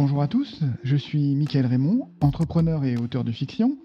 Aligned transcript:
Bonjour 0.00 0.22
à 0.22 0.28
tous, 0.28 0.62
je 0.82 0.96
suis 0.96 1.34
Mickaël 1.34 1.66
Raymond, 1.66 2.08
entrepreneur 2.22 2.86
et 2.86 2.96
auteur 2.96 3.22
de 3.22 3.32
fiction. 3.32 3.76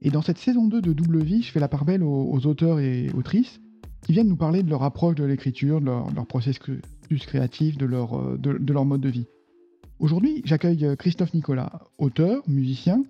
Et 0.00 0.10
dans 0.10 0.20
cette 0.20 0.38
saison 0.38 0.66
2 0.66 0.82
de 0.82 0.92
Double 0.92 1.22
Vie, 1.22 1.40
je 1.40 1.52
fais 1.52 1.60
la 1.60 1.68
part 1.68 1.84
belle 1.84 2.02
aux, 2.02 2.46
auteurs 2.48 2.80
et 2.80 3.10
autrices 3.14 3.60
qui 4.04 4.10
viennent 4.10 4.26
nous 4.26 4.36
parler 4.36 4.64
de 4.64 4.70
leur 4.70 4.82
approche 4.82 5.14
de 5.14 5.22
l'écriture, 5.22 5.80
de 5.80 5.86
leur, 5.86 6.26
processus 6.26 6.80
créatif, 7.20 7.78
de 7.78 7.86
leur, 7.86 8.18
euh, 8.18 8.38
de 8.38 8.72
leur 8.72 8.84
mode 8.84 9.02
de 9.02 9.08
vie. 9.08 9.26
Aujourd'hui, 10.00 10.42
j'accueille 10.44 10.84
euh, 10.84 10.96
Christophe 10.96 11.32
Nicolas, 11.32 11.84
auteur, 11.96 12.42
musicien. 12.48 13.04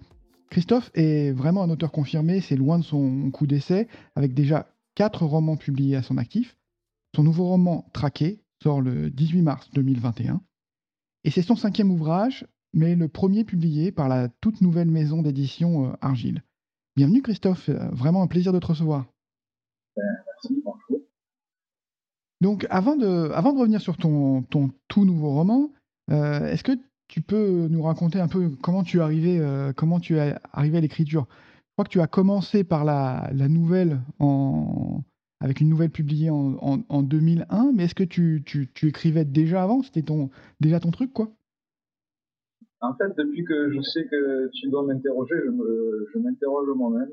Christophe 0.50 0.90
est 0.92 1.32
vraiment 1.32 1.62
un 1.62 1.70
auteur 1.70 1.90
confirmé, 1.90 2.42
c'est 2.42 2.56
loin 2.56 2.78
de 2.78 2.84
son 2.84 3.30
coup 3.30 3.46
d'essai, 3.46 3.88
avec 4.14 4.34
déjà 4.34 4.66
quatre 4.94 5.24
romans 5.24 5.56
publiés 5.56 5.96
à 5.96 6.02
son 6.02 6.18
actif. 6.18 6.58
Son 7.16 7.22
nouveau 7.22 7.46
roman, 7.46 7.86
Traqué, 7.94 8.42
sort 8.62 8.82
le 8.82 9.08
18 9.08 9.40
mars 9.40 9.70
2021. 9.72 10.42
Et 11.24 11.30
c'est 11.30 11.42
son 11.42 11.54
cinquième 11.54 11.90
ouvrage, 11.92 12.46
mais 12.72 12.96
le 12.96 13.06
premier 13.08 13.44
publié 13.44 13.92
par 13.92 14.08
la 14.08 14.28
toute 14.28 14.60
nouvelle 14.60 14.90
maison 14.90 15.22
d'édition 15.22 15.86
euh, 15.86 15.92
Argile. 16.00 16.42
Bienvenue 16.96 17.22
Christophe, 17.22 17.68
euh, 17.68 17.88
vraiment 17.92 18.22
un 18.22 18.26
plaisir 18.26 18.52
de 18.52 18.58
te 18.58 18.66
recevoir. 18.66 19.06
Ben, 19.96 20.02
merci, 20.26 20.62
bonjour. 20.64 21.06
Donc 22.40 22.66
avant 22.70 22.96
de, 22.96 23.30
avant 23.34 23.52
de 23.52 23.58
revenir 23.60 23.80
sur 23.80 23.96
ton, 23.96 24.42
ton 24.42 24.70
tout 24.88 25.04
nouveau 25.04 25.30
roman, 25.30 25.70
euh, 26.10 26.48
est-ce 26.48 26.64
que 26.64 26.72
tu 27.06 27.22
peux 27.22 27.68
nous 27.68 27.82
raconter 27.82 28.18
un 28.18 28.26
peu 28.26 28.50
comment 28.60 28.82
tu 28.82 28.98
es 28.98 29.00
arrivé, 29.00 29.72
comment 29.76 30.00
tu 30.00 30.16
es 30.16 30.34
arrivé 30.52 30.78
à 30.78 30.80
l'écriture? 30.80 31.28
Je 31.30 31.74
crois 31.74 31.84
que 31.84 31.90
tu 31.90 32.00
as 32.00 32.06
commencé 32.06 32.64
par 32.64 32.84
la, 32.84 33.30
la 33.32 33.48
nouvelle 33.48 34.00
en, 34.18 35.02
avec 35.42 35.60
une 35.60 35.68
nouvelle 35.68 35.90
publiée 35.90 36.30
en, 36.30 37.02
2001, 37.02 37.72
mais 37.74 37.84
est-ce 37.84 37.96
que 37.96 38.04
tu, 38.04 38.44
écrivais 38.84 39.24
déjà 39.24 39.64
avant? 39.64 39.82
C'était 39.82 40.04
déjà 40.60 40.78
ton 40.78 40.92
truc, 40.92 41.12
quoi? 41.12 41.32
En 42.80 42.94
fait, 42.94 43.12
depuis 43.18 43.44
que 43.44 43.72
je 43.72 43.80
sais 43.80 44.06
que 44.06 44.48
tu 44.54 44.68
dois 44.68 44.84
m'interroger, 44.84 45.34
je, 45.44 46.18
m'interroge 46.18 46.68
moi-même 46.76 47.10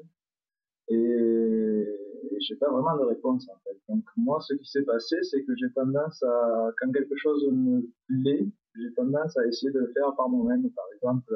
et, 0.90 0.96
je 0.96 2.54
n'ai 2.54 2.60
pas 2.60 2.72
vraiment 2.72 2.98
de 2.98 3.10
réponse, 3.10 3.50
en 3.50 3.58
fait. 3.64 3.78
Donc, 3.90 4.04
moi, 4.16 4.40
ce 4.42 4.54
qui 4.54 4.66
s'est 4.66 4.84
passé, 4.84 5.18
c'est 5.24 5.44
que 5.44 5.56
j'ai 5.56 5.72
tendance 5.74 6.22
à, 6.22 6.72
quand 6.80 6.92
quelque 6.92 7.16
chose 7.18 7.48
me 7.52 7.82
plaît, 8.08 8.48
j'ai 8.76 8.94
tendance 8.94 9.38
à 9.38 9.46
essayer 9.48 9.72
de 9.72 9.80
le 9.80 9.92
faire 9.94 10.16
par 10.16 10.30
moi-même. 10.30 10.70
Par 10.70 10.86
exemple, 10.96 11.34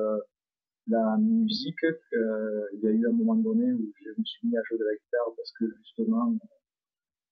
la 0.87 1.17
musique, 1.17 1.83
euh, 2.13 2.65
il 2.73 2.81
y 2.81 2.87
a 2.87 2.91
eu 2.91 3.07
un 3.07 3.13
moment 3.13 3.35
donné 3.35 3.71
où 3.73 3.91
je 3.99 4.09
me 4.09 4.23
suis 4.23 4.47
mis 4.47 4.57
à 4.57 4.61
jouer 4.69 4.77
de 4.77 4.83
la 4.83 4.93
guitare 4.93 5.33
parce 5.35 5.51
que 5.53 5.65
justement, 5.77 6.35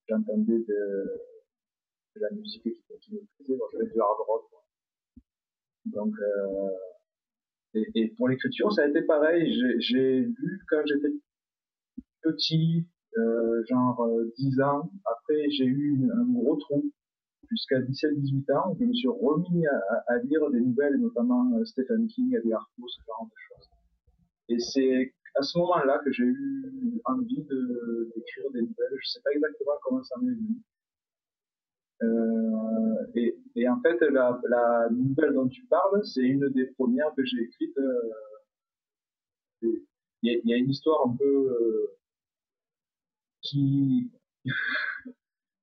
j'entendais 0.07 0.59
de, 0.59 1.21
de, 2.15 2.21
la 2.21 2.31
musique 2.31 2.63
qui, 2.63 2.73
qui 3.01 3.13
me 3.13 3.21
plaisait, 3.37 3.57
donc 3.57 3.69
j'avais 3.73 3.89
du 3.89 3.99
hard 3.99 4.17
rock. 4.27 4.45
Donc, 5.85 6.13
euh, 6.19 6.69
et, 7.73 7.87
et, 7.95 8.07
pour 8.09 8.29
l'écriture, 8.29 8.71
ça 8.71 8.83
a 8.83 8.87
été 8.87 9.01
pareil. 9.01 9.51
J'ai 9.79 10.19
lu 10.21 10.59
quand 10.69 10.81
j'étais 10.85 11.13
petit, 12.21 12.85
euh, 13.17 13.63
genre 13.65 14.07
10 14.37 14.59
euh, 14.59 14.65
ans. 14.65 14.91
Après, 15.05 15.49
j'ai 15.49 15.65
eu 15.65 16.09
un 16.13 16.31
gros 16.31 16.55
trou 16.55 16.91
jusqu'à 17.49 17.79
17-18 17.79 18.53
ans. 18.57 18.75
Je 18.79 18.85
me 18.85 18.93
suis 18.93 19.07
remis 19.07 19.65
à, 19.67 20.03
à, 20.07 20.17
lire 20.19 20.49
des 20.51 20.61
nouvelles, 20.61 20.95
notamment 20.97 21.51
euh, 21.57 21.65
Stephen 21.65 22.07
King, 22.07 22.35
Edgar 22.35 22.69
Poe, 22.77 22.87
ce 22.87 23.01
genre 23.05 23.25
de 23.25 23.35
choses. 23.37 23.69
Et 24.49 24.59
c'est 24.59 25.13
à 25.35 25.41
ce 25.41 25.57
moment-là 25.59 25.99
que 26.03 26.11
j'ai 26.11 26.23
eu 26.23 27.01
envie 27.05 27.43
d'écrire 27.43 28.51
des 28.53 28.61
nouvelles. 28.61 28.97
Je 29.01 29.09
sais 29.09 29.21
pas 29.23 29.31
exactement 29.31 29.73
comment 29.83 30.03
ça 30.03 30.15
m'est 30.21 30.33
venu. 30.33 30.57
Euh, 32.03 33.05
et, 33.15 33.37
et, 33.55 33.69
en 33.69 33.79
fait, 33.81 33.99
la, 34.01 34.39
la, 34.49 34.89
nouvelle 34.89 35.33
dont 35.33 35.47
tu 35.47 35.65
parles, 35.67 36.03
c'est 36.03 36.21
une 36.21 36.49
des 36.49 36.65
premières 36.65 37.13
que 37.15 37.23
j'ai 37.23 37.41
écrites. 37.43 37.77
Euh, 37.77 38.09
il 40.23 40.41
y, 40.45 40.53
a 40.53 40.57
une 40.57 40.69
histoire 40.69 41.07
un 41.07 41.15
peu 41.15 41.25
euh, 41.25 41.97
qui, 43.41 44.11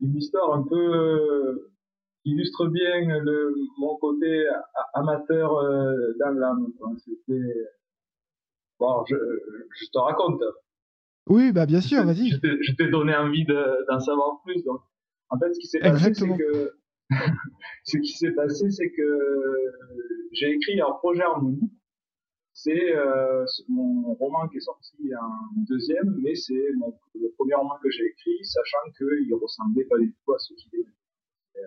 une 0.01 0.17
histoire 0.17 0.53
un 0.55 0.63
peu 0.63 0.77
euh, 0.77 1.71
qui 2.23 2.31
illustre 2.31 2.67
bien 2.67 3.21
le, 3.21 3.55
mon 3.79 3.97
côté 3.99 4.47
amateur 4.95 5.59
euh, 5.59 6.13
dans 6.19 6.31
l'âme. 6.31 6.73
C'était 6.99 7.69
Bon, 8.79 9.05
je, 9.07 9.17
je 9.17 9.87
te 9.93 9.99
raconte. 9.99 10.43
Oui, 11.29 11.53
bah 11.53 11.67
bien 11.67 11.81
sûr, 11.81 12.05
vas-y. 12.05 12.31
Je 12.31 12.73
t'ai 12.77 12.89
donné 12.89 13.15
envie 13.15 13.45
d'en 13.45 14.01
savoir 14.01 14.41
plus. 14.45 14.63
Donc, 14.65 14.81
en 15.31 15.39
fait, 15.39 15.53
ce 15.53 15.61
qui 15.61 15.67
s'est 15.67 15.81
passé, 15.81 16.15
c'est 16.15 16.37
que 16.37 16.73
ce 17.85 17.99
qui 17.99 18.13
s'est 18.13 18.33
passé, 18.33 18.71
c'est 18.71 18.91
que 18.91 19.19
j'ai 20.33 20.51
écrit 20.53 20.81
un 20.81 20.93
projet 20.93 21.23
harmonie. 21.23 21.71
C'est 22.53 22.97
euh, 22.97 23.45
mon 23.69 24.15
roman 24.15 24.49
qui 24.49 24.57
est 24.57 24.61
sorti 24.61 24.97
en 25.15 25.63
deuxième, 25.69 26.17
mais 26.23 26.35
c'est 26.35 26.55
le 26.55 27.31
premier 27.37 27.55
roman 27.55 27.79
que 27.83 27.91
j'ai 27.91 28.05
écrit, 28.05 28.45
sachant 28.45 28.91
qu'il 28.97 29.33
ressemblait 29.35 29.85
pas 29.85 29.99
du 29.99 30.13
tout 30.25 30.33
à 30.33 30.39
ce 30.39 30.55
qu'il 30.55 30.81
est. 30.81 31.61
Euh, 31.61 31.67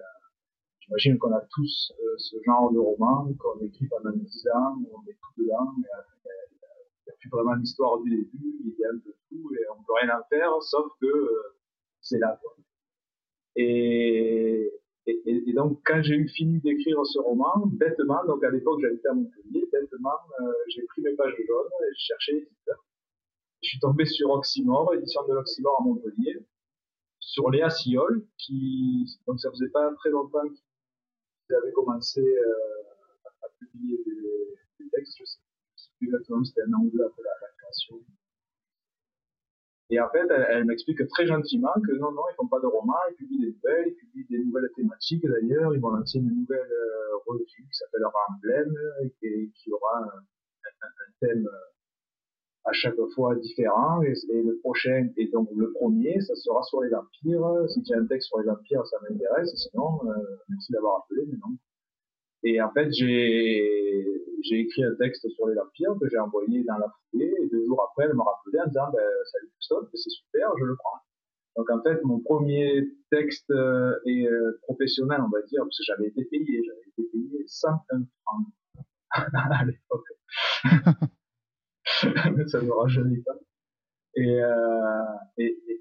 J'imagine 0.81 1.17
qu'on 1.17 1.31
a 1.33 1.41
tous 1.49 1.93
euh, 1.97 2.16
ce 2.17 2.35
genre 2.45 2.73
de 2.73 2.79
roman 2.79 3.25
qu'on 3.39 3.59
écrit 3.63 3.88
pendant 3.88 4.11
10 4.11 4.47
ans, 4.53 4.75
on 4.91 5.07
est 5.07 5.13
tout 5.13 5.41
dedans, 5.41 5.72
mais 5.78 5.88
plus 6.09 6.20
vraiment 7.31 7.55
l'histoire 7.55 7.99
du 8.01 8.09
début, 8.09 8.57
il 8.65 8.75
y 8.77 8.85
a 8.85 8.89
un 8.89 8.99
peu 8.99 9.13
tout 9.29 9.51
et 9.55 9.63
on 9.71 9.83
peut 9.83 9.93
rien 10.01 10.17
en 10.17 10.23
faire, 10.29 10.61
sauf 10.61 10.91
que 10.99 11.07
euh, 11.07 11.55
c'est 12.01 12.19
là. 12.19 12.39
Et, 13.55 14.71
et, 15.07 15.53
donc 15.53 15.81
quand 15.85 16.01
j'ai 16.01 16.15
eu 16.15 16.27
fini 16.29 16.59
d'écrire 16.59 17.03
ce 17.05 17.19
roman, 17.19 17.65
bêtement, 17.65 18.23
donc 18.25 18.43
à 18.43 18.49
l'époque 18.49 18.81
j'habitais 18.81 19.07
à 19.07 19.13
Montpellier, 19.13 19.67
bêtement, 19.71 20.09
euh, 20.41 20.51
j'ai 20.69 20.83
pris 20.83 21.01
mes 21.01 21.15
pages 21.15 21.35
jaunes 21.47 21.69
et 21.81 21.93
j'ai 21.93 22.05
cherché 22.05 22.33
l'éditeur. 22.33 22.85
Je 23.63 23.69
suis 23.69 23.79
tombé 23.79 24.05
sur 24.05 24.29
Oxymore, 24.31 24.93
édition 24.95 25.25
de 25.27 25.33
l'Oxymore 25.33 25.77
à 25.79 25.83
Montpellier, 25.83 26.45
sur 27.19 27.49
Léa 27.49 27.69
Siol, 27.69 28.25
qui, 28.37 29.05
donc 29.27 29.39
ça 29.39 29.51
faisait 29.51 29.69
pas 29.69 29.93
très 29.95 30.09
longtemps 30.09 30.47
qu'ils 30.47 31.55
avaient 31.55 31.71
commencé 31.73 32.21
euh, 32.21 32.83
à 33.43 33.47
publier 33.59 33.97
des, 34.05 34.83
des 34.83 34.89
textes, 34.89 35.17
je 35.19 35.25
sais 35.25 35.39
exactement, 36.06 36.44
c'était 36.44 36.62
un 36.62 36.73
angle 36.73 37.03
après 37.03 37.23
la, 37.23 37.47
création. 37.57 38.00
Et 39.89 40.00
en 40.00 40.09
fait, 40.09 40.25
elle, 40.29 40.66
m'explique 40.66 41.06
très 41.09 41.28
gentiment 41.28 41.73
que 41.85 41.91
non, 41.97 42.12
non, 42.12 42.23
ils 42.31 42.35
font 42.35 42.47
pas 42.47 42.62
de 42.62 42.67
romans, 42.67 42.94
ils 43.12 43.16
publient 43.16 43.39
des 43.41 43.51
nouvelles, 43.51 43.88
ils 43.89 43.95
publient 43.95 44.28
des 44.29 44.45
nouvelles 44.45 44.69
thématiques 44.75 45.25
d'ailleurs, 45.25 45.73
ils 45.75 45.81
vont 45.81 45.90
lancer 45.90 46.19
une 46.19 46.34
nouvelle 46.34 46.59
euh, 46.59 47.17
revue 47.28 47.45
qui 47.45 47.63
s'appellera 47.72 48.13
Emblème, 48.29 48.73
et 49.22 49.50
qui 49.56 49.72
aura 49.72 50.00
un, 50.00 50.88
thème 51.19 51.45
euh, 51.45 51.72
à 52.63 52.72
chaque 52.72 52.95
fois 53.16 53.35
différent, 53.35 54.01
et, 54.01 54.13
le 54.29 54.57
prochain, 54.59 55.09
et 55.17 55.28
donc 55.28 55.50
le 55.56 55.73
premier, 55.73 56.22
ça 56.22 56.35
sera 56.35 56.63
sur 56.63 56.81
les 56.81 56.90
vampires, 56.90 57.69
si 57.69 57.84
tu 57.84 57.94
as 57.94 57.97
un 57.97 58.06
texte 58.06 58.29
sur 58.29 58.40
les 58.40 58.45
vampires, 58.45 58.85
ça 58.88 58.97
m'intéresse, 59.01 59.51
sinon, 59.56 60.00
euh, 60.06 60.13
merci 60.47 60.72
d'avoir 60.72 61.03
appelé, 61.03 61.23
mais 61.28 61.38
non. 61.38 61.57
Et 62.44 62.62
en 62.62 62.72
fait, 62.72 62.91
j'ai 62.91 64.06
j'ai 64.44 64.59
écrit 64.62 64.84
un 64.84 64.96
texte 64.96 65.29
sur 65.29 65.47
les 65.47 65.56
vampires 65.56 65.96
que 66.02 66.09
j'ai 66.09 66.18
envoyé 66.18 66.63
dans 66.63 66.78
la 66.78 66.88
foulée 67.09 67.31
et 67.41 67.47
deux 67.50 67.63
jours 67.66 67.88
après, 67.90 68.06
elle 68.06 68.16
m'a 68.16 68.24
rappelé 68.24 68.59
en 68.59 68.68
disant 68.68 68.91
ben, 68.91 69.03
salut 69.31 69.50
Christophe, 69.53 69.90
c'est 69.94 70.09
super, 70.09 70.50
je 70.59 70.66
le 70.66 70.75
prends. 70.75 71.00
Donc 71.57 71.69
en 71.69 71.81
fait, 71.84 72.02
mon 72.03 72.19
premier 72.19 72.90
texte 73.12 73.52
euh, 73.52 73.94
est 74.06 74.25
euh, 74.25 74.59
professionnel, 74.63 75.19
on 75.22 75.29
va 75.29 75.41
dire, 75.44 75.62
parce 75.63 75.78
que 75.78 75.84
j'avais 75.85 76.07
été 76.07 76.25
payé, 76.25 76.63
j'avais 76.66 76.88
été 76.88 77.03
payé 77.12 77.44
101 77.46 78.06
francs 78.24 78.47
à 79.12 79.66
l'époque. 79.66 80.08
ça 82.47 82.62
ne 82.62 82.72
rajeunit 82.72 83.22
pas. 83.22 83.35
Et, 84.16 84.41
euh, 84.41 85.03
et, 85.38 85.58
et, 85.68 85.80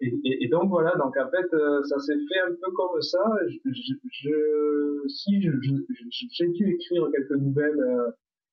et, 0.00 0.44
et, 0.44 0.48
donc 0.48 0.68
voilà, 0.68 0.94
donc 0.96 1.16
en 1.16 1.30
fait, 1.30 1.54
euh, 1.54 1.82
ça 1.84 1.98
s'est 1.98 2.16
fait 2.16 2.40
un 2.40 2.54
peu 2.54 2.70
comme 2.72 3.00
ça. 3.00 3.24
Je, 3.48 3.70
je, 3.72 3.94
je 4.10 5.08
si 5.08 5.40
j'ai 5.40 6.48
dû 6.48 6.70
écrire 6.74 7.08
quelques 7.12 7.40
nouvelles, 7.40 7.80
euh, 7.80 8.10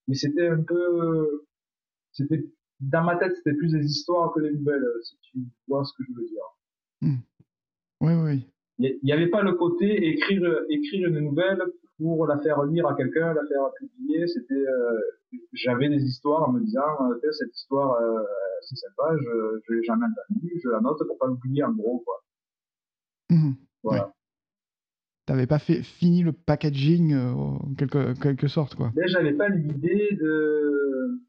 mais 0.07 0.15
c'était 0.15 0.47
un 0.47 0.61
peu, 0.61 1.45
c'était 2.11 2.45
dans 2.79 3.03
ma 3.03 3.17
tête, 3.17 3.35
c'était 3.35 3.55
plus 3.55 3.71
des 3.71 3.85
histoires 3.85 4.33
que 4.33 4.41
des 4.41 4.51
nouvelles, 4.51 4.85
si 5.03 5.17
tu 5.21 5.39
vois 5.67 5.83
ce 5.83 5.93
que 5.97 6.03
je 6.07 6.13
veux 6.13 6.27
dire. 6.27 6.43
Hmm. 7.01 7.21
Oui, 8.01 8.13
oui. 8.13 8.45
Il 8.79 8.99
n'y 9.03 9.13
avait 9.13 9.29
pas 9.29 9.43
le 9.43 9.53
côté 9.53 10.07
écrire, 10.07 10.43
écrire 10.69 11.07
une 11.09 11.19
nouvelle 11.19 11.61
pour 12.01 12.25
la 12.25 12.39
faire 12.39 12.63
lire 12.63 12.87
à 12.87 12.95
quelqu'un, 12.95 13.33
la 13.33 13.45
faire 13.45 13.71
publier. 13.77 14.27
C'était, 14.27 14.53
euh, 14.53 14.99
j'avais 15.53 15.89
des 15.89 16.03
histoires 16.03 16.49
en 16.49 16.53
me 16.53 16.61
disant, 16.61 16.81
cette 17.31 17.55
histoire 17.55 17.97
c'est 18.61 18.75
sympa, 18.75 19.15
je, 19.17 19.73
ne 19.73 19.77
l'ai 19.77 19.83
jamais 19.83 20.05
entendu, 20.05 20.59
je 20.63 20.69
la 20.69 20.81
note 20.81 21.05
pour 21.07 21.17
pas 21.17 21.27
l'oublier 21.27 21.63
en 21.63 21.71
gros, 21.71 21.99
quoi. 22.05 22.23
Mmh. 23.29 23.53
Voilà. 23.83 24.13
T'avais 25.25 25.47
pas 25.47 25.59
fait 25.59 25.81
fini 25.83 26.23
le 26.23 26.33
packaging 26.33 27.13
euh, 27.13 27.31
en 27.31 27.73
quelque, 27.77 28.19
quelque 28.19 28.47
sorte, 28.47 28.75
quoi. 28.75 28.91
Mais 28.95 29.07
j'avais 29.07 29.33
pas 29.33 29.49
l'idée 29.49 30.17
de, 30.19 31.21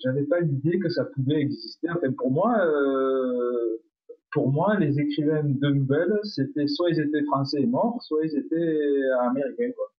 j'avais 0.00 0.24
pas 0.24 0.40
l'idée 0.40 0.78
que 0.78 0.88
ça 0.88 1.04
pouvait 1.04 1.40
exister. 1.40 1.88
Enfin, 1.90 2.12
pour 2.12 2.30
moi, 2.30 2.56
euh, 2.58 3.78
pour 4.32 4.50
moi, 4.50 4.78
les 4.78 4.98
écrivains 4.98 5.44
de 5.44 5.68
nouvelles, 5.68 6.18
c'était 6.24 6.66
soit 6.66 6.90
ils 6.90 7.00
étaient 7.00 7.24
français 7.24 7.62
et 7.62 7.66
morts, 7.66 8.02
soit 8.02 8.24
ils 8.24 8.36
étaient 8.36 9.00
américains, 9.20 9.72
quoi. 9.76 9.92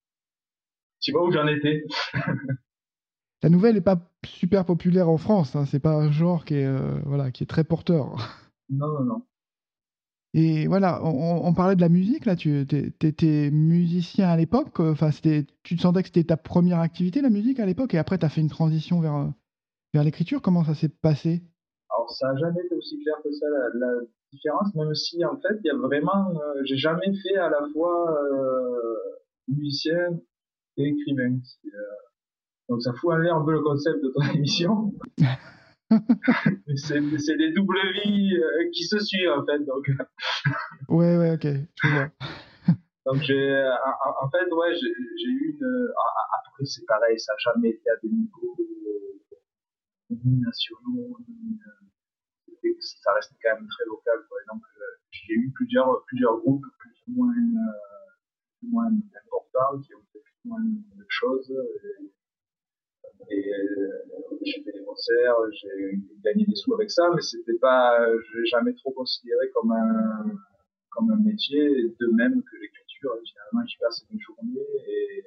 Tu 1.07 1.13
vois 1.13 1.25
où 1.25 1.31
j'en 1.31 1.47
étais. 1.47 1.85
La 3.41 3.49
nouvelle 3.49 3.75
n'est 3.75 3.81
pas 3.81 3.97
super 4.25 4.65
populaire 4.65 5.07
en 5.09 5.17
France, 5.17 5.55
hein. 5.55 5.65
c'est 5.65 5.79
pas 5.79 5.93
un 5.93 6.11
genre 6.11 6.43
qui 6.43 6.55
est, 6.55 6.65
euh, 6.65 6.99
voilà, 7.05 7.31
qui 7.31 7.43
est 7.43 7.47
très 7.47 7.63
porteur. 7.63 8.17
Non, 8.69 8.87
non, 8.87 9.03
non. 9.05 9.21
Et 10.33 10.67
voilà, 10.67 11.01
on, 11.05 11.53
parlait 11.53 11.77
de 11.77 11.81
la 11.81 11.87
musique, 11.87 12.25
là, 12.25 12.35
tu 12.35 12.59
étais 12.59 13.49
musicien 13.49 14.27
à 14.27 14.35
l'époque, 14.35 14.79
enfin, 14.81 15.09
tu 15.63 15.77
te 15.77 15.81
sentais 15.81 16.01
que 16.01 16.09
c'était 16.09 16.25
ta 16.25 16.35
première 16.35 16.79
activité, 16.79 17.21
la 17.21 17.29
musique, 17.29 17.61
à 17.61 17.65
l'époque, 17.65 17.93
et 17.93 17.97
après, 17.97 18.17
tu 18.17 18.25
as 18.25 18.29
fait 18.29 18.41
une 18.41 18.49
transition 18.49 18.99
vers, 18.99 19.31
vers 19.93 20.03
l'écriture, 20.03 20.41
comment 20.41 20.65
ça 20.65 20.75
s'est 20.75 20.89
passé? 20.89 21.41
Alors, 21.89 22.11
ça 22.11 22.27
n'a 22.27 22.39
jamais 22.39 22.65
été 22.65 22.75
aussi 22.75 22.99
clair 23.01 23.15
que 23.23 23.31
ça, 23.31 23.45
la, 23.75 23.93
différence, 24.33 24.75
même 24.75 24.93
si, 24.93 25.23
en 25.23 25.37
fait, 25.37 25.57
il 25.63 25.67
y 25.67 25.69
a 25.69 25.77
vraiment, 25.77 26.29
euh, 26.31 26.61
j'ai 26.65 26.75
jamais 26.75 27.13
fait 27.23 27.37
à 27.37 27.49
la 27.49 27.61
fois 27.71 28.11
euh, 28.11 28.77
musicien 29.47 30.19
écrivain. 30.85 31.39
Euh, 31.65 31.69
donc, 32.69 32.81
ça 32.81 32.93
fout 32.93 33.13
en 33.13 33.17
l'air 33.17 33.35
un 33.35 33.45
peu 33.45 33.51
le 33.51 33.61
concept 33.61 34.03
de 34.03 34.09
ton 34.09 34.21
émission. 34.35 34.93
c'est 36.75 37.37
des 37.37 37.53
doubles 37.53 37.79
vies 38.03 38.35
euh, 38.35 38.69
qui 38.73 38.83
se 38.83 38.99
suivent 38.99 39.31
en 39.31 39.45
fait. 39.45 39.59
Donc. 39.59 39.89
ouais, 40.89 41.17
ouais, 41.17 41.33
ok, 41.33 41.47
je 41.83 41.87
vois. 41.87 42.09
donc 43.05 43.21
j'ai, 43.23 43.71
en, 44.21 44.29
fait, 44.29 44.51
ouais, 44.53 44.75
j'ai 44.75 45.29
eu 45.29 45.57
une. 45.59 45.87
Après, 46.45 46.65
c'est 46.65 46.85
pareil, 46.85 47.17
ça 47.19 47.33
n'a 47.33 47.53
jamais 47.53 47.69
été 47.69 47.89
à 47.89 47.95
des 48.03 48.09
niveaux 48.09 48.57
ni 50.09 50.39
nationaux, 50.39 51.17
ça 52.79 53.13
reste 53.13 53.33
quand 53.41 53.55
même 53.55 53.67
très 53.67 53.85
local. 53.85 54.19
Quoi. 54.29 54.39
Donc 54.51 54.61
j'ai 55.11 55.33
eu 55.33 55.51
plusieurs, 55.51 56.03
plusieurs 56.05 56.37
groupes 56.39 56.65
plus 56.79 56.95
ou 57.07 57.11
moins, 57.15 57.33
euh, 57.33 58.69
moins 58.69 58.87
importants 58.87 59.79
qui 59.81 59.93
ont 59.95 60.03
fait 60.11 60.23
de 60.49 61.05
choses. 61.09 61.51
Et, 63.29 63.35
et 63.35 63.53
euh, 63.53 64.37
j'ai 64.43 64.63
fait 64.63 64.71
des 64.71 64.83
concerts, 64.83 65.35
j'ai 65.51 65.99
gagné 66.23 66.45
des 66.45 66.55
sous 66.55 66.73
avec 66.75 66.89
ça, 66.91 67.09
mais 67.15 67.21
c'était 67.21 67.57
pas, 67.59 67.97
je 68.07 68.37
l'ai 68.37 68.45
jamais 68.45 68.73
trop 68.75 68.91
considéré 68.91 69.49
comme 69.53 69.71
un, 69.71 70.25
comme 70.91 71.11
un 71.11 71.17
métier, 71.17 71.67
de 71.99 72.07
même 72.15 72.41
que 72.43 72.57
l'écriture, 72.57 73.11
finalement, 73.25 73.67
j'y 73.67 73.77
passe 73.77 74.05
une 74.11 74.19
journée 74.19 74.67
et, 74.87 75.23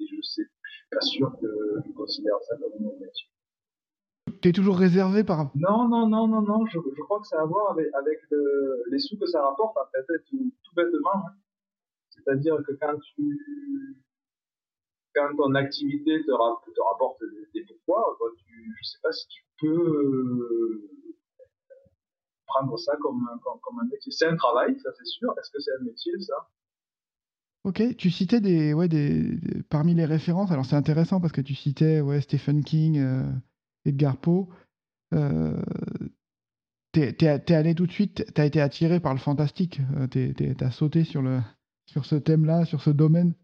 et 0.00 0.06
je 0.06 0.20
sais, 0.22 0.42
je 0.42 0.70
suis 0.70 0.88
pas 0.90 1.00
sûr 1.00 1.38
que 1.40 1.46
je 1.86 1.92
considère 1.92 2.40
ça 2.48 2.56
comme 2.56 2.86
un 2.86 2.98
métier. 2.98 3.28
Tu 4.42 4.48
es 4.48 4.52
toujours 4.52 4.76
réservé 4.78 5.24
par. 5.24 5.50
Non, 5.54 5.88
non, 5.88 6.08
non, 6.08 6.26
non, 6.26 6.42
non, 6.42 6.66
je, 6.66 6.78
je 6.78 7.02
crois 7.02 7.20
que 7.20 7.26
ça 7.26 7.38
a 7.38 7.42
à 7.42 7.46
voir 7.46 7.70
avec, 7.72 7.88
avec 7.94 8.18
le, 8.30 8.82
les 8.90 8.98
sous 8.98 9.16
que 9.18 9.26
ça 9.26 9.40
rapporte, 9.40 9.76
en 9.76 9.86
fait, 9.92 10.04
tout, 10.28 10.52
tout 10.64 10.74
bêtement. 10.74 11.14
Hein. 11.14 11.34
C'est-à-dire 12.10 12.56
que 12.66 12.72
quand 12.72 12.98
tu, 12.98 13.22
quand 15.16 15.34
ton 15.36 15.54
activité 15.54 16.20
te, 16.20 16.26
te 16.26 16.80
rapporte 16.92 17.20
des 17.54 17.64
pourquoi, 17.64 18.16
bah, 18.20 18.26
tu, 18.36 18.74
je 18.78 18.88
sais 18.88 18.98
pas 19.02 19.12
si 19.12 19.26
tu 19.28 19.42
peux 19.60 19.66
euh, 19.66 20.90
prendre 22.46 22.78
ça 22.78 22.96
comme, 23.00 23.26
comme, 23.42 23.78
un 23.80 23.88
métier. 23.90 24.12
C'est 24.12 24.26
un 24.26 24.36
travail, 24.36 24.78
ça 24.78 24.90
c'est 24.96 25.06
sûr. 25.06 25.32
Est-ce 25.40 25.50
que 25.50 25.60
c'est 25.60 25.72
un 25.80 25.84
métier, 25.84 26.12
ça? 26.20 26.48
Ok, 27.64 27.96
tu 27.96 28.10
citais 28.10 28.40
des, 28.40 28.74
ouais, 28.74 28.88
des, 28.88 29.38
parmi 29.70 29.94
les 29.94 30.04
références. 30.04 30.52
Alors 30.52 30.66
c'est 30.66 30.76
intéressant 30.76 31.20
parce 31.20 31.32
que 31.32 31.40
tu 31.40 31.54
citais 31.54 32.00
ouais, 32.00 32.20
Stephen 32.20 32.62
King, 32.62 32.98
euh, 32.98 33.32
Edgar 33.84 34.18
Poe. 34.18 34.46
Euh, 35.14 35.60
t'es, 36.92 37.16
es, 37.20 37.52
allé 37.52 37.74
tout 37.74 37.86
de 37.86 37.92
suite, 37.92 38.30
t'as 38.34 38.44
été 38.44 38.60
attiré 38.60 39.00
par 39.00 39.14
le 39.14 39.18
fantastique. 39.20 39.80
Euh, 39.96 40.54
t'as 40.56 40.70
sauté 40.70 41.04
sur, 41.04 41.22
le, 41.22 41.40
sur 41.86 42.04
ce 42.04 42.16
thème-là, 42.16 42.66
sur 42.66 42.82
ce 42.82 42.90
domaine 42.90 43.34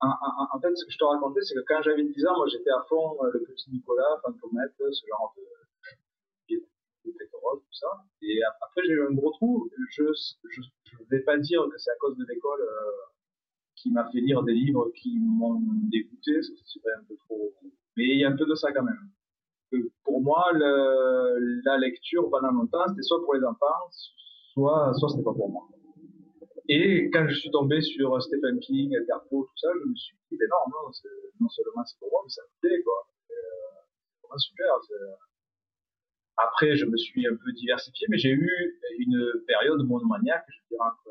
en, 0.00 0.60
fait, 0.60 0.74
ce 0.74 0.84
que 0.84 0.90
je 0.90 0.98
te 0.98 1.04
racontais, 1.04 1.42
c'est 1.42 1.54
que 1.54 1.64
quand 1.66 1.82
j'avais 1.82 2.04
10 2.04 2.26
ans, 2.26 2.36
moi 2.36 2.46
j'étais 2.48 2.70
à 2.70 2.82
fond 2.88 3.16
euh, 3.22 3.30
le 3.34 3.40
petit 3.40 3.70
Nicolas, 3.70 4.18
Fantomètre, 4.22 4.74
ce 4.78 5.06
genre 5.06 5.34
de, 5.36 6.56
de, 6.56 6.62
tout 7.04 7.72
ça. 7.72 7.88
Et 8.22 8.40
après, 8.62 8.82
j'ai 8.86 8.92
eu 8.92 9.06
un 9.06 9.12
gros 9.12 9.30
trou. 9.32 9.68
Je 9.90 10.02
ne 10.04 11.06
vais 11.10 11.20
pas 11.20 11.36
dire 11.38 11.66
que 11.70 11.78
c'est 11.78 11.90
à 11.90 11.96
cause 12.00 12.16
de 12.16 12.24
l'école 12.28 12.60
euh, 12.60 13.10
qui 13.76 13.90
m'a 13.90 14.10
fait 14.10 14.20
lire 14.20 14.42
des 14.42 14.54
livres 14.54 14.90
qui 14.94 15.18
m'ont 15.18 15.60
dégoûté, 15.90 16.42
ça 16.42 16.52
serait 16.64 16.94
un 16.98 17.04
peu 17.04 17.16
trop. 17.16 17.52
Mais 17.96 18.04
il 18.04 18.20
y 18.20 18.24
a 18.24 18.30
un 18.30 18.36
peu 18.36 18.46
de 18.46 18.54
ça 18.54 18.72
quand 18.72 18.82
même. 18.82 19.10
Que 19.70 19.76
pour 20.04 20.22
moi, 20.22 20.50
le, 20.52 21.60
la 21.64 21.76
lecture 21.78 22.28
pendant 22.30 22.52
longtemps, 22.52 22.86
c'était 22.88 23.02
soit 23.02 23.22
pour 23.22 23.34
les 23.34 23.44
enfants, 23.44 23.90
soit, 24.54 24.92
soit 24.94 25.08
c'était 25.10 25.24
pas 25.24 25.34
pour 25.34 25.50
moi. 25.50 25.68
Et 26.72 27.10
quand 27.12 27.26
je 27.26 27.34
suis 27.34 27.50
tombé 27.50 27.80
sur 27.80 28.22
Stephen 28.22 28.60
King, 28.60 28.94
Edgar 28.94 29.24
Poe, 29.28 29.42
tout 29.42 29.58
ça, 29.58 29.68
je 29.82 29.88
me 29.88 29.94
suis 29.96 30.16
dit, 30.30 30.36
mais 30.38 30.46
non, 30.46 30.70
non, 30.70 30.92
non 31.40 31.48
seulement 31.48 31.84
c'est 31.84 31.98
pour 31.98 32.10
moi, 32.12 32.20
mais 32.24 32.30
ça 32.30 32.42
me 32.42 32.60
plaît, 32.60 32.80
quoi. 32.84 33.08
C'est 33.26 33.34
euh, 33.34 34.22
vraiment 34.22 34.38
super. 34.38 34.66
Après, 36.36 36.76
je 36.76 36.86
me 36.86 36.96
suis 36.96 37.26
un 37.26 37.34
peu 37.34 37.52
diversifié, 37.54 38.06
mais 38.08 38.18
j'ai 38.18 38.30
eu 38.30 38.78
une 39.00 39.32
période 39.48 39.82
monomaniaque, 39.82 40.46
je 40.48 40.68
dirais 40.68 40.86
entre 40.86 41.10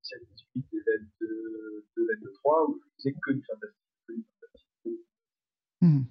17, 0.00 0.20
18 0.54 0.66
et 0.72 0.82
22, 1.20 1.84
23, 2.22 2.70
où 2.70 2.80
je 2.80 2.88
faisais 2.96 3.14
que 3.22 3.32
du 3.32 3.42
fantastique. 3.44 4.24
Hmm. 5.82 6.04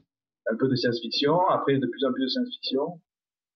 Un 0.46 0.56
peu 0.56 0.68
de 0.68 0.76
science-fiction, 0.76 1.40
après 1.48 1.80
de 1.80 1.88
plus 1.88 2.06
en 2.06 2.14
plus 2.14 2.26
de 2.26 2.28
science-fiction, 2.28 3.02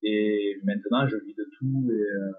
et 0.02 0.60
maintenant 0.64 1.08
je 1.08 1.18
lis 1.18 1.36
de 1.36 1.48
tout, 1.60 1.92
et 1.92 1.94
euh, 1.94 2.32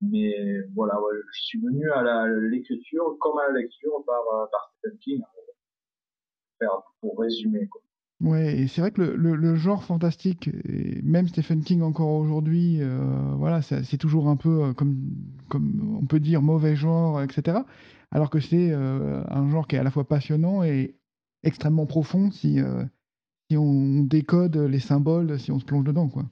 mais 0.00 0.62
voilà, 0.74 0.94
je 1.32 1.40
suis 1.42 1.60
venu 1.60 1.90
à 1.90 2.26
l'écriture 2.50 3.16
comme 3.20 3.38
à 3.38 3.48
la 3.48 3.60
lecture 3.60 4.04
par, 4.06 4.20
euh, 4.34 4.46
Stephen 4.78 4.98
King, 4.98 5.22
pour 7.00 7.18
résumer. 7.18 7.66
Quoi. 7.66 7.82
Ouais, 8.20 8.58
et 8.58 8.66
c'est 8.68 8.80
vrai 8.80 8.90
que 8.90 9.02
le, 9.02 9.54
genre 9.56 9.84
fantastique, 9.84 10.50
même 11.02 11.28
Stephen 11.28 11.62
King 11.62 11.82
encore 11.82 12.10
aujourd'hui, 12.10 12.78
euh, 12.80 13.34
voilà, 13.36 13.62
c'est 13.62 13.98
toujours 13.98 14.28
un 14.28 14.36
peu 14.36 14.64
euh, 14.64 14.72
comme, 14.72 14.96
comme 15.48 15.98
on 16.00 16.06
peut 16.06 16.20
dire 16.20 16.42
mauvais 16.42 16.74
genre, 16.74 17.22
etc. 17.22 17.58
Alors 18.10 18.30
que 18.30 18.40
c'est 18.40 18.72
un 18.72 19.50
genre 19.50 19.68
qui 19.68 19.76
est 19.76 19.78
à 19.78 19.82
la 19.82 19.90
fois 19.90 20.08
passionnant 20.08 20.64
et 20.64 20.96
extrêmement 21.42 21.86
profond 21.86 22.30
si, 22.30 22.58
si 23.50 23.56
on 23.56 24.02
décode 24.02 24.56
les 24.56 24.80
symboles, 24.80 25.38
si 25.38 25.52
on 25.52 25.60
se 25.60 25.66
plonge 25.66 25.84
dedans, 25.84 26.08
quoi. 26.08 26.24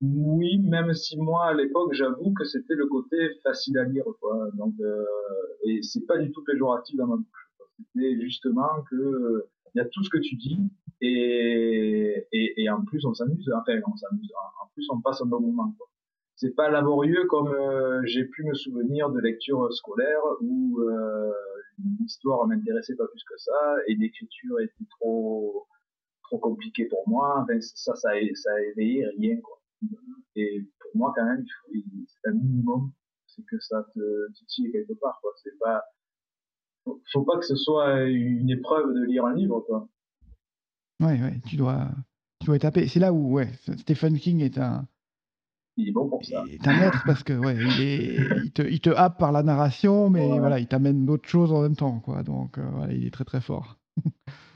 Oui, 0.00 0.58
même 0.58 0.94
si 0.94 1.16
moi 1.18 1.46
à 1.46 1.54
l'époque 1.54 1.92
j'avoue 1.92 2.32
que 2.32 2.44
c'était 2.44 2.74
le 2.74 2.86
côté 2.86 3.16
facile 3.42 3.78
à 3.78 3.84
lire 3.84 4.04
quoi. 4.20 4.48
Donc 4.54 4.74
euh, 4.80 5.04
et 5.64 5.82
c'est 5.82 6.06
pas 6.06 6.18
du 6.18 6.30
tout 6.30 6.44
péjoratif 6.44 6.96
dans 6.96 7.06
ma 7.08 7.16
bouche. 7.16 7.50
C'était 7.78 8.20
justement 8.20 8.82
que 8.90 9.46
il 9.74 9.78
y 9.78 9.80
a 9.80 9.84
tout 9.86 10.02
ce 10.04 10.10
que 10.10 10.18
tu 10.18 10.36
dis 10.36 10.58
et, 11.00 12.26
et, 12.32 12.62
et 12.62 12.70
en 12.70 12.84
plus 12.84 13.04
on 13.06 13.14
s'amuse. 13.14 13.50
Enfin 13.56 13.72
on 13.86 13.96
s'amuse. 13.96 14.32
En 14.62 14.68
plus 14.74 14.86
on 14.90 15.00
passe 15.00 15.20
un 15.20 15.26
bon 15.26 15.40
moment. 15.40 15.74
Quoi. 15.76 15.88
C'est 16.36 16.54
pas 16.54 16.70
laborieux 16.70 17.24
comme 17.26 17.48
euh, 17.48 18.00
j'ai 18.04 18.24
pu 18.24 18.44
me 18.44 18.54
souvenir 18.54 19.10
de 19.10 19.18
lectures 19.20 19.72
scolaires 19.72 20.22
où 20.40 20.80
euh, 20.80 21.32
l'histoire 22.00 22.46
m'intéressait 22.46 22.94
pas 22.94 23.06
plus 23.08 23.24
que 23.24 23.36
ça 23.38 23.76
et 23.88 23.96
l'écriture 23.96 24.60
était 24.60 24.86
trop 25.00 25.66
trop 26.22 26.38
compliquée 26.38 26.86
pour 26.86 27.02
moi. 27.08 27.40
Enfin, 27.42 27.60
ça 27.60 27.96
ça 27.96 28.10
ça 28.34 28.62
éveillé 28.62 29.06
rien 29.18 29.40
quoi. 29.40 29.57
Et 30.36 30.68
pour 30.80 30.90
moi, 30.94 31.12
quand 31.16 31.24
même, 31.24 31.44
c'est 32.06 32.30
un 32.30 32.34
minimum, 32.34 32.92
c'est 33.26 33.44
que 33.44 33.58
ça 33.60 33.84
te 33.94 34.32
titille 34.32 34.70
quelque 34.72 34.94
part, 34.94 35.18
quoi. 35.20 35.32
C'est 35.42 35.58
pas, 35.58 35.82
faut, 37.12 37.22
pas 37.22 37.38
que 37.38 37.44
ce 37.44 37.56
soit 37.56 38.04
une 38.04 38.50
épreuve 38.50 38.94
de 38.94 39.04
lire 39.04 39.24
un 39.24 39.34
livre, 39.34 39.60
quoi. 39.60 39.88
Ouais, 41.00 41.20
ouais, 41.20 41.40
tu 41.46 41.56
dois, 41.56 41.88
tu 42.40 42.46
dois 42.46 42.58
taper. 42.58 42.88
C'est 42.88 43.00
là 43.00 43.12
où, 43.12 43.34
ouais, 43.34 43.48
Stephen 43.78 44.18
King 44.18 44.40
est 44.40 44.58
un, 44.58 44.86
il 45.78 45.88
est 45.88 45.92
bon 45.92 46.08
pour 46.08 46.24
ça. 46.24 46.42
est 46.50 46.66
un 46.66 46.76
maître 46.76 47.04
parce 47.06 47.22
que, 47.22 47.32
ouais, 47.32 47.54
il, 47.56 47.80
est, 47.80 48.16
il, 48.44 48.50
te, 48.50 48.62
il 48.62 48.80
te 48.80 48.90
happe 48.90 49.18
par 49.18 49.30
la 49.30 49.44
narration, 49.44 50.10
mais 50.10 50.26
voilà, 50.38 50.58
il 50.58 50.66
t'amène 50.66 51.06
d'autres 51.06 51.28
choses 51.28 51.52
en 51.52 51.62
même 51.62 51.76
temps, 51.76 52.00
quoi. 52.00 52.24
Donc, 52.24 52.58
euh, 52.58 52.68
voilà, 52.72 52.92
il 52.92 53.06
est 53.06 53.12
très 53.12 53.24
très 53.24 53.40
fort. 53.40 53.78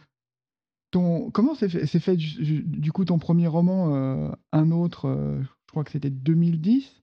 comment 0.92 1.54
s'est 1.54 1.68
fait, 1.68 2.16
du, 2.16 2.92
coup 2.92 3.04
ton 3.04 3.18
premier 3.18 3.46
roman, 3.46 3.94
euh, 3.94 4.28
un 4.52 4.70
autre, 4.70 5.06
euh, 5.06 5.40
je 5.42 5.70
crois 5.70 5.84
que 5.84 5.90
c'était 5.90 6.10
2010. 6.10 7.02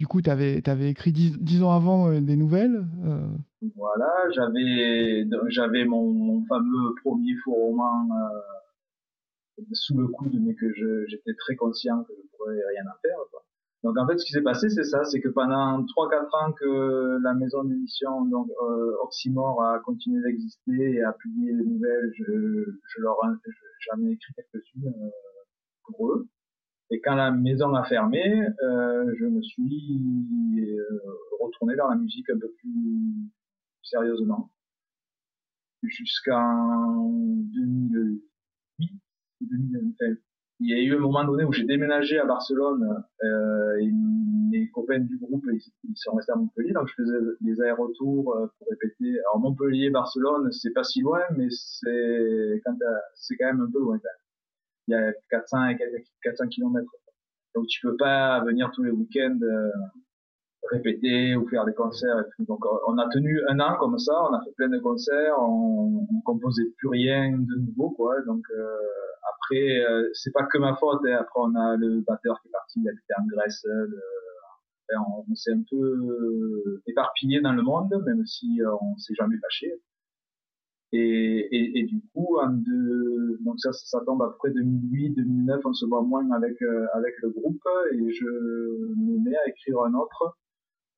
Du 0.00 0.06
coup, 0.08 0.20
tu 0.20 0.30
avais, 0.30 0.58
écrit 0.88 1.12
dix, 1.12 1.62
ans 1.62 1.70
avant 1.70 2.10
euh, 2.10 2.20
des 2.20 2.36
nouvelles. 2.36 2.84
Voilà, 3.76 4.12
j'avais, 4.34 5.24
j'avais 5.48 5.84
mon, 5.84 6.44
fameux 6.46 6.94
premier 7.04 7.36
faux 7.44 7.54
roman 7.54 8.08
sous 9.72 9.96
le 9.96 10.08
coude, 10.08 10.34
mais 10.40 10.54
que 10.54 10.72
j'étais 11.06 11.34
très 11.38 11.54
conscient 11.54 12.02
que 12.02 12.12
je 12.16 12.36
pourrais 12.36 12.54
rien 12.54 12.90
en 12.90 12.98
faire. 13.00 13.18
Donc 13.82 13.98
en 13.98 14.06
fait, 14.06 14.16
ce 14.18 14.24
qui 14.24 14.32
s'est 14.32 14.42
passé, 14.42 14.68
c'est 14.70 14.84
ça, 14.84 15.04
c'est 15.04 15.20
que 15.20 15.28
pendant 15.28 15.82
3-4 15.82 16.46
ans 16.46 16.52
que 16.52 17.18
la 17.22 17.34
maison 17.34 17.64
d'édition, 17.64 18.24
donc 18.26 18.48
euh, 18.62 18.94
Oxymore, 19.02 19.60
a 19.62 19.80
continué 19.80 20.22
d'exister 20.22 20.92
et 20.94 21.02
a 21.02 21.12
publié 21.12 21.52
des 21.52 21.64
nouvelles, 21.64 22.12
je, 22.14 22.24
je 22.24 23.00
leur 23.00 23.16
j'en 23.24 24.02
ai 24.04 24.12
écrit 24.12 24.34
quelques-unes 24.34 24.86
euh, 24.86 25.10
pour 25.84 26.12
eux. 26.12 26.28
Et 26.90 27.00
quand 27.00 27.14
la 27.14 27.30
maison 27.32 27.74
a 27.74 27.84
fermé, 27.84 28.22
euh, 28.62 29.14
je 29.18 29.24
me 29.24 29.42
suis 29.42 30.76
euh, 30.78 31.00
retourné 31.40 31.74
vers 31.74 31.88
la 31.88 31.96
musique 31.96 32.28
un 32.30 32.38
peu 32.38 32.52
plus 32.58 33.30
sérieusement. 33.82 34.52
jusqu'en 35.82 37.08
2008, 37.08 38.90
2020. 39.40 40.31
Il 40.64 40.70
y 40.70 40.74
a 40.74 40.80
eu 40.80 40.96
un 40.96 41.00
moment 41.00 41.24
donné 41.24 41.42
où 41.42 41.52
j'ai 41.52 41.64
déménagé 41.64 42.20
à 42.20 42.24
Barcelone 42.24 43.04
euh, 43.24 43.76
et 43.80 43.90
mes 43.90 44.68
copains 44.68 45.00
du 45.00 45.18
groupe 45.18 45.44
ils, 45.52 45.96
sont 45.96 46.14
restés 46.14 46.30
à 46.30 46.36
Montpellier, 46.36 46.72
donc 46.72 46.86
je 46.86 47.02
faisais 47.02 47.18
des 47.40 47.60
allers-retours 47.60 48.36
euh, 48.36 48.46
pour 48.58 48.68
répéter. 48.70 49.18
Alors 49.26 49.40
Montpellier, 49.40 49.90
Barcelone, 49.90 50.52
c'est 50.52 50.70
pas 50.70 50.84
si 50.84 51.00
loin, 51.00 51.20
mais 51.36 51.48
c'est 51.50 52.62
quand 52.64 52.76
c'est 53.16 53.36
quand 53.36 53.46
même 53.46 53.62
un 53.62 53.70
peu 53.72 53.80
loin. 53.80 53.98
Quand 53.98 54.04
même. 54.04 54.22
Il 54.86 54.92
y 54.92 54.94
a 54.94 55.12
400 55.30 55.68
et 55.70 55.78
400 56.22 56.46
km. 56.46 56.86
Donc 57.56 57.66
tu 57.66 57.80
peux 57.80 57.96
pas 57.96 58.44
venir 58.44 58.70
tous 58.72 58.84
les 58.84 58.92
week-ends 58.92 59.38
euh, 59.42 59.68
répéter 60.70 61.36
ou 61.36 61.48
faire 61.48 61.64
des 61.64 61.74
concerts 61.74 62.18
et 62.20 62.30
tout. 62.36 62.44
Donc 62.44 62.64
on 62.86 62.98
a 62.98 63.08
tenu 63.10 63.40
un 63.48 63.58
an 63.60 63.76
comme 63.78 63.98
ça, 63.98 64.12
on 64.30 64.34
a 64.34 64.42
fait 64.44 64.52
plein 64.56 64.68
de 64.68 64.78
concerts, 64.78 65.34
on, 65.38 66.06
on 66.10 66.20
composait 66.24 66.70
plus 66.78 66.88
rien 66.88 67.30
de 67.32 67.54
nouveau 67.66 67.90
quoi. 67.90 68.20
Donc 68.22 68.44
euh, 68.50 68.76
après 69.34 69.84
euh, 69.84 70.08
c'est 70.12 70.32
pas 70.32 70.44
que 70.44 70.58
ma 70.58 70.76
faute. 70.76 71.00
Hein. 71.06 71.16
Après 71.20 71.40
on 71.40 71.54
a 71.54 71.76
le 71.76 72.00
batteur 72.00 72.40
qui 72.42 72.48
est 72.48 72.52
parti, 72.52 72.80
il 72.80 72.88
habitait 72.88 73.14
en 73.18 73.26
Grèce. 73.26 73.62
Le, 73.64 74.00
on, 74.94 75.24
on 75.30 75.34
s'est 75.34 75.52
un 75.52 75.62
peu 75.70 76.82
éparpillé 76.86 77.40
dans 77.40 77.52
le 77.52 77.62
monde, 77.62 77.94
même 78.04 78.26
si 78.26 78.60
on 78.80 78.96
s'est 78.98 79.14
jamais 79.14 79.36
fâché. 79.40 79.72
Et, 80.94 80.98
et, 80.98 81.78
et, 81.78 81.84
du 81.84 82.02
coup, 82.12 82.36
en 82.38 82.50
de, 82.50 83.38
donc 83.42 83.58
ça, 83.58 83.72
ça 83.72 84.00
tombe 84.04 84.20
après 84.20 84.50
2008, 84.50 85.14
2009, 85.14 85.62
on 85.64 85.72
se 85.72 85.86
voit 85.86 86.02
moins 86.02 86.30
avec 86.32 86.60
avec 86.92 87.14
le 87.22 87.30
groupe 87.30 87.66
et 87.94 88.12
je 88.12 88.26
me 88.26 89.18
mets 89.24 89.34
à 89.34 89.48
écrire 89.48 89.80
un 89.80 89.94
autre 89.94 90.36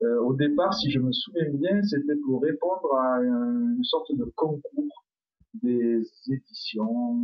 euh, 0.03 0.19
au 0.21 0.33
départ, 0.33 0.73
si 0.73 0.91
je 0.91 0.99
me 0.99 1.11
souviens 1.11 1.49
bien, 1.53 1.81
c'était 1.83 2.15
pour 2.25 2.41
répondre 2.41 2.93
à 2.95 3.19
une 3.21 3.83
sorte 3.83 4.13
de 4.15 4.25
concours 4.35 5.05
des 5.53 6.03
éditions 6.27 7.15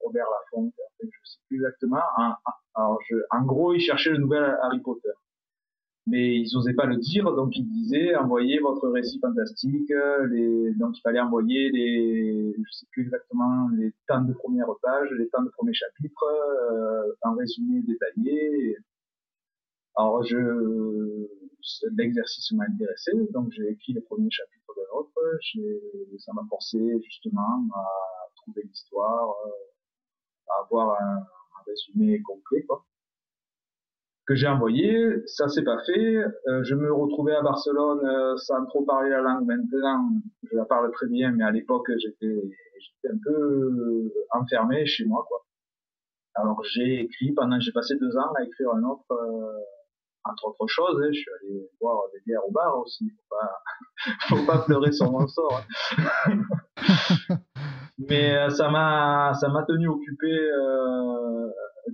Robert 0.00 0.26
Laffont, 0.26 0.72
je 1.00 1.06
sais 1.06 1.38
plus 1.48 1.56
exactement. 1.56 2.02
En, 2.16 2.34
alors 2.74 2.98
je, 3.08 3.16
en 3.30 3.44
gros, 3.44 3.74
ils 3.74 3.80
cherchaient 3.80 4.10
le 4.10 4.18
nouvel 4.18 4.42
Harry 4.62 4.80
Potter. 4.80 5.10
Mais 6.06 6.36
ils 6.36 6.50
n'osaient 6.52 6.74
pas 6.74 6.84
le 6.84 6.96
dire, 6.96 7.24
donc 7.32 7.56
ils 7.56 7.66
disaient 7.66 8.14
envoyez 8.16 8.58
votre 8.58 8.88
récit 8.90 9.18
fantastique. 9.20 9.90
Les, 10.30 10.74
donc 10.74 10.98
il 10.98 11.00
fallait 11.00 11.20
envoyer 11.20 11.70
les, 11.70 12.54
je 12.58 12.72
sais 12.72 12.86
plus 12.90 13.04
exactement 13.04 13.68
les 13.78 13.94
temps 14.06 14.20
de 14.20 14.34
première 14.34 14.68
page, 14.82 15.08
les 15.16 15.28
temps 15.28 15.42
de 15.42 15.48
premier 15.50 15.72
chapitre, 15.72 16.24
euh, 16.72 17.12
en 17.22 17.34
résumé 17.34 17.80
détaillé. 17.82 18.76
Alors 19.96 20.24
je, 20.24 21.28
l'exercice 21.96 22.50
m'a 22.52 22.64
intéressé, 22.64 23.12
donc 23.30 23.52
j'ai 23.52 23.68
écrit 23.68 23.92
le 23.92 24.00
premier 24.02 24.30
chapitre 24.30 24.74
de 24.76 24.82
l'autre. 24.92 25.12
Ça 26.18 26.32
m'a 26.32 26.42
forcé 26.48 26.78
justement 27.02 27.68
à 27.74 27.84
trouver 28.36 28.62
l'histoire, 28.62 29.30
euh, 29.46 29.50
à 30.48 30.64
avoir 30.64 31.00
un, 31.00 31.18
un 31.18 31.62
résumé 31.66 32.20
complet, 32.22 32.62
quoi. 32.64 32.84
Que 34.26 34.34
j'ai 34.34 34.48
envoyé, 34.48 35.22
ça 35.26 35.48
s'est 35.48 35.64
pas 35.64 35.78
fait. 35.84 36.16
Euh, 36.48 36.64
je 36.64 36.74
me 36.74 36.92
retrouvais 36.92 37.34
à 37.34 37.42
Barcelone 37.42 38.04
euh, 38.06 38.36
sans 38.38 38.64
trop 38.66 38.82
parler 38.82 39.10
la 39.10 39.20
langue. 39.20 39.46
Maintenant, 39.46 40.08
je 40.50 40.56
la 40.56 40.64
parle 40.64 40.90
très 40.92 41.08
bien, 41.08 41.30
mais 41.32 41.44
à 41.44 41.50
l'époque, 41.50 41.90
j'étais, 41.98 42.42
j'étais 42.78 43.14
un 43.14 43.18
peu 43.22 44.12
enfermé 44.32 44.86
chez 44.86 45.04
moi, 45.04 45.24
quoi. 45.28 45.44
Alors 46.36 46.64
j'ai 46.64 47.02
écrit 47.02 47.32
pendant, 47.32 47.60
j'ai 47.60 47.70
passé 47.70 47.96
deux 47.96 48.16
ans 48.16 48.32
à 48.36 48.42
écrire 48.42 48.70
un 48.72 48.82
autre 48.82 49.06
entre 50.24 50.46
autres 50.48 50.66
choses, 50.68 51.00
hein, 51.02 51.08
je 51.12 51.18
suis 51.18 51.30
allé 51.40 51.70
boire 51.80 51.98
des 52.12 52.20
bières 52.26 52.46
au 52.46 52.50
bar 52.50 52.78
aussi. 52.78 53.10
Faut 53.10 53.36
pas, 53.36 53.62
faut 54.28 54.46
pas 54.46 54.64
pleurer 54.64 54.92
sur 54.92 55.10
mon 55.10 55.26
sort. 55.26 55.62
Hein. 56.26 56.40
Mais 57.98 58.36
euh, 58.36 58.50
ça 58.50 58.70
m'a, 58.70 59.32
ça 59.34 59.48
m'a 59.48 59.62
tenu 59.62 59.88
occupé 59.88 60.26
euh, 60.28 61.48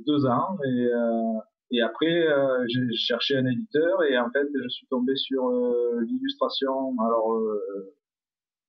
deux 0.06 0.26
ans 0.26 0.56
et, 0.64 0.86
euh, 0.86 1.38
et 1.70 1.82
après 1.82 2.26
euh, 2.26 2.64
j'ai 2.68 2.92
cherché 2.94 3.36
un 3.36 3.46
éditeur 3.46 4.02
et 4.04 4.18
en 4.18 4.30
fait 4.30 4.46
je 4.54 4.68
suis 4.68 4.86
tombé 4.88 5.14
sur 5.16 5.48
euh, 5.48 6.00
l'illustration. 6.06 6.94
Alors 7.00 7.40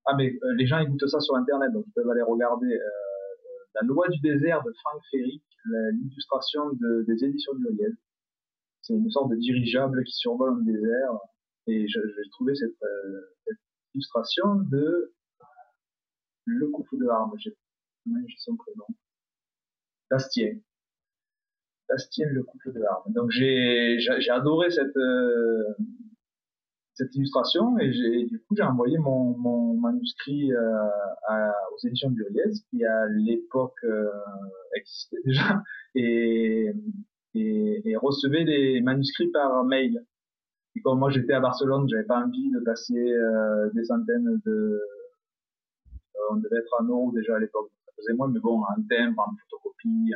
ah 0.05 0.15
mais 0.17 0.33
les 0.57 0.65
gens 0.65 0.79
écoutent 0.79 1.07
ça 1.07 1.19
sur 1.19 1.35
internet 1.35 1.71
donc 1.73 1.85
ils 1.87 1.93
peuvent 1.93 2.09
aller 2.09 2.21
regarder. 2.21 2.79
la 3.75 3.81
loi 3.83 4.07
du 4.09 4.19
désert 4.19 4.61
de 4.63 4.71
Frank 4.81 5.01
Ferry, 5.11 5.41
l'illustration 5.93 6.69
de, 6.73 7.05
des 7.07 7.23
éditions 7.23 7.53
du 7.55 7.67
Riel 7.67 7.95
c'est 8.91 8.97
une 8.97 9.09
sorte 9.09 9.31
de 9.31 9.35
dirigeable 9.37 10.03
qui 10.03 10.13
survole 10.13 10.53
un 10.53 10.63
désert. 10.63 11.17
Et 11.67 11.87
j'ai 11.87 12.29
trouvé 12.31 12.55
cette, 12.55 12.81
euh, 12.83 13.53
illustration 13.93 14.55
de 14.69 15.13
le 16.45 16.67
couple 16.69 16.97
de 16.97 17.07
armes. 17.07 17.33
J'ai 17.37 17.55
son 18.39 18.55
prénom. 18.55 18.85
Bastien. 20.09 20.59
Bastien, 21.87 22.27
le 22.29 22.43
couple 22.43 22.73
de 22.73 22.81
armes. 22.81 23.13
Donc 23.13 23.31
j'ai 23.31 23.99
adoré 24.29 24.71
cette 24.71 24.95
euh, 24.97 25.75
cette 26.93 27.15
illustration 27.15 27.77
et, 27.79 28.25
du 28.25 28.39
coup 28.39 28.55
j'ai 28.55 28.63
envoyé 28.63 28.97
mon, 28.97 29.73
manuscrit 29.75 30.53
euh, 30.53 30.87
aux 31.73 31.87
éditions 31.87 32.11
du 32.11 32.23
qui 32.69 32.83
à 32.83 33.07
l'époque 33.07 33.79
euh, 33.83 34.09
existait 34.75 35.17
déjà 35.25 35.63
et 35.95 36.71
et, 37.35 37.81
et 37.85 37.95
recevait 37.95 38.45
des 38.45 38.81
manuscrits 38.81 39.31
par 39.31 39.63
mail. 39.63 40.05
Et 40.75 40.81
comme 40.81 40.99
moi 40.99 41.09
j'étais 41.09 41.33
à 41.33 41.39
Barcelone, 41.39 41.87
j'avais 41.89 42.05
pas 42.05 42.23
envie 42.23 42.51
de 42.51 42.59
passer 42.61 42.97
euh, 42.97 43.69
des 43.73 43.83
centaines 43.83 44.41
de, 44.45 44.51
euh, 44.51 46.31
on 46.31 46.37
devait 46.37 46.57
être 46.57 46.73
en 46.79 46.85
euros 46.85 47.11
déjà 47.13 47.35
à 47.35 47.39
l'époque, 47.39 47.69
ça 47.85 47.91
faisait 47.97 48.13
moins, 48.13 48.29
mais 48.29 48.39
bon, 48.39 48.61
en 48.61 48.81
timbre, 48.89 49.21
en 49.27 49.35
photocopie, 49.43 50.13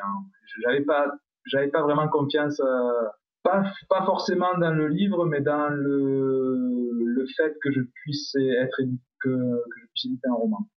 j'avais 0.62 0.82
pas, 0.82 1.14
j'avais 1.46 1.68
pas 1.68 1.82
vraiment 1.82 2.08
confiance, 2.08 2.60
euh, 2.62 3.08
pas, 3.44 3.64
pas 3.90 4.06
forcément 4.06 4.58
dans 4.58 4.72
le 4.74 4.88
livre, 4.88 5.26
mais 5.26 5.42
dans 5.42 5.70
le, 5.70 6.90
le 6.94 7.26
fait 7.36 7.58
que 7.62 7.72
je 7.72 7.82
puisse 7.82 8.36
être 8.36 8.82
que, 9.22 9.30
que 9.30 9.80
je 9.82 9.86
puisse 9.88 10.06
éditer 10.06 10.28
un 10.30 10.36
roman. 10.36 10.68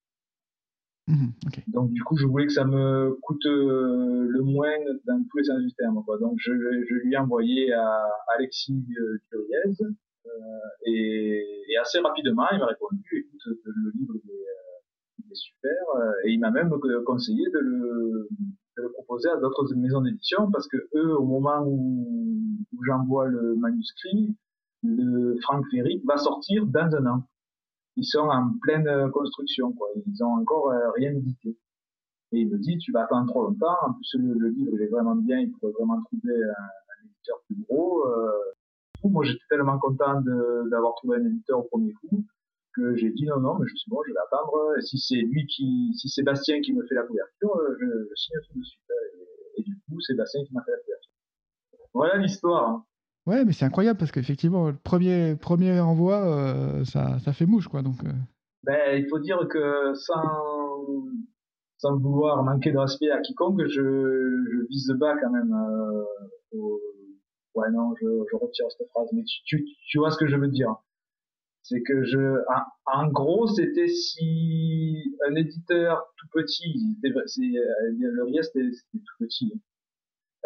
Mhm, 1.08 1.32
Donc 1.68 1.90
du 1.92 2.02
coup, 2.02 2.18
je 2.18 2.26
voulais 2.26 2.46
que 2.46 2.52
ça 2.52 2.66
me 2.66 3.16
coûte 3.22 3.46
euh, 3.46 4.26
le 4.28 4.42
moins 4.42 4.76
dans 5.06 5.24
tous 5.30 5.38
les 5.38 5.44
sens 5.44 5.58
du 5.58 5.72
terme. 5.72 6.02
Quoi. 6.04 6.18
Donc 6.18 6.36
je, 6.36 6.52
lui 6.52 7.14
ai 7.14 7.16
envoyé 7.16 7.72
à 7.72 8.04
Alexis 8.36 8.84
Thuriez 9.30 9.74
euh, 9.80 10.30
et, 10.84 11.64
et, 11.70 11.78
assez 11.78 11.98
rapidement, 12.00 12.44
il 12.52 12.58
m'a 12.58 12.66
répondu, 12.66 13.02
écoute, 13.12 13.56
le 13.64 13.90
livre 13.98 14.16
est, 14.16 14.30
euh, 14.30 15.34
super, 15.34 15.72
et 16.24 16.32
il 16.32 16.40
m'a 16.40 16.50
même 16.50 16.70
conseillé 17.06 17.48
de 17.54 17.58
le, 17.58 18.28
proposer 18.92 19.30
à 19.30 19.36
d'autres 19.38 19.74
maisons 19.76 20.02
d'édition 20.02 20.50
parce 20.50 20.68
que 20.68 20.76
eux, 20.94 21.16
au 21.16 21.24
moment 21.24 21.64
où, 21.66 22.06
où 22.72 22.84
j'envoie 22.84 23.26
le 23.26 23.56
manuscrit, 23.56 24.36
le 24.82 25.36
Frank 25.40 25.64
Ferry 25.70 26.02
va 26.06 26.18
sortir 26.18 26.66
dans 26.66 26.94
un 26.94 27.06
an 27.06 27.22
ils 27.98 28.04
sont 28.04 28.28
en 28.28 28.52
pleine 28.62 28.86
euh, 28.86 29.10
construction, 29.10 29.72
quoi. 29.72 29.88
Ils 30.06 30.22
ont 30.22 30.38
encore 30.38 30.70
euh, 30.70 30.90
rien 30.96 31.10
édité. 31.12 31.58
Et 32.30 32.40
il 32.40 32.48
me 32.48 32.58
dit, 32.58 32.78
tu 32.78 32.92
vas 32.92 33.04
attendre 33.04 33.26
trop 33.26 33.44
longtemps. 33.44 33.76
En 33.82 33.92
plus, 33.94 34.14
le, 34.14 34.48
livre, 34.50 34.70
il 34.74 34.82
est 34.82 34.86
vraiment 34.86 35.16
bien. 35.16 35.40
Il 35.40 35.50
pourrait 35.52 35.72
vraiment 35.72 36.00
trouver 36.04 36.34
un, 36.34 37.04
éditeur 37.04 37.42
plus 37.46 37.56
gros. 37.68 38.06
Euh. 38.06 38.30
moi, 39.04 39.24
j'étais 39.24 39.44
tellement 39.50 39.78
content 39.78 40.20
d'avoir 40.70 40.94
trouvé 40.96 41.16
un 41.16 41.26
éditeur 41.26 41.58
au 41.58 41.62
premier 41.64 41.92
coup 41.94 42.24
que 42.74 42.94
j'ai 42.94 43.10
dit 43.10 43.24
non, 43.24 43.40
non, 43.40 43.58
mais 43.58 43.66
bon, 43.88 44.00
je 44.06 44.12
vais 44.12 44.18
attendre. 44.26 44.80
Si 44.80 44.98
c'est 44.98 45.16
lui 45.16 45.46
qui, 45.46 45.92
si 45.96 46.08
Sébastien 46.08 46.60
qui 46.60 46.72
me 46.74 46.86
fait 46.86 46.94
la 46.94 47.02
couverture, 47.02 47.60
je, 47.80 47.86
je 47.86 48.14
signe 48.14 48.36
tout 48.52 48.58
de 48.60 48.64
suite. 48.64 48.82
Et, 49.56 49.60
et 49.60 49.64
du 49.64 49.74
coup, 49.88 50.00
Sébastien 50.00 50.44
qui 50.44 50.54
m'a 50.54 50.62
fait 50.62 50.70
la 50.70 50.78
couverture. 50.78 51.10
Voilà 51.94 52.18
l'histoire. 52.18 52.84
Ouais, 53.28 53.44
mais 53.44 53.52
c'est 53.52 53.66
incroyable 53.66 53.98
parce 53.98 54.10
qu'effectivement, 54.10 54.68
le 54.68 54.76
premier, 54.82 55.36
premier 55.36 55.78
envoi, 55.80 56.24
euh, 56.24 56.82
ça, 56.86 57.18
ça 57.18 57.34
fait 57.34 57.44
mouche, 57.44 57.68
quoi. 57.68 57.82
Donc, 57.82 58.02
euh. 58.02 58.12
ben, 58.62 58.96
il 58.96 59.06
faut 59.06 59.18
dire 59.18 59.46
que 59.50 59.92
sans, 59.92 60.86
sans 61.76 61.98
vouloir 61.98 62.42
manquer 62.42 62.72
de 62.72 62.78
respect 62.78 63.10
à 63.10 63.20
quiconque, 63.20 63.60
je, 63.66 63.82
je 63.82 64.66
vise 64.70 64.94
bas 64.98 65.14
quand 65.20 65.30
même. 65.30 65.52
Euh, 65.52 66.78
Ouais, 67.54 67.70
non, 67.72 67.92
je, 68.00 68.06
je 68.30 68.36
retire 68.36 68.66
cette 68.70 68.88
phrase, 68.90 69.08
mais 69.12 69.24
tu, 69.24 69.64
tu, 69.88 69.98
vois 69.98 70.12
ce 70.12 70.18
que 70.18 70.28
je 70.28 70.36
veux 70.36 70.46
dire. 70.46 70.76
C'est 71.62 71.82
que 71.82 72.04
je, 72.04 72.38
en, 72.86 73.08
gros, 73.08 73.48
c'était 73.48 73.88
si 73.88 74.94
un 75.28 75.34
éditeur 75.34 76.14
tout 76.16 76.28
petit, 76.32 76.96
le 77.02 78.24
Riest 78.24 78.52
c'était 78.52 78.70
tout 78.92 79.14
petit, 79.18 79.52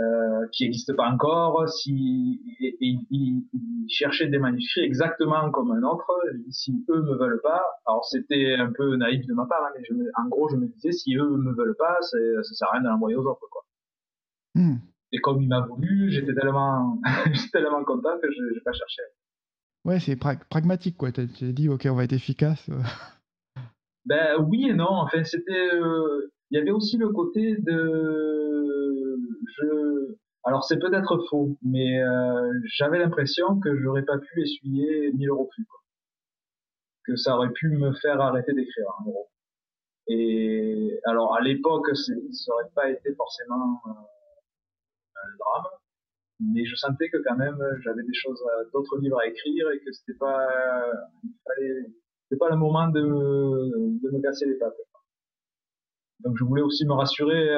euh, 0.01 0.47
qui 0.53 0.65
n'existe 0.65 0.95
pas 0.97 1.09
encore, 1.09 1.69
si 1.69 2.41
il, 2.81 3.45
cherchait 3.89 4.29
des 4.29 4.39
manuscrits 4.39 4.81
exactement 4.81 5.51
comme 5.51 5.71
un 5.73 5.83
autre, 5.83 6.11
si 6.51 6.85
eux 6.89 7.03
me 7.03 7.17
veulent 7.19 7.43
pas, 7.43 7.63
alors 7.87 8.05
c'était 8.07 8.55
un 8.59 8.73
peu 8.73 8.97
naïf 8.97 9.27
de 9.27 9.35
ma 9.35 9.45
part, 9.45 9.63
hein, 9.63 9.73
mais 9.77 9.85
je 9.85 9.95
en 9.95 10.29
gros 10.29 10.49
je 10.49 10.57
me 10.57 10.67
disais 10.67 10.93
si 10.93 11.15
eux 11.17 11.37
me 11.37 11.53
veulent 11.55 11.77
pas, 11.77 11.97
ça 12.01 12.43
sert 12.43 12.69
à 12.69 12.73
rien 12.73 12.83
de 12.83 12.89
l'envoyer 12.89 13.17
aux 13.17 13.27
autres 13.27 13.47
quoi. 13.51 13.63
Hmm. 14.55 14.77
Et 15.13 15.19
comme 15.19 15.43
il 15.43 15.49
m'a 15.49 15.61
voulu, 15.61 16.11
j'étais 16.11 16.35
tellement, 16.35 16.99
tellement 17.53 17.85
content 17.85 18.19
que 18.19 18.33
je 18.33 18.55
n'ai 18.55 18.61
pas 18.61 18.73
cherché. 18.73 19.03
Ouais, 19.85 20.01
c'est 20.01 20.17
pragmatique 20.17 20.97
quoi. 20.97 21.13
Tu 21.13 21.21
as 21.21 21.53
dit 21.53 21.69
ok, 21.69 21.87
on 21.91 21.97
va 21.97 22.05
être 22.05 22.15
efficace. 22.15 22.71
Ben 24.07 24.37
oui 24.49 24.69
et 24.69 24.75
non. 24.75 24.89
Enfin, 24.89 25.23
c'était. 25.25 25.71
Il 26.51 26.59
y 26.59 26.61
avait 26.61 26.71
aussi 26.71 26.99
le 26.99 27.09
côté 27.11 27.57
de. 27.57 28.82
Je. 29.45 30.15
Alors 30.45 30.65
c'est 30.65 30.79
peut-être 30.79 31.19
faux, 31.31 31.57
mais 31.63 32.01
j'avais 32.77 32.99
l'impression 32.99 33.61
que 33.61 33.77
j'aurais 33.79 34.05
pas 34.05 34.19
pu 34.19 34.43
essuyer 34.43 35.13
1000 35.13 35.31
refus. 35.31 35.65
Quoi. 35.67 35.81
Que 37.05 37.17
ça 37.17 37.37
aurait 37.37 37.53
pu 37.53 37.69
me 37.71 37.93
faire 37.95 38.21
arrêter 38.21 38.53
d'écrire, 38.53 38.87
en 38.99 39.05
gros. 39.05 39.29
Et 40.09 40.99
alors 41.05 41.37
à 41.37 41.41
l'époque, 41.41 41.87
ça 41.95 42.53
aurait 42.53 42.71
pas 42.75 42.91
été 42.91 43.15
forcément 43.15 43.81
un 43.87 45.37
drame, 45.39 45.71
mais 46.41 46.65
je 46.65 46.75
sentais 46.75 47.09
que 47.09 47.19
quand 47.19 47.37
même 47.37 47.59
j'avais 47.83 48.03
des 48.03 48.15
choses, 48.15 48.43
d'autres 48.73 48.99
livres 48.99 49.21
à 49.21 49.27
écrire 49.27 49.71
et 49.71 49.79
que 49.79 49.93
c'était 49.93 50.19
pas, 50.19 50.49
il 51.23 51.35
fallait, 51.47 51.87
c'était 52.25 52.39
pas 52.39 52.51
le 52.51 52.57
moment 52.57 52.89
de, 52.89 53.01
de 53.01 54.11
me 54.11 54.21
casser 54.21 54.47
les 54.47 54.55
pattes. 54.55 54.75
Donc 56.25 56.37
je 56.39 56.45
voulais 56.45 56.63
aussi 56.63 56.85
me 56.87 56.93
rassurer. 56.93 57.51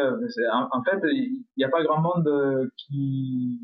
En, 0.73 0.83
fait, 0.83 1.01
il 1.13 1.45
n'y 1.57 1.65
a 1.65 1.69
pas 1.69 1.83
grand 1.83 2.01
monde 2.01 2.71
qui, 2.77 3.59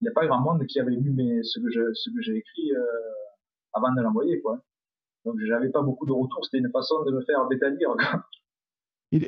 il 0.00 0.04
n'y 0.04 0.08
a 0.08 0.12
pas 0.12 0.26
grand 0.26 0.40
monde 0.40 0.64
qui 0.66 0.80
avait 0.80 0.96
lu 0.96 1.10
mes, 1.10 1.42
ce 1.42 1.60
que 1.60 1.70
je, 1.70 1.92
ce 1.94 2.10
que 2.10 2.20
j'ai 2.22 2.36
écrit 2.36 2.72
euh, 2.72 2.82
avant 3.74 3.92
de 3.94 4.00
l'envoyer, 4.02 4.40
quoi. 4.40 4.58
Donc 5.24 5.36
j'avais 5.46 5.68
pas 5.68 5.82
beaucoup 5.82 6.06
de 6.06 6.12
retours. 6.12 6.44
C'était 6.44 6.58
une 6.58 6.70
façon 6.70 7.04
de 7.04 7.12
me 7.12 7.20
faire 7.22 7.46
bêta 7.48 7.68
lire. 7.68 7.94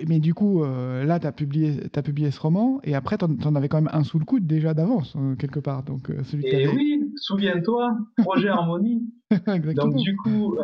mais 0.08 0.20
du 0.20 0.32
coup, 0.32 0.64
euh, 0.64 1.04
là, 1.04 1.20
tu 1.20 1.26
as 1.26 1.32
publié, 1.32 1.80
as 1.94 2.02
publié 2.02 2.30
ce 2.30 2.40
roman, 2.40 2.80
et 2.84 2.94
après, 2.94 3.18
tu 3.18 3.24
en, 3.24 3.54
avais 3.54 3.68
quand 3.68 3.82
même 3.82 3.90
un 3.92 4.04
sous 4.04 4.18
le 4.18 4.24
coude 4.24 4.46
déjà 4.46 4.72
d'avance, 4.72 5.14
euh, 5.16 5.36
quelque 5.36 5.60
part. 5.60 5.82
Donc, 5.82 6.10
euh, 6.10 6.22
celui 6.24 6.46
et 6.46 6.68
oui, 6.68 7.12
souviens-toi, 7.16 7.90
projet 8.18 8.48
Harmonie. 8.48 9.12
Donc, 9.30 9.96
du 9.96 10.16
coup, 10.16 10.56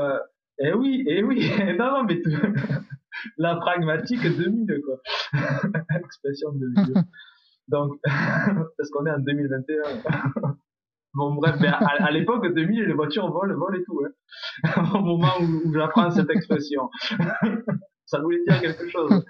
et 0.60 0.72
oui, 0.72 1.04
et 1.06 1.22
oui, 1.22 1.50
non, 1.78 1.90
non, 1.92 2.04
mais 2.04 2.20
la 3.36 3.56
pragmatique 3.56 4.22
2000, 4.22 4.80
quoi. 4.84 4.96
Expression 5.96 6.52
de 6.52 6.66
2000. 6.74 6.94
Donc, 7.68 7.98
parce 8.04 8.90
qu'on 8.90 9.06
est 9.06 9.10
en 9.10 9.18
2021. 9.18 9.82
Bon, 11.14 11.34
bref, 11.34 11.56
à, 11.62 12.10
l'époque, 12.10 12.54
2000, 12.54 12.84
les 12.84 12.92
voitures 12.94 13.30
volent, 13.30 13.54
volent 13.56 13.76
et 13.76 13.84
tout. 13.84 14.00
Hein. 14.04 14.84
Au 14.94 15.00
moment 15.00 15.32
où, 15.40 15.68
où 15.68 15.74
j'apprends 15.74 16.10
cette 16.10 16.30
expression 16.30 16.88
ça 18.08 18.20
voulait 18.20 18.42
dire 18.46 18.60
quelque 18.60 18.88
chose. 18.88 19.24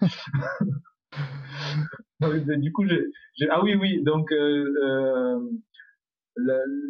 du 2.58 2.72
coup, 2.72 2.84
j'ai, 2.86 3.48
ah 3.50 3.62
oui, 3.62 3.74
oui, 3.74 4.02
donc 4.02 4.30
euh, 4.32 4.72
euh, 4.84 5.40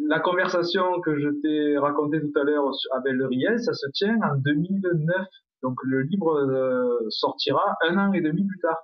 la, 0.07 0.19
conversation 0.19 1.01
que 1.01 1.19
je 1.19 1.29
t'ai 1.41 1.77
racontée 1.77 2.21
tout 2.21 2.39
à 2.39 2.43
l'heure 2.43 2.71
avec 2.95 3.13
le 3.13 3.25
Riel, 3.25 3.59
ça 3.59 3.73
se 3.73 3.87
tient 3.93 4.17
en 4.21 4.35
2009. 4.37 5.27
Donc 5.63 5.75
le 5.83 6.01
livre 6.01 6.35
euh, 6.37 7.09
sortira 7.09 7.75
un 7.87 7.97
an 7.97 8.13
et 8.13 8.21
demi 8.21 8.45
plus 8.45 8.59
tard. 8.59 8.77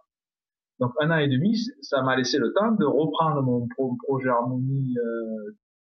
Donc 0.79 0.91
un 0.99 1.11
an 1.11 1.17
et 1.17 1.27
demi, 1.27 1.57
ça 1.81 2.01
m'a 2.01 2.15
laissé 2.15 2.37
le 2.37 2.53
temps 2.53 2.71
de 2.71 2.85
reprendre 2.85 3.41
mon 3.41 3.67
projet 4.03 4.29
Harmonie, 4.29 4.95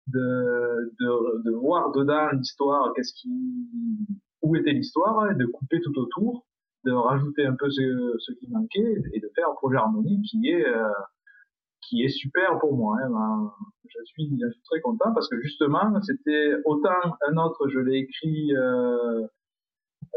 de, 0.08 0.94
de, 1.00 1.44
de, 1.46 1.52
voir 1.52 1.92
dedans 1.92 2.30
l'histoire, 2.34 2.92
qu'est-ce 2.96 3.14
qui, 3.14 3.30
où 4.42 4.56
était 4.56 4.74
l'histoire, 4.74 5.34
de 5.34 5.46
couper 5.46 5.80
tout 5.82 5.98
autour 5.98 6.46
de 6.86 6.92
rajouter 6.92 7.46
un 7.46 7.56
peu 7.56 7.70
ce, 7.70 8.16
ce, 8.20 8.32
qui 8.34 8.50
manquait 8.50 8.96
et 9.14 9.20
de 9.20 9.30
faire 9.36 9.50
un 9.50 9.56
projet 9.56 9.78
harmonie 9.78 10.22
qui 10.24 10.50
est 10.50 10.66
euh, 10.66 10.90
qui 11.82 12.04
est 12.04 12.10
super 12.10 12.60
pour 12.60 12.76
moi. 12.76 12.98
Hein. 13.04 13.10
Ben, 13.10 13.52
je, 13.86 14.04
suis, 14.06 14.30
je 14.42 14.52
suis 14.52 14.62
très 14.64 14.82
content 14.82 15.14
parce 15.14 15.28
que 15.28 15.40
justement, 15.42 16.02
c'était 16.02 16.54
autant 16.66 17.18
un 17.28 17.38
autre, 17.38 17.68
je 17.70 17.80
l'ai 17.80 18.00
écrit 18.00 18.56
euh, 18.56 19.28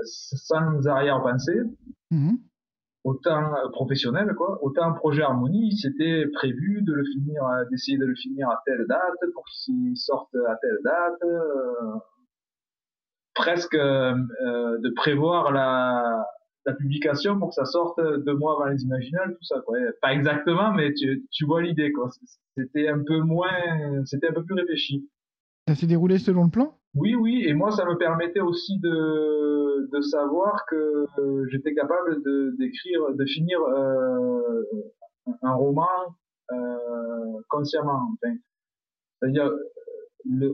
sans 0.05 0.87
arrière-pensée, 0.87 1.61
mm-hmm. 2.13 2.37
autant 3.04 3.54
euh, 3.54 3.69
professionnel, 3.71 4.35
quoi. 4.37 4.59
Autant 4.63 4.93
projet 4.95 5.23
harmonie, 5.23 5.76
c'était 5.76 6.26
prévu 6.33 6.83
de 6.83 6.93
le 6.93 7.04
finir, 7.04 7.43
d'essayer 7.71 7.99
de 7.99 8.07
le 8.07 8.15
finir 8.15 8.49
à 8.49 8.63
telle 8.67 8.87
date 8.89 9.30
pour 9.35 9.45
qu'il 9.47 9.97
sorte 9.97 10.35
à 10.35 10.57
telle 10.57 10.78
date. 10.85 11.23
Euh, 11.25 11.99
presque 13.35 13.75
euh, 13.75 14.15
de 14.78 14.91
prévoir 14.95 15.50
la, 15.50 16.25
la 16.67 16.73
publication 16.73 17.37
pour 17.37 17.49
que 17.49 17.57
ça 17.57 17.65
sorte 17.65 18.00
deux 18.25 18.35
mois 18.35 18.52
avant 18.52 18.67
les 18.67 18.83
imaginales, 18.85 19.35
tout 19.35 19.43
ça. 19.45 19.61
Quoi. 19.67 19.76
Pas 20.00 20.13
exactement, 20.13 20.73
mais 20.73 20.95
tu, 20.95 21.26
tu 21.33 21.45
vois 21.45 21.61
l'idée. 21.61 21.91
quoi. 21.91 22.11
C'était 22.57 22.87
un 22.89 23.02
peu 23.02 23.19
moins, 23.23 24.04
c'était 24.04 24.28
un 24.28 24.33
peu 24.33 24.45
plus 24.45 24.54
réfléchi. 24.54 25.11
Ça 25.67 25.75
s'est 25.75 25.87
déroulé 25.87 26.19
selon 26.19 26.45
le 26.45 26.50
plan? 26.50 26.79
Oui, 26.95 27.15
oui, 27.15 27.45
et 27.47 27.55
moi 27.55 27.73
ça 27.73 27.85
me 27.85 27.97
permettait 27.97 28.41
aussi 28.41 28.79
de, 28.79 29.89
de 29.91 30.00
savoir 30.00 30.65
que 30.67 31.07
j'étais 31.50 31.75
capable 31.75 32.23
de 32.23 32.55
d'écrire, 32.59 33.00
de 33.15 33.25
finir 33.25 33.61
euh, 33.61 34.63
un 35.43 35.55
roman 35.55 35.89
euh, 36.53 37.41
consciemment. 37.49 38.00
Enfin, 38.13 38.35
c'est-à-dire 39.19 39.50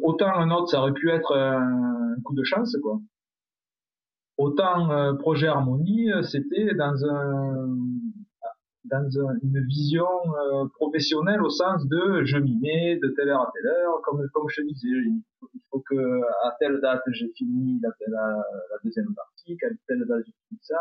autant 0.03 0.29
un 0.29 0.51
autre 0.51 0.69
ça 0.69 0.81
aurait 0.81 0.95
pu 0.95 1.11
être 1.11 1.37
un 1.37 2.15
coup 2.25 2.35
de 2.35 2.45
chance, 2.45 2.77
quoi. 2.83 3.01
Autant 4.39 4.91
euh, 4.91 5.13
projet 5.13 5.49
Harmonie, 5.49 6.11
euh, 6.11 6.23
c'était 6.23 6.75
dans 6.75 7.05
un 7.05 7.69
dans 8.85 9.09
une 9.43 9.61
vision 9.67 10.07
euh, 10.07 10.67
professionnelle 10.75 11.43
au 11.43 11.51
sens 11.51 11.87
de 11.87 12.25
je 12.25 12.39
m'y 12.39 12.57
mets 12.59 12.97
de 12.97 13.09
telle 13.09 13.29
heure 13.29 13.43
à 13.43 13.53
telle 13.55 13.67
heure, 13.67 14.01
comme 14.03 14.27
comme 14.33 14.49
je 14.49 14.63
disais, 14.63 14.89
il 14.89 15.61
faut 15.71 15.81
que 15.81 16.21
à 16.47 16.57
telle 16.59 16.81
date 16.81 17.03
j'ai 17.13 17.31
fini 17.37 17.81
la, 17.83 17.91
la, 18.09 18.45
deuxième 18.83 19.15
partie, 19.15 19.57
qu'à 19.59 19.69
telle 19.87 20.07
date 20.07 20.25
j'ai 20.27 20.33
fini 20.49 20.61
ça. 20.63 20.81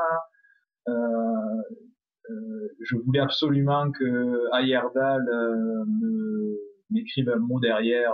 je 2.79 2.95
voulais 3.03 3.19
absolument 3.19 3.91
que 3.91 4.55
Ayerdal 4.57 5.25
m'écrive 6.89 7.29
un 7.29 7.39
mot 7.39 7.59
derrière. 7.59 8.13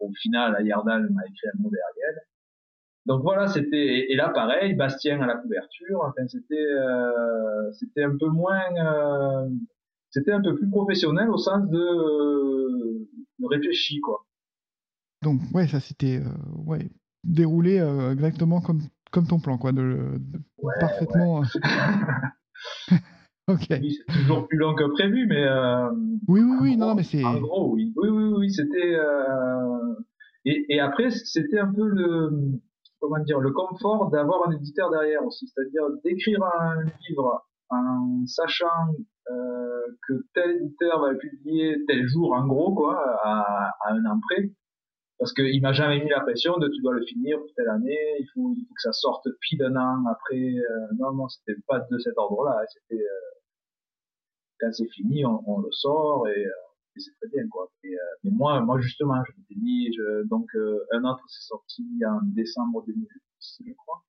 au 0.00 0.10
final, 0.22 0.56
Ayerdal 0.60 1.08
m'a 1.10 1.22
écrit 1.26 1.48
un 1.54 1.62
mot 1.62 1.70
derrière. 1.70 2.20
Donc 3.06 3.22
voilà, 3.22 3.48
c'était 3.48 4.10
et 4.10 4.14
là 4.14 4.28
pareil, 4.28 4.74
Bastien 4.74 5.22
à 5.22 5.26
la 5.26 5.36
couverture. 5.36 6.02
Enfin, 6.02 6.26
c'était 6.28 6.54
euh, 6.54 7.72
c'était 7.72 8.04
un 8.04 8.14
peu 8.16 8.28
moins, 8.28 8.60
euh, 8.76 9.48
c'était 10.10 10.32
un 10.32 10.42
peu 10.42 10.54
plus 10.54 10.68
professionnel 10.68 11.30
au 11.30 11.38
sens 11.38 11.66
de, 11.68 13.08
de 13.38 13.46
réfléchi 13.46 14.00
quoi. 14.00 14.26
Donc 15.22 15.40
ouais, 15.54 15.66
ça 15.66 15.80
c'était 15.80 16.18
euh, 16.18 16.28
ouais 16.66 16.90
déroulé 17.24 17.76
exactement 18.12 18.60
comme 18.60 18.82
comme 19.10 19.26
ton 19.26 19.40
plan 19.40 19.56
quoi, 19.58 19.72
de, 19.72 20.20
parfaitement. 20.78 21.38
ok. 23.48 23.66
Oui, 23.70 23.98
c'est 24.06 24.12
toujours 24.20 24.46
plus 24.46 24.58
long 24.58 24.74
que 24.74 24.84
prévu, 24.92 25.26
mais. 25.26 25.46
oui 26.28 26.42
oui 26.42 26.56
oui 26.60 26.76
non 26.76 26.94
mais 26.94 27.02
c'est. 27.02 27.24
En 27.24 27.40
gros 27.40 27.72
oui 27.72 27.94
oui 27.96 28.10
oui 28.10 28.32
oui 28.36 28.52
c'était 28.52 28.98
et, 30.44 30.66
et 30.68 30.80
après 30.80 31.10
c'était 31.10 31.58
un 31.58 31.72
peu 31.72 31.86
le 31.86 32.60
comment 33.00 33.18
dire, 33.24 33.40
le 33.40 33.52
confort 33.52 34.10
d'avoir 34.10 34.48
un 34.48 34.52
éditeur 34.52 34.90
derrière 34.90 35.24
aussi, 35.24 35.48
c'est-à-dire 35.48 35.84
d'écrire 36.04 36.42
un 36.42 36.84
livre 37.08 37.44
en 37.70 38.26
sachant 38.26 38.94
euh, 39.30 39.86
que 40.06 40.14
tel 40.34 40.56
éditeur 40.56 41.00
va 41.00 41.12
le 41.12 41.18
publier 41.18 41.84
tel 41.86 42.06
jour, 42.06 42.32
en 42.32 42.46
gros, 42.46 42.74
quoi, 42.74 43.00
à, 43.22 43.70
à 43.84 43.92
un 43.92 44.04
an 44.06 44.20
près, 44.28 44.50
parce 45.20 45.34
qu'il 45.34 45.60
m'a 45.60 45.72
jamais 45.72 46.02
mis 46.02 46.08
la 46.08 46.20
pression 46.20 46.56
de 46.56 46.66
tu 46.68 46.80
dois 46.80 46.94
le 46.94 47.04
finir 47.04 47.38
pour 47.38 47.52
telle 47.54 47.68
année, 47.68 48.16
il 48.18 48.26
faut, 48.32 48.54
il 48.56 48.64
faut 48.66 48.74
que 48.74 48.80
ça 48.80 48.92
sorte 48.92 49.28
pile 49.40 49.62
un 49.62 49.76
an 49.76 50.06
après. 50.10 50.36
Euh, 50.36 50.86
non, 50.98 51.12
non, 51.12 51.28
c'était 51.28 51.60
pas 51.68 51.80
de 51.90 51.98
cet 51.98 52.16
ordre-là. 52.16 52.64
C'était 52.68 53.02
euh, 53.02 53.30
quand 54.58 54.72
c'est 54.72 54.88
fini, 54.88 55.26
on, 55.26 55.42
on, 55.46 55.58
le 55.60 55.70
sort 55.72 56.26
et 56.26 56.46
euh, 56.46 56.50
c'est 56.96 57.12
très 57.20 57.28
bien 57.28 57.48
quoi. 57.48 57.70
Et, 57.84 57.94
euh, 57.94 57.98
mais 58.24 58.30
moi, 58.30 58.60
moi 58.60 58.80
justement, 58.80 59.22
je 59.24 59.32
m'étais 59.38 59.54
dit, 59.54 59.92
je, 59.92 60.26
donc 60.26 60.48
euh, 60.54 60.84
un 60.92 61.04
autre 61.04 61.24
c'est 61.28 61.46
sorti 61.46 61.84
en 62.06 62.20
décembre 62.22 62.84
2010, 62.86 63.62
je 63.66 63.72
crois, 63.74 64.04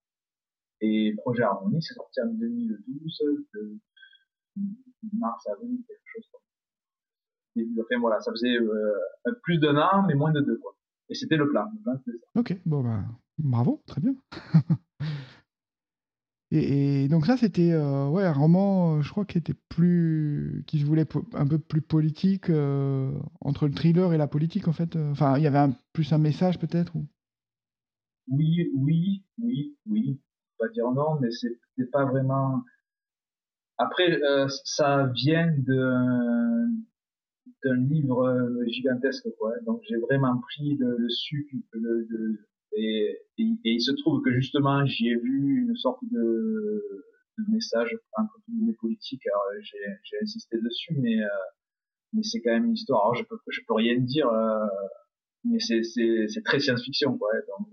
et 0.82 1.14
Projet 1.18 1.44
Harmonie 1.44 1.82
c'est 1.82 1.94
sorti 1.94 2.22
en 2.22 2.28
2012, 2.28 3.24
de 3.54 3.80
mars 5.14 5.48
avril 5.48 5.84
quelque 5.88 6.02
chose 6.14 6.28
comme 6.32 6.42
ça. 6.42 7.84
Enfin 7.84 8.00
voilà, 8.00 8.20
ça 8.22 8.32
faisait 8.32 8.58
euh, 8.58 8.94
plus 9.44 9.60
d'un 9.60 9.78
an, 9.78 10.06
mais 10.08 10.16
moins 10.16 10.32
de 10.32 10.42
deux 10.42 10.58
quoi. 10.58 10.76
Et 11.10 11.16
c'était 11.16 11.38
le 11.38 11.50
plan. 11.50 11.66
Ok, 12.36 12.58
bon 12.66 12.82
bah 12.84 13.04
bravo, 13.38 13.82
très 13.86 14.02
bien. 14.02 14.16
Et, 16.54 17.08
donc 17.08 17.26
ça, 17.26 17.38
c'était 17.38 17.72
euh, 17.72 18.10
ouais, 18.10 18.24
un 18.24 18.34
roman, 18.34 18.98
euh, 18.98 19.02
je 19.02 19.10
crois, 19.10 19.24
qui 19.24 19.38
était 19.38 19.56
plus, 19.70 20.66
qui 20.68 20.80
se 20.82 20.86
voulait 20.86 21.08
un 21.34 21.48
peu 21.48 21.58
plus 21.58 21.82
politique 21.82 22.50
euh, 22.50 23.18
entre 23.40 23.68
le 23.68 23.74
thriller 23.74 24.12
et 24.14 24.18
la 24.18 24.28
politique 24.28 24.68
en 24.68 24.74
fait. 24.74 24.98
Enfin, 24.98 25.38
il 25.38 25.44
y 25.44 25.48
avait 25.48 25.74
plus 25.94 26.12
un 26.12 26.18
message 26.18 26.60
peut-être. 26.60 26.94
Ou... 26.96 27.08
Oui, 28.28 28.70
oui, 28.76 29.24
oui, 29.42 29.78
oui. 29.86 30.20
Pas 30.60 30.68
dire 30.70 30.92
non, 30.92 31.18
mais 31.22 31.30
c'est 31.32 31.90
pas 31.90 32.04
vraiment. 32.04 32.64
Après, 33.78 34.20
ça 34.66 35.10
vient 35.16 35.56
d'un 37.64 37.76
livre 37.78 38.62
gigantesque 38.68 39.28
quoi. 39.40 39.54
Donc 39.66 39.82
j'ai 39.90 39.98
vraiment 39.98 40.38
pris 40.38 40.76
le, 40.78 41.10
sucre, 41.10 41.56
et, 42.74 43.18
et 43.38 43.60
il 43.64 43.82
se 43.82 43.92
trouve 43.92 44.22
que 44.22 44.32
justement, 44.32 44.86
j'y 44.86 45.10
ai 45.10 45.16
vu 45.16 45.66
une 45.68 45.76
sorte 45.76 46.04
de, 46.12 47.06
de 47.38 47.54
message 47.54 47.98
entre 48.18 48.40
guillemets 48.48 48.76
politique. 48.80 49.22
Alors 49.28 49.46
j'ai 49.62 50.18
insisté 50.22 50.58
dessus, 50.60 50.96
mais 50.98 51.18
mais 52.14 52.24
c'est 52.24 52.42
quand 52.42 52.52
même 52.52 52.66
une 52.66 52.74
histoire. 52.74 53.02
Alors 53.02 53.16
je 53.16 53.24
peux 53.24 53.38
je 53.50 53.62
peux 53.68 53.74
rien 53.74 53.98
dire, 53.98 54.30
mais 55.44 55.60
c'est 55.60 56.44
très 56.44 56.60
science-fiction 56.60 57.18
quoi. 57.18 57.30
Donc 57.48 57.68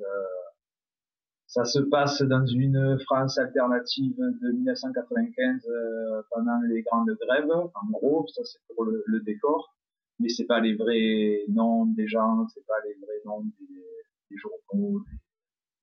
ça 1.48 1.64
se 1.64 1.78
passe 1.78 2.20
dans 2.22 2.44
une 2.44 2.98
France 3.06 3.38
alternative 3.38 4.14
de 4.18 4.52
1995 4.52 5.66
euh, 5.66 6.22
pendant 6.30 6.60
les 6.68 6.82
grandes 6.82 7.10
grèves. 7.18 7.50
En 7.50 7.90
gros, 7.90 8.26
ça 8.28 8.42
c'est 8.44 8.60
pour 8.74 8.84
le, 8.84 9.02
le, 9.06 9.20
décor, 9.20 9.74
mais 10.20 10.28
c'est 10.28 10.44
pas 10.44 10.60
les 10.60 10.74
vrais 10.74 11.44
noms 11.48 11.86
des 11.86 12.06
gens, 12.06 12.46
c'est 12.52 12.66
pas 12.66 12.74
les 12.84 12.94
vrais 13.00 13.22
noms 13.24 13.44
des, 13.44 13.87
des 14.30 14.36
journaux. 14.36 15.04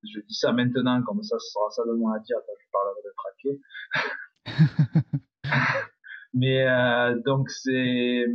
Je 0.03 0.19
dis 0.21 0.35
ça 0.35 0.51
maintenant, 0.53 1.01
comme 1.03 1.23
ça, 1.23 1.37
ce 1.39 1.51
sera 1.51 1.69
ça 1.71 1.83
de 1.87 1.93
moins 1.93 2.15
à 2.15 2.19
dire 2.19 2.37
quand 2.45 2.53
je 2.59 2.67
parlerai 2.71 3.01
de 3.05 3.13
traquer. 3.17 3.59
mais 6.33 6.67
euh, 6.67 7.19
donc 7.25 7.49
c'est 7.49 8.25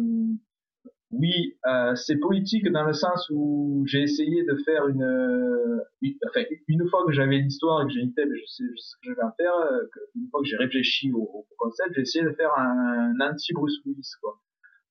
oui, 1.12 1.58
euh, 1.66 1.96
c'est 1.96 2.18
politique 2.18 2.70
dans 2.70 2.84
le 2.84 2.92
sens 2.92 3.28
où 3.30 3.84
j'ai 3.86 4.02
essayé 4.02 4.44
de 4.44 4.56
faire 4.64 4.86
une, 4.86 5.82
une, 6.02 6.14
enfin, 6.28 6.42
une 6.68 6.88
fois 6.88 7.04
que 7.04 7.12
j'avais 7.12 7.38
l'histoire 7.38 7.82
et 7.82 7.86
que 7.86 7.92
j'ai 7.92 8.00
une 8.00 8.14
tête, 8.14 8.28
je 8.32 8.46
sais, 8.46 8.64
ce 8.76 8.94
que 8.96 9.10
je 9.10 9.14
vais 9.14 9.22
en 9.22 9.32
faire, 9.32 9.54
euh, 9.54 9.82
une 10.14 10.28
fois 10.30 10.40
que 10.40 10.46
j'ai 10.46 10.56
réfléchi 10.56 11.12
au, 11.12 11.22
au, 11.22 11.46
concept, 11.58 11.94
j'ai 11.94 12.02
essayé 12.02 12.24
de 12.24 12.30
faire 12.32 12.52
un, 12.56 13.14
anti-Bruce 13.20 13.80
Willis, 13.84 14.12
quoi. 14.20 14.40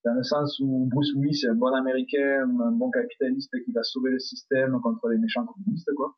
Dans 0.05 0.13
le 0.13 0.23
sens 0.23 0.59
où 0.59 0.87
Bruce 0.89 1.13
Willis 1.15 1.41
est 1.43 1.49
un 1.49 1.55
bon 1.55 1.73
américain, 1.73 2.43
un 2.43 2.71
bon 2.71 2.89
capitaliste 2.89 3.53
qui 3.65 3.71
va 3.73 3.83
sauver 3.83 4.11
le 4.11 4.19
système 4.19 4.79
contre 4.81 5.09
les 5.09 5.17
méchants 5.17 5.45
communistes, 5.45 5.91
quoi 5.95 6.15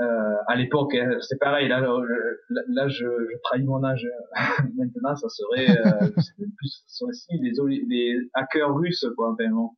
euh, 0.00 0.36
à 0.46 0.56
l'époque, 0.56 0.94
hein, 0.94 1.18
c'est 1.20 1.38
pareil. 1.38 1.68
Là, 1.68 1.80
là, 1.80 2.88
je, 2.88 3.04
je, 3.04 3.36
trahis 3.42 3.64
mon 3.64 3.84
âge. 3.84 4.08
Maintenant, 4.74 5.14
ça 5.14 5.28
serait, 5.28 5.68
euh, 5.70 6.08
plus, 6.56 6.82
ça 6.86 7.04
serait 7.04 7.12
si 7.12 7.38
les, 7.38 7.52
les 7.86 8.18
hackers 8.32 8.74
russes, 8.74 9.04
quoi. 9.14 9.32
Enfin, 9.32 9.50
bon. 9.50 9.72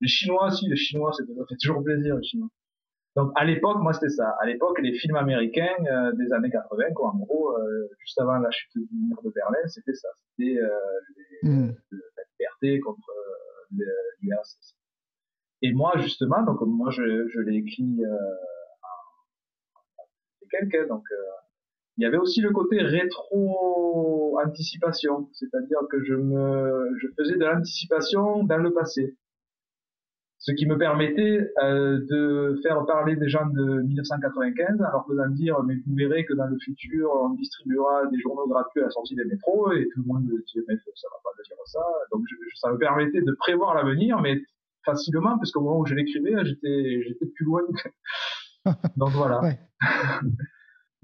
Les 0.00 0.08
Chinois, 0.08 0.50
si, 0.50 0.68
les 0.68 0.74
Chinois, 0.74 1.12
ça 1.12 1.22
fait 1.24 1.56
toujours 1.60 1.84
plaisir, 1.84 2.16
les 2.16 2.24
Chinois. 2.24 2.48
Donc, 3.14 3.30
à 3.36 3.44
l'époque, 3.44 3.78
moi, 3.80 3.92
c'était 3.92 4.08
ça. 4.08 4.34
À 4.40 4.46
l'époque, 4.46 4.80
les 4.80 4.94
films 4.94 5.16
américains 5.16 5.76
euh, 5.86 6.12
des 6.12 6.32
années 6.32 6.50
80, 6.50 6.92
quoi, 6.94 7.10
en 7.10 7.18
gros, 7.18 7.56
euh, 7.58 7.88
juste 7.98 8.18
avant 8.18 8.38
la 8.38 8.50
chute 8.50 8.72
du 8.74 8.88
mur 9.08 9.20
de 9.22 9.30
Berlin, 9.30 9.58
c'était 9.66 9.94
ça. 9.94 10.08
C'était 10.30 10.58
euh, 10.58 10.68
mm. 11.42 11.70
la 11.92 12.11
contre 12.80 13.10
l'URSS. 13.70 14.76
Et 15.62 15.72
moi, 15.72 15.92
justement, 15.98 16.42
donc 16.42 16.60
moi, 16.62 16.90
je, 16.90 17.28
je 17.28 17.40
l'ai 17.40 17.58
écrit 17.58 18.02
quelqu'un. 20.52 20.86
Donc, 20.86 21.02
euh, 21.10 21.16
il 21.96 22.04
y 22.04 22.06
avait 22.06 22.18
aussi 22.18 22.40
le 22.40 22.52
côté 22.52 22.80
rétro-anticipation, 22.80 25.28
c'est-à-dire 25.32 25.80
que 25.90 26.04
je 26.04 26.14
me, 26.14 26.96
je 27.00 27.08
faisais 27.18 27.34
de 27.36 27.44
l'anticipation 27.44 28.44
dans 28.44 28.58
le 28.58 28.72
passé. 28.72 29.16
Ce 30.44 30.52
qui 30.52 30.66
me 30.66 30.76
permettait 30.76 31.50
euh, 31.62 32.00
de 32.10 32.60
faire 32.62 32.84
parler 32.84 33.16
des 33.16 33.28
gens 33.28 33.46
de 33.46 33.82
1995 33.82 34.80
en 34.80 34.90
leur 34.90 35.06
faisant 35.06 35.28
dire 35.28 35.62
mais 35.62 35.74
vous 35.86 35.94
verrez 35.94 36.24
que 36.24 36.34
dans 36.34 36.46
le 36.46 36.58
futur 36.58 37.10
on 37.14 37.30
distribuera 37.30 38.06
des 38.10 38.18
journaux 38.18 38.48
gratuits 38.48 38.80
à 38.80 38.84
la 38.86 38.90
sortie 38.90 39.14
des 39.14 39.24
métros 39.24 39.72
et 39.72 39.86
tout 39.94 40.00
le 40.00 40.06
monde 40.06 40.24
dit 40.24 40.60
mais 40.68 40.74
ça 40.74 41.08
va 41.10 41.18
pas 41.22 41.30
dire 41.36 41.56
ça 41.66 41.80
donc 42.10 42.24
ça 42.56 42.72
me 42.72 42.78
permettait 42.78 43.22
de 43.22 43.32
prévoir 43.38 43.74
l'avenir 43.74 44.20
mais 44.20 44.40
facilement 44.84 45.38
parce 45.38 45.52
qu'au 45.52 45.60
moment 45.60 45.78
où 45.78 45.86
je 45.86 45.94
l'écrivais 45.94 46.34
j'étais 46.44 47.02
j'étais 47.06 47.26
plus 47.26 47.44
loin 47.44 47.62
donc 48.96 49.10
voilà. 49.10 49.40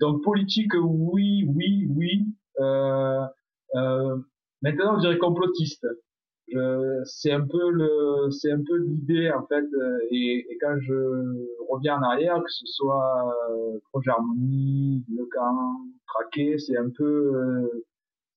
Donc 0.01 0.23
politique, 0.23 0.73
oui, 0.81 1.45
oui, 1.49 1.87
oui. 1.91 2.27
Euh, 2.61 3.27
euh, 3.75 4.17
maintenant, 4.63 4.97
je 4.97 5.01
dirais 5.01 5.19
complotiste. 5.19 5.87
C'est 7.05 7.33
un 7.33 7.47
peu 7.47 7.71
le, 7.71 8.31
c'est 8.31 8.53
un 8.53 8.63
peu 8.63 8.77
l'idée 8.79 9.31
en 9.31 9.47
fait. 9.47 9.65
Euh, 9.65 9.99
et, 10.11 10.47
et, 10.51 10.59
quand 10.61 10.77
je 10.81 10.95
reviens 11.69 11.99
en 11.99 12.03
arrière, 12.03 12.43
que 12.43 12.51
ce 12.51 12.67
soit 12.67 13.35
euh, 13.51 13.79
Projet 13.93 14.11
Harmonie, 14.11 15.05
Le 15.09 15.25
Camp, 15.27 15.81
Traqué, 16.07 16.59
c'est 16.59 16.77
un 16.77 16.91
peu 16.91 17.35
euh, 17.35 17.85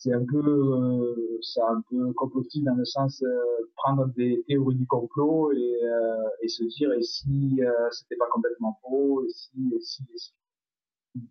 c'est 0.02 0.14
un 0.14 0.26
peu 0.26 0.44
euh, 0.44 1.40
c'est 1.42 1.62
un 1.62 1.82
peu 1.90 2.12
complotiste 2.14 2.66
dans 2.66 2.76
le 2.76 2.86
sens 2.86 3.22
euh, 3.22 3.38
prendre 3.76 4.08
des 4.16 4.44
théories 4.48 4.76
du 4.76 4.88
complot 4.88 5.52
et, 5.52 5.80
euh, 5.84 6.28
et 6.42 6.48
se 6.48 6.64
dire 6.64 6.92
et 6.94 7.04
si 7.04 7.60
c'était 7.92 8.16
pas 8.16 8.26
complètement 8.32 8.80
faux 8.82 9.24
et 9.24 9.30
si 9.30 9.52
et 9.76 9.80
si 9.80 10.04
et 10.12 10.18
si 10.18 10.34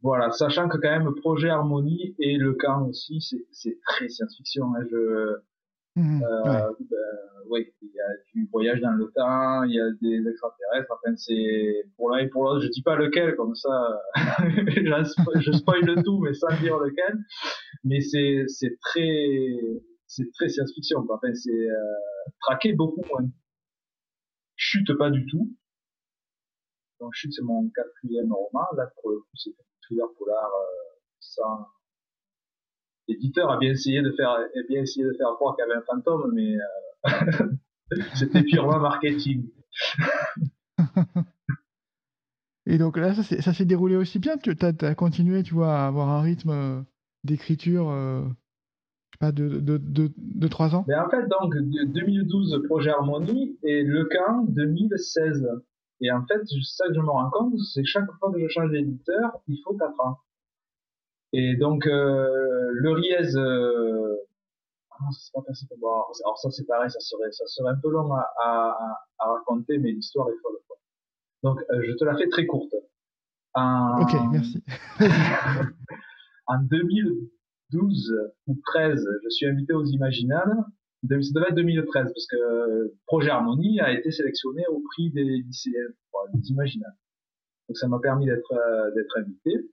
voilà 0.03 0.31
sachant 0.31 0.69
que 0.69 0.77
quand 0.79 0.91
même 0.91 1.13
projet 1.17 1.49
harmonie 1.49 2.15
et 2.21 2.37
le 2.37 2.53
camp 2.55 2.87
aussi 2.87 3.21
c'est 3.51 3.79
très 3.87 4.09
science-fiction 4.09 4.73
hein, 4.77 4.85
je 4.89 5.39
Mmh, 6.01 6.23
euh, 6.23 6.73
ben, 6.81 6.97
oui, 7.51 7.75
il 7.83 7.89
y 7.89 8.01
a 8.01 8.09
du 8.33 8.49
voyage 8.51 8.81
dans 8.81 8.93
le 8.93 9.11
temps, 9.15 9.65
il 9.65 9.75
y 9.75 9.81
a 9.81 9.91
des 10.01 10.27
extraterrestres. 10.31 10.91
Enfin, 10.91 11.15
c'est 11.17 11.85
pour 11.97 12.11
l'un 12.11 12.25
et 12.25 12.29
pour 12.29 12.45
l'autre. 12.45 12.61
Je 12.65 12.69
dis 12.69 12.83
pas 12.83 12.97
lequel, 12.97 13.37
comme 13.37 13.55
ça, 13.55 14.01
je 14.15 15.53
spoil 15.53 16.03
tout, 16.03 16.21
mais 16.21 16.33
sans 16.33 16.59
dire 16.61 16.79
lequel. 16.79 17.19
Mais 17.85 18.01
c'est 18.01 18.45
c'est 18.49 18.79
très 18.81 19.59
c'est 20.07 20.31
très 20.33 20.49
science-fiction. 20.49 21.07
Enfin, 21.07 21.35
c'est 21.35 21.51
euh, 21.51 21.77
traqué 22.41 22.73
beaucoup 22.73 23.03
moins. 23.11 23.29
Chute 24.57 24.97
pas 24.97 25.11
du 25.11 25.27
tout. 25.27 25.55
Donc 26.99 27.13
Chute, 27.15 27.33
c'est 27.35 27.43
mon 27.43 27.69
quatrième 27.71 28.33
roman. 28.33 28.67
Là, 28.77 28.91
pour 29.01 29.11
le 29.11 29.19
coup, 29.19 29.35
c'est 29.35 29.51
un 29.51 29.65
thriller 29.83 30.09
polar 30.19 30.47
euh, 30.47 30.99
sans 31.19 31.67
l'éditeur 33.11 33.51
a 33.51 33.59
bien 33.59 33.73
essayé 33.73 34.03
de 34.03 34.13
faire, 34.13 34.31
a 34.31 34.47
bien 34.69 34.83
essayé 34.83 35.05
de 35.05 35.13
faire 35.13 35.29
croire 35.35 35.57
qu'il 35.57 35.65
y 35.67 35.71
avait 35.71 35.79
un 35.79 35.83
fantôme, 35.83 36.33
mais 36.33 36.57
euh, 36.57 37.49
c'était 38.15 38.43
purement 38.43 38.79
marketing. 38.79 39.49
Et 42.67 42.79
donc 42.79 42.97
là, 42.97 43.15
ça 43.15 43.53
s'est 43.53 43.65
déroulé 43.65 43.97
aussi 43.97 44.19
bien. 44.19 44.37
Tu 44.37 44.55
as, 44.61 44.95
continué, 44.95 45.43
tu 45.43 45.55
vois, 45.55 45.75
à 45.75 45.87
avoir 45.89 46.09
un 46.09 46.21
rythme 46.21 46.51
euh, 46.51 46.81
d'écriture, 47.25 47.91
euh, 47.91 48.23
pas, 49.19 49.33
de, 49.33 49.59
de, 49.59 49.77
de, 49.79 50.13
de 50.17 50.49
3 50.49 50.77
ans 50.77 50.85
Mais 50.87 50.95
En 50.95 51.11
fait, 51.11 51.27
donc, 51.27 51.57
2012, 51.57 52.63
projet 52.67 52.91
Harmonie, 52.91 53.59
et 53.65 53.83
Le 53.83 54.05
Camp, 54.05 54.45
2016. 54.49 55.49
Et 56.03 56.13
en 56.13 56.25
fait, 56.27 56.41
ça 56.63 56.87
que 56.87 56.95
je 56.95 57.01
me 57.01 57.11
rends 57.11 57.31
compte, 57.31 57.59
c'est 57.75 57.83
que 57.83 57.89
chaque 57.89 58.11
fois 58.19 58.33
que 58.33 58.39
je 58.39 58.49
change 58.49 58.71
d'éditeur, 58.71 59.33
il 59.49 59.61
faut 59.65 59.75
4 59.75 60.01
ans. 60.01 60.19
Et 61.33 61.57
donc, 61.57 61.87
euh, 61.87 62.50
le 62.73 62.91
Riez, 62.93 63.37
euh, 63.37 64.17
ah 64.91 64.97
non, 65.03 65.11
ça 65.11 65.31
pas 65.35 65.43
passé 65.47 65.67
pour 65.69 66.13
Alors 66.25 66.39
ça, 66.39 66.51
c'est 66.51 66.67
pareil, 66.67 66.91
ça 66.91 67.01
serait, 67.01 67.31
ça 67.33 67.47
serait 67.47 67.71
un 67.71 67.77
peu 67.77 67.91
long 67.91 68.13
à, 68.13 68.29
à, 68.39 68.99
à 69.19 69.33
raconter, 69.33 69.79
mais 69.79 69.93
l'histoire 69.93 70.29
est 70.29 70.39
folle. 70.43 70.59
Quoi. 70.67 70.77
Donc, 71.43 71.61
euh, 71.71 71.83
je 71.87 71.93
te 71.93 72.05
la 72.05 72.17
fais 72.17 72.29
très 72.29 72.47
courte. 72.47 72.75
En, 73.55 74.03
ok, 74.03 74.13
merci. 74.33 74.63
en 76.47 76.59
2012 76.63 78.31
ou 78.47 78.57
13, 78.65 79.07
je 79.25 79.29
suis 79.31 79.47
invité 79.47 79.73
aux 79.73 79.85
Imaginales. 79.85 80.65
Ça 81.03 81.09
devait 81.09 81.49
être 81.49 81.55
2013 81.55 82.13
parce 82.13 82.27
que 82.27 82.95
Projet 83.07 83.31
Harmonie 83.31 83.81
a 83.81 83.91
été 83.93 84.11
sélectionné 84.11 84.67
au 84.69 84.83
prix 84.91 85.11
des 85.11 85.25
lycéens, 85.25 85.89
des 86.35 86.51
Imaginales. 86.51 86.95
Donc 87.69 87.79
ça 87.79 87.89
m'a 87.89 87.99
permis 88.01 88.27
d'être 88.27 88.53
d'être 88.95 89.19
invité 89.19 89.71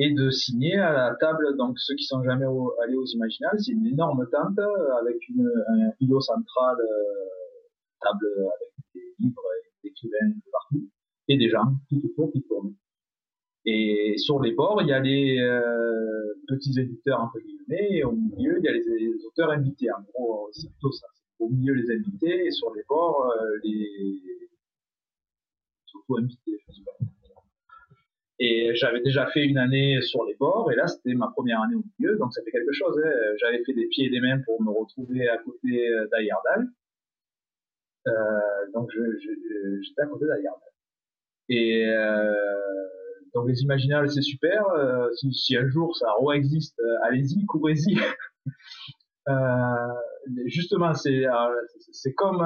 et 0.00 0.14
de 0.14 0.30
signer 0.30 0.76
à 0.78 0.92
la 0.92 1.14
table. 1.20 1.56
Donc 1.56 1.78
ceux 1.78 1.94
qui 1.94 2.04
sont 2.04 2.22
jamais 2.24 2.46
allés 2.82 2.96
aux 2.96 3.06
Imaginales, 3.06 3.58
c'est 3.58 3.72
une 3.72 3.86
énorme 3.86 4.26
tente 4.32 4.58
avec 5.00 5.28
une, 5.28 5.46
un 5.68 5.92
îlot 6.00 6.20
central, 6.20 6.76
euh, 6.80 7.28
table 8.00 8.26
avec 8.26 8.72
des 8.94 9.14
livres 9.18 9.42
et 9.58 9.82
des 9.82 9.90
écrivains 9.90 10.32
partout 10.50 10.88
et 11.28 11.36
des 11.36 11.50
gens 11.50 11.74
tout 11.90 12.00
autour 12.04 12.32
qui 12.32 12.42
tournent. 12.42 12.74
Et 13.66 14.14
sur 14.16 14.40
les 14.40 14.52
bords, 14.52 14.80
il 14.80 14.88
y 14.88 14.92
a 14.92 15.00
les 15.00 15.38
euh, 15.38 16.34
petits 16.48 16.80
éditeurs 16.80 17.20
entre 17.20 17.38
guillemets, 17.38 17.88
et 17.90 18.04
au 18.04 18.12
milieu, 18.12 18.58
il 18.58 18.64
y 18.64 18.68
a 18.68 18.72
les, 18.72 19.24
auteurs 19.26 19.50
invités. 19.50 19.92
En 19.92 20.00
gros, 20.00 20.48
c'est 20.52 20.70
plutôt 20.70 20.92
ça. 20.92 21.06
Au 21.38 21.48
milieu, 21.50 21.74
les 21.74 21.90
invités, 21.90 22.46
et 22.46 22.50
sur 22.50 22.74
les 22.74 22.82
bords, 22.88 23.30
euh, 23.30 23.58
les 23.62 24.48
surtout 25.84 26.16
invités. 26.16 26.58
Je 26.66 26.72
sais 26.72 26.82
pas. 26.84 27.19
Et 28.42 28.74
j'avais 28.74 29.02
déjà 29.02 29.26
fait 29.26 29.44
une 29.44 29.58
année 29.58 30.00
sur 30.00 30.24
les 30.24 30.34
bords, 30.34 30.72
et 30.72 30.76
là 30.76 30.86
c'était 30.86 31.14
ma 31.14 31.28
première 31.28 31.60
année 31.60 31.76
au 31.76 31.84
milieu, 31.98 32.16
donc 32.16 32.32
ça 32.32 32.42
fait 32.42 32.50
quelque 32.50 32.72
chose. 32.72 32.98
Hein. 33.04 33.10
J'avais 33.38 33.62
fait 33.64 33.74
des 33.74 33.86
pieds 33.86 34.06
et 34.06 34.10
des 34.10 34.20
mains 34.20 34.40
pour 34.46 34.62
me 34.62 34.70
retrouver 34.70 35.28
à 35.28 35.36
côté 35.38 35.90
d'Ayardal. 36.10 36.66
Euh, 38.06 38.12
donc 38.72 38.90
j'étais 39.82 40.00
à 40.00 40.06
côté 40.06 40.24
d'Ayardal. 40.24 40.70
Et 41.50 41.86
euh, 41.86 42.32
donc 43.34 43.48
les 43.48 43.62
Imaginales 43.62 44.10
c'est 44.10 44.22
super. 44.22 44.66
Euh, 44.68 45.08
si, 45.16 45.32
si, 45.32 45.56
un 45.56 45.68
jour 45.68 45.96
ça 45.96 46.06
re-existe, 46.18 46.78
euh, 46.80 46.96
allez-y, 47.02 47.44
courez-y. 47.46 47.98
euh, 49.28 50.44
justement, 50.46 50.94
c'est 50.94 52.14
comme 52.14 52.42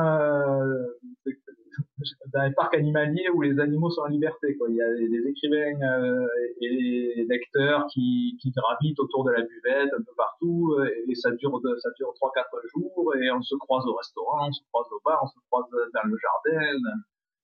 dans 2.33 2.43
les 2.43 2.53
parcs 2.55 2.75
animaliers 2.75 3.29
où 3.35 3.43
les 3.43 3.59
animaux 3.61 3.91
sont 3.91 4.03
en 4.03 4.09
liberté. 4.09 4.57
Il 4.69 4.77
y 4.77 4.83
a 4.83 4.95
des, 4.95 5.29
écrivains 5.29 5.81
euh, 5.83 6.27
et 6.61 7.15
des 7.17 7.27
lecteurs 7.29 7.87
qui, 7.93 8.39
gravitent 8.57 9.01
autour 9.01 9.25
de 9.25 9.33
la 9.33 9.43
buvette 9.43 9.93
un 9.93 10.03
peu 10.03 10.13
partout 10.17 10.77
et 11.09 11.15
ça 11.15 11.31
dure 11.33 11.61
ça 11.79 11.91
dure 11.97 12.13
trois 12.15 12.31
quatre 12.35 12.61
jours 12.75 13.15
et 13.17 13.31
on 13.33 13.43
se 13.43 13.55
croise 13.57 13.85
au 13.87 13.95
restaurant, 13.95 14.49
on 14.49 14.53
se 14.53 14.63
croise 14.71 14.87
au 14.93 15.01
bar, 15.05 15.19
on 15.23 15.27
se 15.27 15.39
croise 15.51 15.65
dans 15.71 16.09
le 16.09 16.17
jardin. 16.17 16.79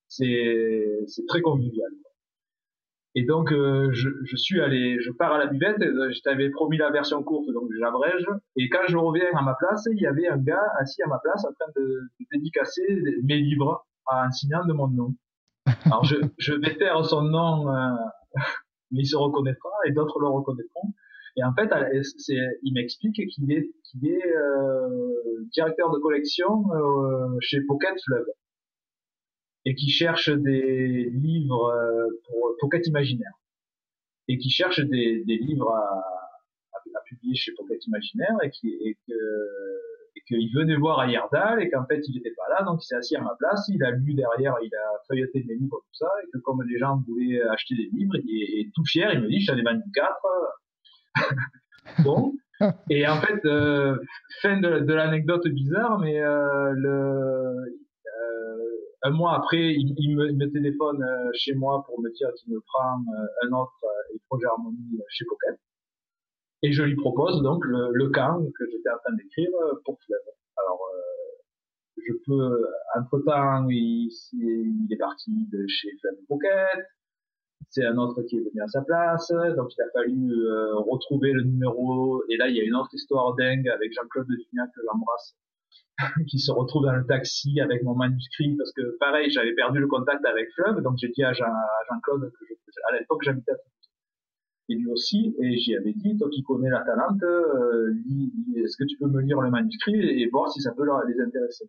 C'est 0.07 1.25
très 1.27 1.41
convivial. 1.41 1.91
Et 3.13 3.23
donc, 3.23 3.51
euh, 3.51 3.89
je, 3.91 4.09
je, 4.23 4.35
suis 4.37 4.61
allé, 4.61 4.97
je 5.01 5.11
pars 5.11 5.33
à 5.33 5.37
la 5.37 5.47
buvette, 5.47 5.77
je 5.79 6.21
t'avais 6.21 6.49
promis 6.49 6.77
la 6.77 6.91
version 6.91 7.21
courte, 7.23 7.49
donc 7.51 7.69
j'abrège. 7.77 8.25
Et 8.55 8.69
quand 8.69 8.87
je 8.87 8.95
reviens 8.95 9.27
à 9.33 9.41
ma 9.41 9.53
place, 9.55 9.85
il 9.91 10.01
y 10.01 10.07
avait 10.07 10.27
un 10.27 10.37
gars 10.37 10.63
assis 10.79 11.01
à 11.03 11.07
ma 11.07 11.19
place 11.19 11.43
en 11.43 11.51
train 11.51 11.71
de, 11.75 11.81
de 11.81 12.25
dédicacer 12.31 12.83
mes 13.23 13.37
livres 13.37 13.85
en 14.05 14.31
signant 14.31 14.65
de 14.65 14.73
mon 14.73 14.87
nom. 14.87 15.15
Alors, 15.85 16.03
je, 16.03 16.15
je 16.37 16.53
vais 16.53 16.77
taire 16.77 17.03
son 17.05 17.23
nom, 17.23 17.69
euh, 17.69 17.89
mais 18.91 19.01
il 19.01 19.07
se 19.07 19.15
reconnaîtra 19.15 19.69
et 19.85 19.91
d'autres 19.91 20.19
le 20.19 20.27
reconnaîtront. 20.27 20.93
Et 21.37 21.43
en 21.43 21.53
fait, 21.53 21.69
c'est, 22.17 22.59
il 22.63 22.73
m'explique 22.73 23.15
qu'il 23.29 23.51
est, 23.51 23.71
qu'il 23.83 24.07
est 24.07 24.35
euh, 24.35 25.45
directeur 25.53 25.91
de 25.91 25.99
collection 25.99 26.65
euh, 26.73 27.37
chez 27.39 27.61
Pocket 27.61 27.95
Fleuve 28.05 28.27
et 29.65 29.75
qui 29.75 29.89
cherche 29.89 30.29
des 30.29 31.09
livres 31.11 31.69
euh, 31.69 32.07
pour 32.27 32.55
Pocket 32.59 32.85
Imaginaire 32.87 33.31
et 34.27 34.37
qui 34.37 34.49
cherche 34.49 34.81
des, 34.81 35.23
des 35.25 35.37
livres 35.37 35.71
à, 35.71 36.03
à, 36.73 37.01
publier 37.05 37.35
chez 37.35 37.53
Pocket 37.53 37.85
Imaginaire 37.85 38.35
et 38.43 38.49
qui 38.49 38.69
et 38.69 38.97
que 39.07 39.13
et 40.29 40.35
qu'il 40.35 40.53
venait 40.53 40.75
voir 40.75 40.99
à 40.99 41.07
Yerdal 41.07 41.61
et 41.61 41.69
qu'en 41.69 41.85
fait 41.85 42.01
il 42.07 42.15
n'était 42.15 42.33
pas 42.35 42.53
là 42.53 42.63
donc 42.63 42.83
il 42.83 42.85
s'est 42.85 42.95
assis 42.95 43.15
à 43.15 43.21
ma 43.21 43.35
place 43.39 43.67
il 43.69 43.83
a 43.83 43.91
lu 43.91 44.13
derrière 44.13 44.55
il 44.63 44.73
a 44.75 44.99
feuilleté 45.07 45.43
mes 45.47 45.55
livres 45.55 45.79
tout 45.79 45.97
ça 45.97 46.09
et 46.23 46.29
que 46.31 46.37
comme 46.39 46.61
les 46.63 46.77
gens 46.77 47.01
voulaient 47.07 47.41
acheter 47.49 47.75
des 47.75 47.89
livres 47.93 48.15
et, 48.15 48.69
tout 48.73 48.85
fier 48.85 49.13
il 49.13 49.21
me 49.21 49.27
dit 49.27 49.41
je 49.41 49.51
t'en 49.51 49.57
ai 49.57 49.63
vendu 49.63 49.83
quatre 49.93 50.27
bon 52.03 52.33
et 52.89 53.07
en 53.07 53.19
fait 53.21 53.43
euh, 53.45 53.97
fin 54.41 54.59
de, 54.59 54.79
de 54.79 54.93
l'anecdote 54.93 55.47
bizarre 55.47 55.99
mais 55.99 56.21
euh, 56.21 56.71
le 56.73 57.81
un 59.03 59.11
mois 59.11 59.35
après, 59.35 59.73
il, 59.73 60.15
me, 60.15 60.51
téléphone 60.51 61.01
euh, 61.01 61.31
chez 61.33 61.55
moi 61.55 61.83
pour 61.85 61.99
me 62.01 62.09
dire 62.11 62.29
qu'il 62.37 62.53
me 62.53 62.59
prend 62.61 62.99
euh, 62.99 63.47
un 63.47 63.51
autre 63.53 63.79
euh, 63.83 64.17
projet 64.29 64.45
Harmonie 64.45 64.99
chez 65.09 65.25
Pocket. 65.25 65.59
Et 66.63 66.71
je 66.71 66.83
lui 66.83 66.95
propose 66.95 67.41
donc 67.41 67.65
le, 67.65 67.89
le 67.91 68.09
que 68.09 68.65
j'étais 68.71 68.89
en 68.89 68.97
train 69.03 69.15
d'écrire 69.15 69.49
pour 69.83 69.97
Fleuve. 70.05 70.19
Alors, 70.57 70.79
je 71.97 72.13
peux, 72.25 72.65
entre 72.97 73.19
temps, 73.19 73.67
il, 73.69 74.09
il, 74.33 74.87
est 74.91 74.97
parti 74.97 75.31
de 75.51 75.65
chez 75.67 75.89
Fleuve 76.01 76.17
Pocket. 76.27 76.85
C'est 77.69 77.85
un 77.85 77.97
autre 77.97 78.21
qui 78.23 78.37
est 78.37 78.41
venu 78.41 78.61
à 78.61 78.67
sa 78.67 78.81
place, 78.81 79.31
donc 79.55 79.69
il 79.77 79.81
a 79.81 79.89
fallu 79.93 80.33
retrouver 80.85 81.31
le 81.31 81.43
numéro. 81.43 82.23
Et 82.29 82.37
là, 82.37 82.49
il 82.49 82.55
y 82.55 82.59
a 82.59 82.63
une 82.63 82.75
autre 82.75 82.93
histoire 82.93 83.33
dingue 83.35 83.67
avec 83.69 83.93
Jean-Claude 83.93 84.27
de 84.27 84.35
que 84.35 84.81
j'embrasse, 84.85 85.35
qui 86.29 86.39
se 86.39 86.51
retrouve 86.51 86.85
dans 86.85 86.95
le 86.95 87.05
taxi 87.05 87.59
avec 87.59 87.83
mon 87.83 87.95
manuscrit 87.95 88.55
parce 88.57 88.71
que 88.73 88.97
pareil 88.99 89.29
j'avais 89.29 89.53
perdu 89.53 89.79
le 89.79 89.87
contact 89.87 90.23
avec 90.25 90.49
Fleuve 90.55 90.81
donc 90.81 90.97
j'ai 90.97 91.09
dit 91.09 91.23
à, 91.23 91.33
Jean, 91.33 91.45
claude 92.03 92.31
que 92.31 92.45
à 92.89 92.97
l'époque 92.97 93.21
j'habitais 93.23 93.51
à 93.51 93.55
et 94.71 94.75
lui 94.75 94.87
aussi 94.87 95.35
et 95.39 95.57
j'y 95.57 95.75
avais 95.75 95.93
dit 95.93 96.17
toi 96.17 96.29
qui 96.29 96.43
connais 96.43 96.69
la 96.69 96.81
Talente 96.81 97.21
euh, 97.23 97.93
est-ce 98.55 98.77
que 98.77 98.85
tu 98.85 98.97
peux 98.97 99.07
me 99.07 99.21
lire 99.21 99.41
le 99.41 99.49
manuscrit 99.49 99.99
et 99.99 100.27
voir 100.29 100.49
si 100.51 100.61
ça 100.61 100.71
peut 100.71 100.85
les 101.07 101.21
intéresser 101.21 101.65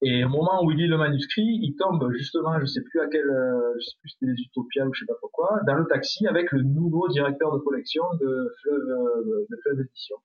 et 0.00 0.24
au 0.24 0.28
moment 0.28 0.64
où 0.64 0.70
il 0.70 0.78
lit 0.78 0.86
le 0.86 0.96
manuscrit 0.96 1.46
il 1.62 1.74
tombe 1.76 2.10
justement 2.12 2.58
je 2.60 2.66
sais 2.66 2.82
plus 2.82 3.00
à 3.00 3.08
quel 3.08 3.28
euh, 3.28 3.74
je 3.78 3.84
sais 3.84 3.96
plus 4.00 4.10
si 4.10 4.16
c'était 4.20 4.32
les 4.32 4.42
Utopias 4.42 4.86
ou 4.86 4.94
je 4.94 5.00
sais 5.00 5.06
pas 5.06 5.18
pourquoi 5.20 5.60
dans 5.66 5.74
le 5.74 5.86
taxi 5.86 6.26
avec 6.26 6.52
le 6.52 6.62
nouveau 6.62 7.08
directeur 7.08 7.52
de 7.52 7.58
collection 7.58 8.04
de 8.20 8.54
Fleuve 8.62 8.88
euh, 8.90 9.46
de 9.50 9.56
Fleuve 9.62 9.80
Édition 9.80 10.16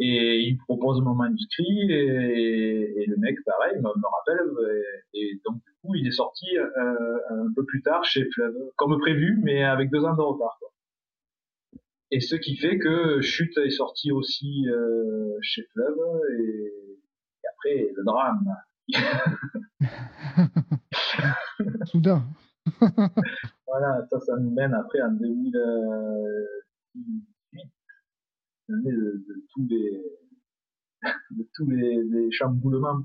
et 0.00 0.40
il 0.40 0.54
me 0.54 0.58
propose 0.64 1.00
mon 1.02 1.14
manuscrit 1.14 1.90
et, 1.90 3.02
et 3.02 3.06
le 3.06 3.16
mec, 3.16 3.36
pareil, 3.44 3.76
me, 3.76 3.82
me 3.82 4.16
rappelle. 4.16 4.50
Et, 5.14 5.40
donc, 5.46 5.56
du 5.56 5.72
coup, 5.82 5.94
il 5.94 6.06
est 6.06 6.12
sorti 6.12 6.46
euh, 6.58 7.18
un 7.30 7.52
peu 7.54 7.64
plus 7.64 7.82
tard 7.82 8.04
chez 8.04 8.28
Fleuve, 8.32 8.56
comme 8.76 8.98
prévu, 8.98 9.38
mais 9.42 9.62
avec 9.62 9.90
deux 9.90 10.04
ans 10.04 10.16
de 10.16 10.20
retard. 10.20 10.56
Quoi. 10.58 10.72
Et 12.10 12.20
ce 12.20 12.34
qui 12.34 12.56
fait 12.56 12.78
que 12.78 13.20
Chute 13.20 13.56
est 13.58 13.70
sorti 13.70 14.10
aussi 14.10 14.66
euh, 14.68 15.38
chez 15.42 15.62
Fleuve 15.72 16.20
et, 16.40 16.42
et, 16.42 17.48
après, 17.52 17.92
le 17.94 18.04
drame. 18.04 18.48
Soudain. 21.86 22.24
voilà, 23.66 24.06
ça, 24.10 24.20
ça 24.20 24.36
nous 24.38 24.50
mène 24.50 24.74
après 24.74 25.00
en 25.02 25.12
2000 25.12 25.56
de, 28.68 29.24
tous 29.52 29.66
les 29.68 30.02
de 31.30 31.48
tous 31.54 31.70
les, 31.70 32.02
les 32.02 32.30
chamboulements. 32.32 33.04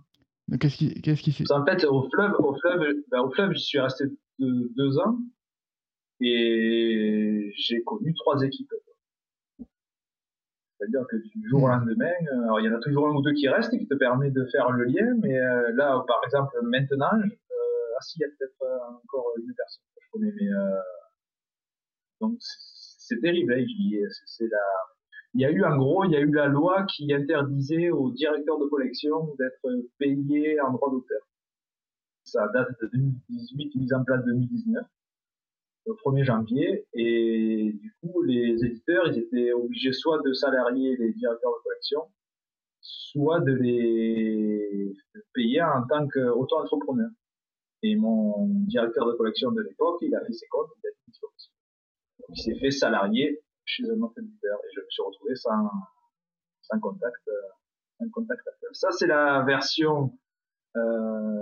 Qu'est-ce 0.59 0.77
qui 0.77 1.01
qu'est-ce 1.01 1.21
qui 1.21 1.43
En 1.51 1.65
fait, 1.65 1.85
au 1.85 2.09
fleuve, 2.09 2.33
au 2.39 2.55
fleuve, 2.55 2.95
ben, 3.11 3.21
au 3.21 3.31
fleuve, 3.31 3.53
je 3.53 3.59
suis 3.59 3.79
resté 3.79 4.05
deux, 4.39 4.97
ans 4.99 5.19
et 6.21 7.53
j'ai 7.55 7.83
connu 7.83 8.13
trois 8.15 8.41
équipes. 8.41 8.73
C'est-à-dire 10.77 11.05
que 11.09 11.17
du 11.17 11.49
jour 11.49 11.63
au 11.63 11.67
lendemain, 11.67 12.11
alors 12.45 12.61
il 12.61 12.65
y 12.65 12.69
en 12.69 12.75
a 12.75 12.79
toujours 12.79 13.07
un 13.09 13.13
ou 13.13 13.21
deux 13.21 13.33
qui 13.33 13.49
restent 13.49 13.73
et 13.73 13.79
qui 13.79 13.87
te 13.87 13.95
permet 13.95 14.31
de 14.31 14.45
faire 14.45 14.71
le 14.71 14.85
lien, 14.85 15.13
mais 15.21 15.37
euh, 15.37 15.71
là, 15.73 16.03
par 16.07 16.21
exemple, 16.23 16.57
maintenant, 16.63 17.19
euh, 17.19 17.97
ah 17.97 18.01
si, 18.01 18.17
il 18.17 18.21
y 18.21 18.25
a 18.25 18.29
peut-être 18.29 18.61
euh, 18.61 18.95
encore 19.03 19.33
une 19.37 19.53
personne 19.53 19.83
que 19.93 20.01
je 20.01 20.11
connais, 20.11 20.31
mais 20.39 20.47
euh, 20.47 20.79
donc 22.21 22.37
c'est 22.39 23.19
terrible, 23.19 23.53
hein, 23.53 23.65
c'est 24.25 24.47
la 24.47 24.57
il 25.33 25.41
y 25.41 25.45
a 25.45 25.51
eu 25.51 25.63
en 25.63 25.77
gros, 25.77 26.03
il 26.05 26.11
y 26.11 26.15
a 26.15 26.21
eu 26.21 26.31
la 26.31 26.47
loi 26.47 26.85
qui 26.85 27.13
interdisait 27.13 27.91
aux 27.91 28.11
directeurs 28.11 28.59
de 28.59 28.65
collection 28.65 29.35
d'être 29.37 29.85
payés 29.97 30.59
en 30.61 30.73
droit 30.73 30.91
d'auteur. 30.91 31.21
Ça 32.23 32.47
date 32.53 32.69
de 32.81 32.87
2018, 32.87 33.75
mise 33.75 33.93
en 33.93 34.03
place 34.03 34.23
2019, 34.25 34.85
le 35.85 35.93
1er 35.93 36.23
janvier, 36.23 36.85
et 36.93 37.73
du 37.73 37.93
coup, 38.01 38.21
les 38.23 38.63
éditeurs, 38.63 39.07
ils 39.07 39.19
étaient 39.19 39.51
obligés 39.53 39.93
soit 39.93 40.21
de 40.23 40.33
salarier 40.33 40.95
les 40.97 41.13
directeurs 41.13 41.51
de 41.51 41.63
collection, 41.63 42.01
soit 42.81 43.39
de 43.41 43.53
les 43.53 44.93
payer 45.33 45.61
en 45.61 45.85
tant 45.87 46.07
qu'auto-entrepreneur. 46.07 47.09
Et 47.81 47.95
mon 47.95 48.47
directeur 48.67 49.07
de 49.07 49.13
collection 49.13 49.51
de 49.51 49.61
l'époque, 49.61 49.99
il 50.01 50.13
a 50.13 50.23
fait 50.25 50.33
ses 50.33 50.47
comptes, 50.47 50.69
il 50.83 50.87
a 50.87 50.91
dit 50.91 51.19
il 52.31 52.37
s'est 52.37 52.59
fait 52.59 52.71
salarier 52.71 53.41
chez 53.69 53.83
un 53.89 54.01
autre 54.01 54.19
éditeur 54.19 54.57
et 54.63 54.67
je 54.75 54.81
me 54.81 54.89
suis 54.89 55.03
retrouvé 55.03 55.35
sans, 55.35 55.69
sans 56.61 56.79
contact, 56.79 57.27
euh, 57.27 57.31
sans 57.99 58.09
contact 58.09 58.41
Ça, 58.73 58.89
c'est 58.91 59.07
la 59.07 59.43
version 59.43 60.17
euh, 60.75 61.41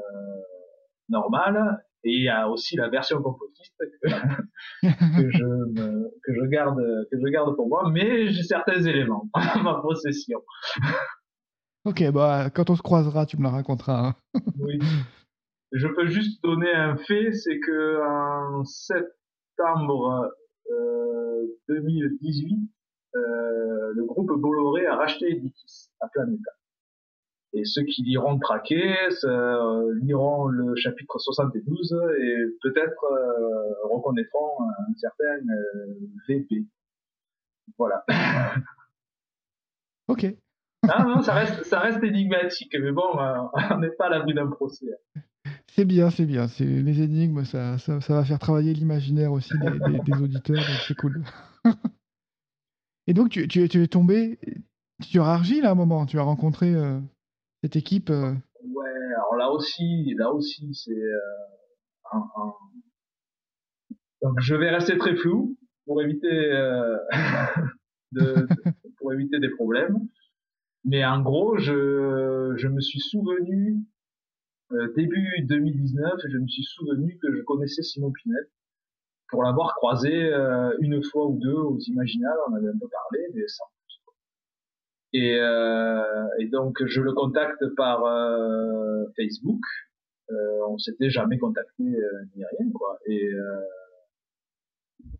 normale 1.09 1.83
et 2.03 2.11
il 2.11 2.23
y 2.23 2.29
a 2.29 2.49
aussi 2.49 2.75
la 2.75 2.89
version 2.89 3.21
complotiste 3.21 3.75
que, 3.79 4.09
que, 4.81 5.31
je 5.31 5.45
me, 5.45 6.11
que 6.23 6.33
je 6.33 6.45
garde 6.47 6.79
que 7.11 7.17
je 7.17 7.31
garde 7.31 7.55
pour 7.55 7.67
moi, 7.67 7.89
mais 7.91 8.27
j'ai 8.29 8.43
certains 8.43 8.81
éléments 8.81 9.29
dans 9.55 9.63
ma 9.63 9.81
possession. 9.81 10.41
Ok, 11.85 12.03
bah 12.11 12.49
quand 12.53 12.69
on 12.69 12.75
se 12.75 12.81
croisera, 12.81 13.25
tu 13.25 13.37
me 13.37 13.43
la 13.43 13.51
raconteras. 13.51 14.07
Hein. 14.07 14.15
oui. 14.59 14.79
Je 15.71 15.87
peux 15.87 16.07
juste 16.07 16.41
donner 16.43 16.73
un 16.73 16.95
fait, 16.95 17.31
c'est 17.31 17.59
que 17.59 18.01
en 18.01 18.63
septembre 18.63 20.31
2018, 21.67 22.69
euh, 23.15 23.93
le 23.93 24.05
groupe 24.05 24.31
Bolloré 24.33 24.85
a 24.85 24.95
racheté 24.95 25.31
Editis 25.31 25.89
à 25.99 26.07
Planeta. 26.07 26.51
Et 27.53 27.63
ceux 27.65 27.83
qui 27.83 28.03
liront 28.03 28.37
Traqué 28.39 28.95
euh, 29.23 29.93
liront 30.01 30.47
le 30.47 30.75
chapitre 30.75 31.17
72 31.17 31.97
et 32.19 32.35
peut-être 32.61 33.03
euh, 33.03 33.87
reconnaîtront 33.89 34.61
un 34.63 34.93
certain 34.97 35.39
VP. 36.27 36.65
Voilà. 37.77 38.05
ok. 40.07 40.25
ah 40.89 41.03
non, 41.03 41.21
ça 41.21 41.33
reste, 41.33 41.63
ça 41.63 41.79
reste 41.79 42.03
énigmatique, 42.03 42.75
mais 42.79 42.91
bon, 42.91 43.07
on 43.71 43.77
n'est 43.79 43.91
pas 43.91 44.07
à 44.07 44.09
l'abri 44.09 44.33
d'un 44.33 44.47
procès. 44.47 44.87
C'est 45.67 45.85
bien, 45.85 46.09
c'est 46.09 46.25
bien. 46.25 46.47
C'est 46.47 46.65
les 46.65 47.01
énigmes, 47.01 47.43
ça, 47.43 47.77
ça, 47.77 47.99
va 48.09 48.25
faire 48.25 48.39
travailler 48.39 48.73
l'imaginaire 48.73 49.31
aussi 49.31 49.53
des, 49.59 50.13
auditeurs, 50.13 50.63
c'est 50.87 50.95
cool. 50.95 51.23
Et 53.07 53.13
donc, 53.13 53.29
tu, 53.29 53.47
tu, 53.47 53.61
es 53.61 53.87
tombé 53.87 54.39
sur 55.01 55.25
Argile 55.25 55.65
à 55.65 55.71
un 55.71 55.75
moment. 55.75 56.05
Tu 56.05 56.19
as 56.19 56.23
rencontré 56.23 56.73
euh, 56.73 56.99
cette 57.63 57.75
équipe. 57.75 58.09
Euh. 58.09 58.33
Ouais, 58.63 58.89
alors 59.15 59.35
là 59.37 59.51
aussi, 59.51 60.13
là 60.17 60.31
aussi, 60.31 60.73
c'est 60.73 60.91
euh, 60.91 62.11
un, 62.11 62.53
Donc, 64.21 64.39
je 64.41 64.55
vais 64.55 64.69
rester 64.69 64.97
très 64.97 65.15
flou 65.15 65.57
pour 65.85 66.01
éviter 66.01 66.51
pour 68.97 69.13
éviter 69.13 69.39
des 69.39 69.49
problèmes. 69.49 69.99
Mais 70.83 71.05
en 71.05 71.21
gros, 71.21 71.57
je 71.57 72.67
me 72.67 72.81
suis 72.81 72.99
souvenu 72.99 73.77
euh, 74.71 74.93
début 74.95 75.41
2019, 75.43 76.13
je 76.29 76.37
me 76.37 76.47
suis 76.47 76.63
souvenu 76.63 77.17
que 77.21 77.33
je 77.33 77.41
connaissais 77.43 77.83
Simon 77.83 78.11
Pinel 78.11 78.47
pour 79.29 79.43
l'avoir 79.43 79.75
croisé 79.75 80.13
euh, 80.13 80.75
une 80.79 81.03
fois 81.03 81.27
ou 81.27 81.37
deux 81.37 81.53
aux 81.53 81.79
Imaginales, 81.79 82.37
on 82.49 82.55
avait 82.55 82.69
un 82.69 82.77
peu 82.79 82.87
parlé, 82.87 83.27
mais 83.33 83.47
sans 83.47 83.65
et, 85.13 85.39
euh, 85.39 86.27
et, 86.39 86.47
donc 86.47 86.85
je 86.85 87.01
le 87.01 87.13
contacte 87.13 87.63
par 87.75 88.05
euh, 88.05 89.05
Facebook. 89.15 89.61
Euh, 90.29 90.67
on 90.67 90.77
s'était 90.77 91.09
jamais 91.09 91.37
contacté 91.37 91.83
euh, 91.83 92.23
ni 92.35 92.43
rien 92.43 92.71
quoi. 92.73 92.99
Et, 93.05 93.29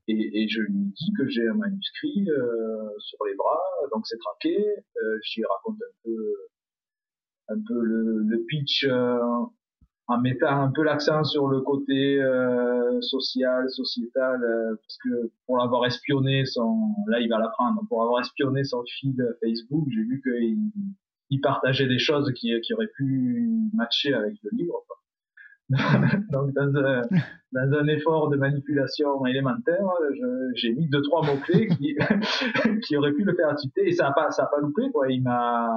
et, 0.10 0.44
et 0.44 0.48
je 0.50 0.62
lui 0.62 0.92
dis 0.94 1.12
que 1.18 1.28
j'ai 1.28 1.48
un 1.48 1.54
manuscrit 1.54 2.28
sur 3.00 3.26
les 3.26 3.36
bras, 3.36 3.62
donc 3.94 4.06
c'est 4.08 4.18
traqué. 4.18 4.58
J'y 5.24 5.44
raconte 5.46 5.78
un 5.82 5.96
peu 6.04 6.36
un 7.50 7.60
peu 7.68 7.80
le, 7.82 8.24
le 8.24 8.46
pitch 8.48 8.86
en 10.08 10.20
mettant 10.20 10.62
un 10.62 10.72
peu 10.72 10.84
l'accent 10.84 11.24
sur 11.24 11.48
le 11.48 11.62
côté 11.62 12.22
euh, 12.22 13.02
social, 13.02 13.70
sociétal, 13.70 14.42
euh, 14.42 14.76
parce 14.76 14.98
que 15.04 15.32
pour 15.46 15.62
avoir 15.62 15.86
espionné 15.86 16.46
son, 16.46 16.94
là 17.08 17.20
il 17.20 17.30
va 17.30 17.40
l'apprendre, 17.40 17.82
pour 17.90 18.02
avoir 18.02 18.22
espionné 18.22 18.64
son 18.64 18.84
feed 19.00 19.22
Facebook, 19.42 19.88
j'ai 19.90 20.04
vu 20.04 20.22
qu'il 20.22 20.58
il 21.30 21.42
partageait 21.42 21.88
des 21.88 22.00
choses 22.00 22.32
qui, 22.36 22.54
qui 22.62 22.74
auraient 22.74 22.90
pu 22.96 23.50
matcher 23.74 24.14
avec 24.14 24.36
le 24.44 24.50
livre. 24.54 24.82
Quoi. 24.88 24.98
Donc 26.32 26.54
dans 26.54 26.74
un, 26.78 27.02
dans 27.52 27.78
un 27.78 27.88
effort 27.88 28.30
de 28.30 28.38
manipulation 28.38 29.26
élémentaire, 29.26 29.90
j'ai 30.56 30.74
mis 30.74 30.88
deux 30.88 31.02
trois 31.02 31.22
mots 31.26 31.40
clés 31.44 31.68
qui, 31.68 31.98
qui 32.88 32.96
auraient 32.96 33.12
pu 33.12 33.26
le 33.26 33.36
faire 33.36 33.60
citer 33.60 33.90
et 33.90 33.92
ça 33.92 34.08
a 34.08 34.14
pas 34.14 34.32
ça 34.32 34.44
a 34.44 34.46
pas 34.46 34.62
loupé 34.62 34.90
quoi. 34.94 35.12
Il 35.12 35.22
m'a 35.22 35.68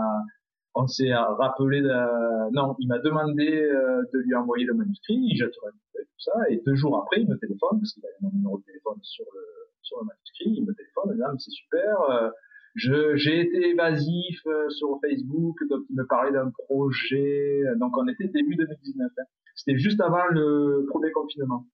on 0.75 0.87
s'est 0.87 1.13
rappelé 1.13 1.81
de... 1.83 2.53
non 2.53 2.77
il 2.79 2.89
m'a 2.89 2.99
demandé 2.99 3.49
euh, 3.49 4.03
de 4.13 4.19
lui 4.21 4.35
envoyer 4.35 4.65
le 4.65 4.75
manuscrit 4.75 5.37
je 5.37 5.47
tout 5.47 6.19
ça 6.19 6.33
et 6.49 6.63
deux 6.65 6.75
jours 6.75 6.99
après 6.99 7.23
il 7.23 7.29
me 7.29 7.37
téléphone 7.37 7.81
parce 7.81 7.93
qu'il 7.93 8.05
avait 8.07 8.17
mon 8.21 8.31
numéro 8.33 8.59
de 8.59 8.65
téléphone 8.65 8.99
sur 9.03 9.25
le 9.33 10.07
manuscrit 10.07 10.51
il 10.51 10.65
me 10.65 10.75
téléphone 10.75 11.17
et 11.17 11.39
c'est 11.39 11.51
super 11.51 12.01
euh, 12.11 12.31
je 12.77 13.17
j'ai 13.17 13.41
été 13.41 13.71
évasif 13.71 14.41
euh, 14.47 14.69
sur 14.71 15.01
Facebook 15.01 15.57
donc 15.69 15.85
il 15.91 15.97
me 15.97 16.07
parlait 16.07 16.33
d'un 16.33 16.51
projet 16.51 17.63
donc 17.79 17.97
on 17.97 18.07
était 18.07 18.29
début 18.29 18.55
2019 18.55 19.11
hein. 19.11 19.23
c'était 19.57 19.79
juste 19.79 20.01
avant 20.01 20.27
le 20.31 20.87
premier 20.89 21.11
confinement 21.11 21.67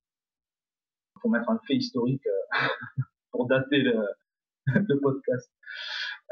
pour 1.20 1.30
mettre 1.30 1.50
un 1.50 1.60
fait 1.66 1.76
historique 1.76 2.26
pour 3.30 3.46
dater 3.46 3.78
le, 3.78 4.06
le 4.66 5.00
podcast 5.00 5.50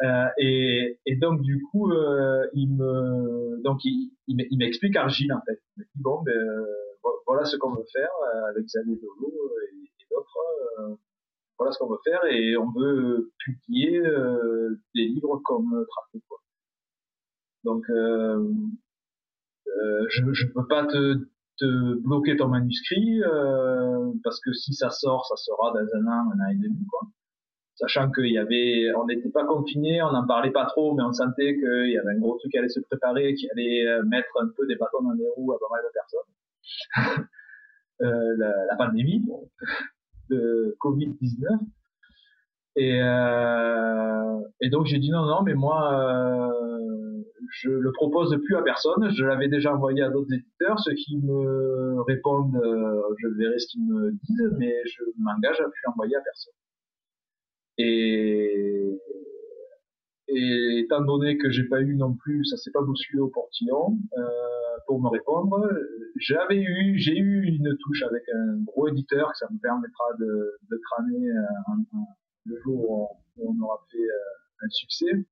euh, 0.02 0.26
et, 0.38 0.98
et, 1.06 1.16
donc 1.16 1.40
du 1.42 1.62
coup, 1.62 1.90
euh, 1.92 2.46
il 2.52 2.74
me, 2.74 3.62
donc 3.62 3.84
il, 3.84 4.10
il 4.26 4.58
m'explique 4.58 4.96
Argile 4.96 5.32
en 5.32 5.40
fait. 5.46 5.62
Il 5.76 5.80
me 5.80 5.84
dit 5.84 6.02
bon, 6.02 6.22
ben 6.22 6.66
voilà 7.26 7.44
ce 7.44 7.56
qu'on 7.56 7.74
veut 7.74 7.84
faire 7.92 8.10
euh, 8.34 8.50
avec 8.50 8.64
Xavier 8.66 8.96
Dolo 8.96 9.32
et, 9.62 9.84
et 9.84 10.06
d'autres. 10.10 10.98
voilà 11.58 11.72
ce 11.72 11.78
qu'on 11.78 11.88
veut 11.88 12.00
faire 12.04 12.24
et 12.24 12.56
on 12.56 12.72
veut 12.72 13.32
publier 13.38 14.02
des 14.94 15.06
livres 15.06 15.40
comme 15.44 15.86
Trafic. 15.88 16.24
Quoi. 16.28 16.38
Donc 17.62 17.88
euh, 17.88 18.42
je 20.08 20.22
ne 20.22 20.52
peux 20.52 20.66
pas 20.66 20.86
te, 20.86 21.24
te 21.58 21.94
bloquer 22.02 22.36
ton 22.36 22.48
manuscrit 22.48 23.20
parce 24.24 24.40
que 24.40 24.52
si 24.52 24.74
ça 24.74 24.90
sort, 24.90 25.24
ça 25.26 25.36
sera 25.36 25.70
dans 25.72 25.78
un 25.78 26.06
an, 26.08 26.32
un 26.32 26.46
an 26.46 26.50
et 26.50 26.56
demi 26.56 26.84
quoi 26.90 27.08
sachant 27.76 28.10
qu'il 28.10 28.32
y 28.32 28.38
avait, 28.38 28.92
on 28.96 29.06
n'était 29.06 29.30
pas 29.30 29.44
confinés, 29.44 30.02
on 30.02 30.12
n'en 30.12 30.26
parlait 30.26 30.50
pas 30.52 30.66
trop, 30.66 30.94
mais 30.94 31.02
on 31.02 31.12
sentait 31.12 31.54
qu'il 31.54 31.90
y 31.90 31.98
avait 31.98 32.12
un 32.16 32.18
gros 32.18 32.36
truc 32.38 32.52
qui 32.52 32.58
allait 32.58 32.68
se 32.68 32.80
préparer, 32.80 33.34
qui 33.34 33.48
allait 33.50 33.86
euh, 33.86 34.02
mettre 34.04 34.30
un 34.40 34.48
peu 34.56 34.66
des 34.66 34.76
bâtons 34.76 35.02
dans 35.02 35.12
les 35.12 35.28
roues 35.36 35.52
à 35.52 35.58
pas 35.58 35.66
mal 35.70 35.82
de 35.82 35.92
personnes. 35.92 37.26
euh, 38.02 38.36
la, 38.38 38.66
la, 38.66 38.76
pandémie 38.76 39.22
de 40.30 40.76
Covid-19. 40.80 41.58
Et, 42.76 43.00
euh, 43.00 44.40
et 44.60 44.68
donc 44.68 44.86
j'ai 44.86 44.98
dit 44.98 45.10
non, 45.10 45.26
non, 45.26 45.42
mais 45.42 45.54
moi, 45.54 45.94
euh, 45.94 47.22
je 47.52 47.70
le 47.70 47.92
propose 47.92 48.36
plus 48.44 48.56
à 48.56 48.62
personne. 48.62 49.10
Je 49.14 49.24
l'avais 49.24 49.48
déjà 49.48 49.72
envoyé 49.74 50.02
à 50.02 50.10
d'autres 50.10 50.32
éditeurs. 50.32 50.78
Ceux 50.80 50.94
qui 50.94 51.18
me 51.18 52.00
répondent, 52.02 52.56
euh, 52.56 53.00
je 53.18 53.28
verrai 53.28 53.58
ce 53.58 53.68
qu'ils 53.68 53.86
me 53.86 54.10
disent, 54.10 54.56
mais 54.58 54.74
je 54.86 55.04
m'engage 55.18 55.60
à 55.60 55.64
plus 55.64 55.82
envoyer 55.86 56.16
à 56.16 56.20
personne. 56.20 56.54
Et, 57.78 59.00
et 60.28 60.78
étant 60.78 61.02
donné 61.02 61.36
que 61.38 61.50
j'ai 61.50 61.64
pas 61.64 61.80
eu 61.80 61.96
non 61.96 62.14
plus, 62.14 62.44
ça 62.44 62.56
s'est 62.56 62.70
pas 62.70 62.82
bousculé 62.82 63.20
au 63.20 63.28
portillon 63.28 63.98
euh, 64.16 64.22
pour 64.86 65.00
me 65.00 65.08
répondre, 65.08 65.68
j'avais 66.16 66.60
eu, 66.60 66.98
j'ai 66.98 67.16
eu 67.16 67.44
une 67.44 67.76
touche 67.78 68.02
avec 68.02 68.22
un 68.32 68.62
gros 68.64 68.88
éditeur, 68.88 69.32
que 69.32 69.38
ça 69.38 69.48
me 69.52 69.58
permettra 69.60 70.04
de, 70.18 70.58
de 70.70 70.80
crâner 70.90 71.30
un, 71.68 71.84
le 72.46 72.60
jour 72.62 73.16
où 73.36 73.50
on 73.50 73.64
aura 73.64 73.84
fait 73.90 73.98
euh, 73.98 74.64
un 74.64 74.70
succès. 74.70 75.26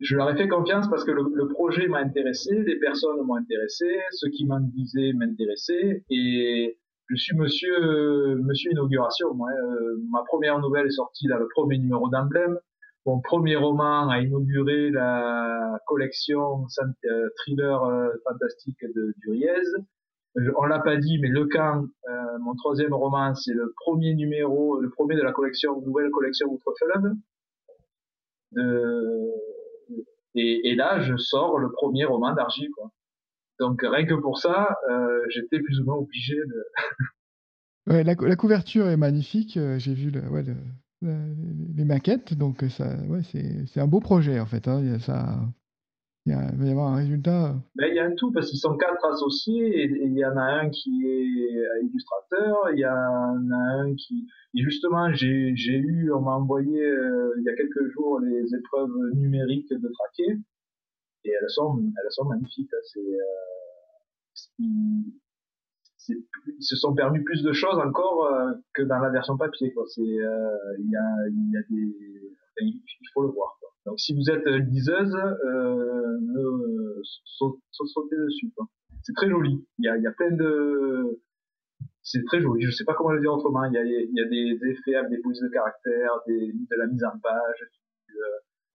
Je 0.00 0.14
leur 0.14 0.30
ai 0.30 0.36
fait 0.36 0.48
confiance 0.48 0.88
parce 0.90 1.04
que 1.04 1.10
le, 1.10 1.24
le 1.34 1.48
projet 1.48 1.88
m'a 1.88 2.00
intéressé, 2.00 2.54
les 2.64 2.78
personnes 2.78 3.24
m'ont 3.24 3.36
intéressé, 3.36 3.86
ceux 4.10 4.28
qui 4.28 4.44
m'en 4.44 4.60
disaient 4.60 5.14
m'intéressaient, 5.14 6.04
et 6.10 6.78
je 7.08 7.16
suis 7.16 7.36
monsieur 7.36 8.36
monsieur 8.36 8.72
inauguration. 8.72 9.34
Moi, 9.34 9.50
euh, 9.50 9.96
ma 10.10 10.22
première 10.24 10.58
nouvelle 10.58 10.86
est 10.86 10.90
sortie 10.90 11.28
dans 11.28 11.38
le 11.38 11.48
premier 11.48 11.78
numéro 11.78 12.08
d'Emblème. 12.08 12.58
Mon 13.04 13.20
premier 13.20 13.54
roman 13.54 14.08
a 14.08 14.18
inauguré 14.18 14.90
la 14.90 15.78
collection 15.86 16.66
euh, 16.78 17.28
thriller 17.36 17.84
euh, 17.84 18.08
fantastique 18.24 18.78
de 18.82 19.14
Duriez. 19.18 19.62
on 20.56 20.64
l'a 20.64 20.80
pas 20.80 20.96
dit, 20.96 21.18
mais 21.20 21.28
Le 21.28 21.46
Camp, 21.46 21.86
mon 22.40 22.54
troisième 22.56 22.92
roman, 22.92 23.34
c'est 23.34 23.54
le 23.54 23.72
premier 23.76 24.14
numéro, 24.14 24.80
le 24.80 24.90
premier 24.90 25.14
de 25.14 25.22
la 25.22 25.32
collection, 25.32 25.80
nouvelle 25.82 26.10
collection 26.10 26.48
Outre-Fleuve. 26.48 27.12
Et, 30.34 30.68
et, 30.68 30.74
là, 30.74 31.00
je 31.00 31.16
sors 31.16 31.58
le 31.58 31.70
premier 31.72 32.04
roman 32.04 32.34
d'Argy, 32.34 32.68
quoi. 32.70 32.90
Donc 33.58 33.80
rien 33.82 34.04
que 34.04 34.14
pour 34.14 34.38
ça, 34.38 34.76
euh, 34.90 35.20
j'étais 35.30 35.60
plus 35.60 35.80
ou 35.80 35.84
moins 35.84 35.96
obligé 35.96 36.36
de. 36.36 36.64
ouais, 37.92 38.04
la, 38.04 38.14
la, 38.14 38.36
couverture 38.36 38.88
est 38.88 38.96
magnifique. 38.96 39.56
Euh, 39.56 39.78
j'ai 39.78 39.94
vu 39.94 40.10
le, 40.10 40.20
ouais, 40.28 40.42
le, 40.42 40.54
les 41.74 41.84
maquettes, 41.84 42.34
donc 42.34 42.64
ça, 42.70 42.96
ouais, 43.08 43.20
c'est 43.22 43.80
un 43.80 43.86
beau 43.86 44.00
projet 44.00 44.40
en 44.40 44.46
fait. 44.46 44.68
Hein. 44.68 44.80
Il, 44.82 44.90
y 44.90 44.94
a 44.94 44.98
ça, 44.98 45.38
il, 46.26 46.32
y 46.32 46.34
a, 46.34 46.50
il 46.52 46.58
va 46.58 46.64
y 46.66 46.70
avoir 46.70 46.88
un 46.92 46.96
résultat. 46.96 47.54
Ben, 47.76 47.86
il 47.88 47.96
y 47.96 47.98
a 47.98 48.04
un 48.04 48.14
tout 48.14 48.30
parce 48.30 48.50
qu'ils 48.50 48.58
sont 48.58 48.76
quatre 48.76 49.04
associés 49.06 49.84
et, 49.84 50.04
il 50.04 50.18
y 50.18 50.24
en 50.24 50.36
a 50.36 50.42
un 50.42 50.68
qui 50.68 51.06
est 51.06 51.82
illustrateur, 51.82 52.56
il 52.74 52.80
y 52.80 52.86
en 52.86 53.50
a 53.50 53.82
un 53.82 53.94
qui. 53.94 54.26
Et 54.54 54.62
justement, 54.62 55.12
j'ai 55.14 55.76
eu, 55.78 56.12
on 56.12 56.20
m'a 56.20 56.32
envoyé 56.32 56.82
euh, 56.82 57.34
il 57.38 57.44
y 57.44 57.48
a 57.48 57.54
quelques 57.54 57.90
jours 57.92 58.20
les 58.20 58.54
épreuves 58.54 59.14
numériques 59.14 59.70
de 59.70 59.88
traquet 59.88 60.38
et 61.26 61.32
elles 61.40 61.50
sont, 61.50 61.78
elles 61.78 62.10
sont 62.10 62.24
magnifiques. 62.24 62.70
Hein. 62.72 62.80
C'est, 62.84 63.00
euh, 63.00 64.54
ils, 64.58 65.12
se 66.60 66.76
sont 66.76 66.94
permis 66.94 67.20
plus 67.24 67.42
de 67.42 67.52
choses 67.52 67.78
encore 67.78 68.26
euh, 68.26 68.52
que 68.74 68.82
dans 68.82 68.98
la 68.98 69.10
version 69.10 69.36
papier. 69.36 69.72
Quoi. 69.72 69.84
C'est, 69.88 70.00
euh, 70.00 70.76
il 70.78 70.90
y 70.90 70.96
a, 70.96 71.28
il 71.28 71.50
y 71.52 71.56
a 71.56 71.62
des, 71.68 72.36
il 72.60 73.08
faut 73.12 73.22
le 73.22 73.28
voir. 73.28 73.58
Donc 73.84 73.98
si 74.00 74.14
vous 74.14 74.30
êtes 74.30 74.46
liseuse, 74.46 75.14
ne, 75.14 77.02
sautez 77.24 78.16
dessus. 78.16 78.52
C'est 79.02 79.12
très 79.14 79.28
joli. 79.28 79.64
Il 79.78 79.84
y 79.84 79.88
a, 79.88 79.96
il 79.96 80.02
y 80.02 80.06
a 80.06 80.12
plein 80.12 80.32
de, 80.32 81.20
c'est 82.02 82.24
très 82.24 82.40
joli. 82.40 82.64
Je 82.64 82.70
sais 82.70 82.84
pas 82.84 82.94
comment 82.94 83.10
le 83.10 83.20
dire 83.20 83.32
autrement. 83.32 83.64
Il 83.64 83.74
y 83.74 83.78
a, 83.78 83.84
il 83.84 84.12
y 84.12 84.20
a 84.20 84.28
des 84.28 84.58
effets 84.70 84.94
avec 84.94 85.10
des 85.10 85.18
polices 85.18 85.42
de 85.42 85.48
caractère, 85.48 86.10
de 86.26 86.76
la 86.76 86.86
mise 86.86 87.04
en 87.04 87.18
page, 87.20 87.70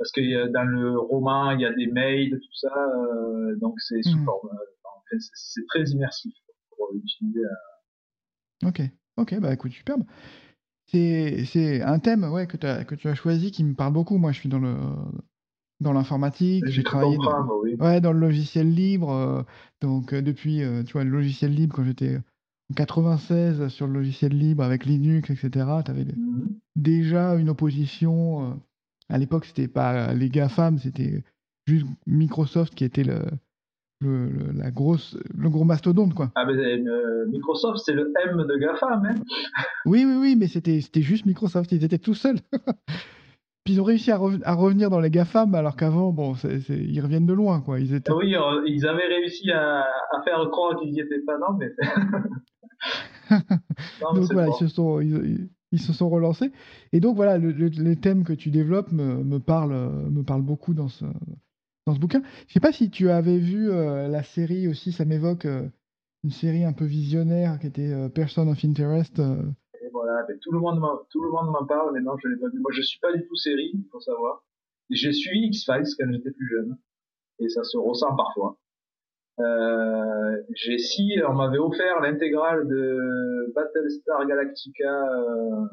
parce 0.02 0.12
que 0.12 0.52
dans 0.52 0.64
le 0.64 0.98
roman 0.98 1.52
il 1.52 1.62
y 1.62 1.66
a 1.66 1.74
des 1.74 1.88
mails 1.88 2.32
tout 2.32 2.56
ça 2.56 2.74
euh, 2.76 3.56
donc 3.58 3.80
c'est 3.80 4.02
sous 4.02 4.18
mmh. 4.18 4.26
forme 4.26 4.50
euh, 4.50 5.18
c'est 5.36 5.66
très 5.68 5.84
immersif 5.86 6.34
pour 6.76 6.90
utiliser 6.96 7.42
ok 8.66 8.82
ok 9.18 9.40
bah 9.40 9.54
écoute 9.54 9.72
superbe 9.72 10.04
c'est 10.88 11.82
un 11.84 12.00
thème 12.00 12.24
ouais 12.26 12.48
que, 12.48 12.66
as, 12.66 12.84
que 12.84 12.96
tu 12.96 13.08
as 13.08 13.16
choisi 13.16 13.52
qui 13.52 13.64
me 13.64 13.76
parle 13.76 13.94
beaucoup 13.94 14.18
moi 14.18 14.32
je 14.32 14.40
suis 14.40 14.50
dans 14.50 14.60
le 14.60 14.76
dans 15.82 15.94
l'informatique, 15.94 16.64
j'ai 16.68 16.84
travaillé 16.84 17.18
dans, 17.18 17.60
oui. 17.64 17.76
ouais, 17.80 18.00
dans 18.00 18.14
le 18.14 18.20
logiciel 18.20 18.72
libre, 18.72 19.12
euh, 19.12 19.42
donc 19.82 20.14
euh, 20.14 20.22
depuis, 20.22 20.62
euh, 20.62 20.84
tu 20.84 20.94
vois, 20.94 21.04
le 21.04 21.10
logiciel 21.10 21.54
libre, 21.54 21.76
quand 21.76 21.84
j'étais 21.84 22.18
en 22.18 22.74
96 22.76 23.68
sur 23.68 23.88
le 23.88 23.94
logiciel 23.94 24.32
libre 24.38 24.64
avec 24.64 24.86
Linux, 24.86 25.30
etc., 25.32 25.50
tu 25.84 25.92
avais 25.92 26.06
mmh. 26.06 26.50
déjà 26.76 27.34
une 27.34 27.50
opposition 27.50 28.62
à 29.10 29.18
l'époque, 29.18 29.46
c'était 29.46 29.68
pas 29.68 30.14
les 30.14 30.30
GAFAM, 30.30 30.78
c'était 30.78 31.24
juste 31.68 31.86
Microsoft 32.08 32.76
qui 32.76 32.84
était 32.84 33.04
le, 33.04 33.20
le, 34.02 34.30
la 34.54 34.72
grosse, 34.72 35.18
le 35.38 35.50
gros 35.50 35.64
mastodonte, 35.64 36.14
quoi. 36.14 36.32
Ah, 36.36 36.46
mais 36.46 36.54
euh, 36.54 37.26
Microsoft, 37.28 37.80
c'est 37.86 37.94
le 37.94 38.12
M 38.26 38.38
de 38.38 38.58
GAFAM, 38.58 39.06
hein 39.06 39.16
Oui, 39.86 40.04
oui, 40.06 40.16
oui, 40.20 40.36
mais 40.36 40.48
c'était 40.48 41.02
juste 41.02 41.26
Microsoft, 41.26 41.72
ils 41.72 41.84
étaient 41.84 42.00
tout 42.00 42.14
seuls. 42.14 42.40
Puis 43.64 43.76
ils 43.76 43.82
ont 43.82 43.84
réussi 43.84 44.12
à, 44.12 44.18
revenir 44.18 44.90
dans 44.90 45.00
les 45.00 45.12
GAFAM, 45.12 45.54
alors 45.54 45.76
qu'avant, 45.76 46.12
bon, 46.12 46.34
ils 46.70 47.00
reviennent 47.00 47.28
de 47.28 47.34
loin, 47.34 47.62
quoi. 47.62 47.80
Ils 47.80 47.94
étaient... 47.94 48.12
Oui, 48.12 48.36
euh, 48.36 48.64
ils 48.66 48.88
avaient 48.88 49.06
réussi 49.06 49.52
à, 49.52 49.86
faire 50.26 50.50
croire 50.50 50.80
qu'ils 50.80 50.92
n'y 50.92 51.00
étaient 51.00 51.20
pas, 51.20 51.38
non, 51.38 51.56
mais. 51.60 51.72
donc 54.02 54.32
voilà, 54.32 54.48
ils 54.48 54.68
se, 54.68 54.68
sont, 54.68 55.00
ils, 55.00 55.48
se 55.80 55.94
sont 55.94 56.10
relancés. 56.10 56.52
Et 56.92 57.00
donc 57.00 57.16
voilà, 57.16 57.38
les 57.38 57.96
thèmes 57.96 58.24
que 58.24 58.34
tu 58.34 58.52
développes 58.52 58.92
me, 58.92 59.40
parlent, 59.40 60.10
me 60.10 60.24
parlent 60.24 60.42
beaucoup 60.42 60.74
dans 60.74 60.90
ce, 60.90 61.06
dans 61.86 61.94
ce 61.94 62.00
bouquin. 62.00 62.22
Je 62.48 62.54
sais 62.54 62.60
pas 62.60 62.72
si 62.72 62.90
tu 62.90 63.10
avais 63.10 63.38
vu 63.38 63.70
euh, 63.70 64.08
la 64.08 64.24
série 64.24 64.68
aussi, 64.68 64.92
ça 64.92 65.06
m'évoque 65.06 65.46
euh, 65.46 65.68
une 66.24 66.32
série 66.32 66.66
un 66.66 66.74
peu 66.74 66.86
visionnaire 66.86 67.60
qui 67.60 67.68
était 67.68 68.10
Person 68.10 68.48
of 68.50 68.64
Interest 68.64 69.22
voilà, 69.92 70.26
tout 70.42 70.52
le 70.52 70.60
monde 70.60 70.82
tout 71.10 71.22
le 71.22 71.30
monde 71.30 71.52
m'en 71.52 71.66
parle, 71.66 71.94
mais 71.94 72.02
non, 72.02 72.18
je 72.18 72.28
l'ai 72.28 72.38
pas 72.38 72.50
vu. 72.50 72.60
Moi, 72.60 72.72
je 72.74 72.82
suis 72.82 73.00
pas 73.00 73.14
du 73.14 73.26
tout 73.28 73.36
série, 73.36 73.74
faut 73.92 74.00
savoir. 74.00 74.44
J'ai 74.90 75.14
suivi 75.14 75.48
X-Files 75.48 75.96
quand 75.98 76.12
j'étais 76.12 76.32
plus 76.32 76.50
jeune, 76.50 76.78
et 77.40 77.50
ça 77.50 77.64
se 77.64 77.78
ressent 77.78 78.16
parfois. 78.16 78.58
Euh, 79.42 80.42
j'ai 80.56 80.78
si, 80.78 81.14
on 81.28 81.34
m'avait 81.34 81.58
offert 81.58 82.00
l'intégrale 82.02 82.68
de 82.68 83.52
Battlestar 83.56 84.26
Galactica 84.28 85.04
euh, 85.14 85.66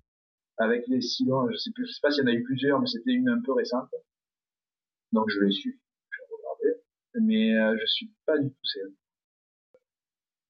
avec 0.59 0.87
les 0.89 1.01
silos. 1.01 1.51
Je 1.51 1.57
sais 1.57 1.71
plus, 1.75 1.87
je 1.87 1.93
sais 1.93 2.01
pas 2.03 2.11
s'il 2.11 2.25
y 2.25 2.27
en 2.27 2.31
a 2.31 2.35
eu 2.35 2.43
plusieurs, 2.43 2.81
mais 2.81 2.87
c'était 2.87 3.13
une 3.13 3.29
un 3.29 3.41
peu 3.45 3.53
récente. 3.53 3.89
Donc 5.13 5.27
je 5.29 5.41
l'ai 5.41 5.53
su, 5.53 5.81
je 6.11 6.19
regardé, 6.37 6.81
mais 7.27 7.59
euh, 7.59 7.77
je 7.81 7.87
suis 7.87 8.11
pas 8.27 8.39
du 8.39 8.49
tout 8.49 8.65
série. 8.65 8.97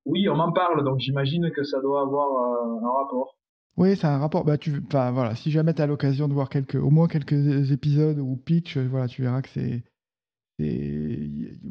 Oui, 0.05 0.29
on 0.29 0.37
m'en 0.37 0.53
parle, 0.53 0.85
donc 0.85 0.99
j'imagine 0.99 1.51
que 1.51 1.63
ça 1.63 1.81
doit 1.81 2.03
avoir 2.03 2.29
euh, 2.29 2.87
un 2.87 2.93
rapport. 2.93 3.37
Oui, 3.77 3.97
c'est 3.97 4.07
un 4.07 4.19
rapport. 4.19 4.45
Bah, 4.45 5.11
voilà, 5.13 5.37
si 5.37 5.51
jamais 5.51 5.75
tu 5.75 5.83
as 5.83 5.87
l'occasion 5.87 6.27
de 6.27 6.35
voir 6.35 6.49
au 6.75 6.91
moins 6.91 7.07
quelques 7.07 7.71
épisodes 7.71 8.19
ou 8.19 8.37
pitch, 8.37 8.77
voilà, 8.77 9.07
tu 9.07 9.23
verras 9.23 9.43
que 9.43 9.49
c'est, 9.51 9.85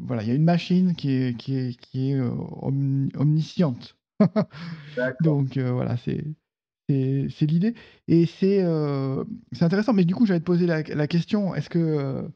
voilà, 0.08 0.22
il 0.24 0.28
y 0.28 0.32
a 0.32 0.34
une 0.34 0.44
machine 0.44 0.94
qui 0.94 1.12
est, 1.12 1.36
qui 1.36 1.56
est, 1.56 1.80
qui 1.80 2.10
est 2.10 2.16
euh, 2.16 2.30
omnisciente. 2.62 3.96
Donc 5.22 5.56
euh, 5.56 5.70
voilà, 5.70 5.96
c'est, 5.98 6.24
c'est, 6.88 7.46
l'idée. 7.46 7.74
Et 8.08 8.26
c'est, 8.26 8.64
c'est 9.52 9.64
intéressant. 9.64 9.92
Mais 9.92 10.04
du 10.04 10.14
coup, 10.14 10.26
j'allais 10.26 10.40
te 10.40 10.44
poser 10.44 10.66
la, 10.66 10.82
la 10.82 11.06
question 11.06 11.54
est-ce 11.54 11.70
que 11.70 12.28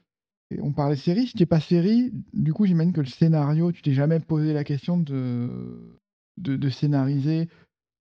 on 0.61 0.73
parlait 0.73 0.97
série, 0.97 1.27
si 1.27 1.33
tu 1.33 1.43
n'es 1.43 1.47
pas 1.47 1.61
série, 1.61 2.13
du 2.35 2.53
coup, 2.53 2.67
j'imagine 2.67 2.93
que 2.93 3.01
le 3.01 3.07
scénario, 3.07 3.73
tu 3.73 3.83
t'es 3.83 3.95
jamais 3.95 4.21
posé 4.21 4.53
la 4.53 4.65
question 4.65 4.99
de, 4.99 5.49
de, 6.39 6.57
de 6.57 6.69
scénariser 6.69 7.49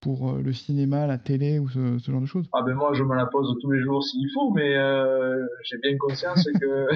pour 0.01 0.31
euh, 0.31 0.41
le 0.41 0.51
cinéma, 0.51 1.05
la 1.05 1.17
télé 1.17 1.59
ou 1.59 1.69
ce, 1.69 1.99
ce, 1.99 2.11
genre 2.11 2.21
de 2.21 2.25
choses? 2.25 2.49
Ah 2.53 2.63
ben 2.63 2.73
moi 2.73 2.91
je 2.93 3.03
me 3.03 3.15
la 3.15 3.27
pose 3.27 3.55
tous 3.61 3.71
les 3.71 3.79
jours 3.81 4.03
s'il 4.03 4.27
faut, 4.33 4.51
mais 4.51 4.75
euh, 4.75 5.45
j'ai 5.63 5.77
bien 5.77 5.95
conscience 5.97 6.43
que 6.59 6.87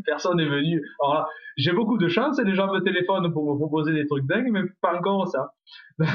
personne 0.06 0.36
n'est 0.36 0.48
venu. 0.48 0.80
Alors 1.02 1.28
j'ai 1.56 1.72
beaucoup 1.72 1.98
de 1.98 2.08
chance 2.08 2.38
et 2.38 2.44
les 2.44 2.54
gens 2.54 2.72
me 2.72 2.80
téléphonent 2.80 3.32
pour 3.32 3.52
me 3.52 3.58
proposer 3.58 3.92
des 3.92 4.06
trucs 4.06 4.26
dingues, 4.26 4.50
mais 4.50 4.62
pas 4.80 4.96
encore 4.96 5.28
ça. 5.28 5.52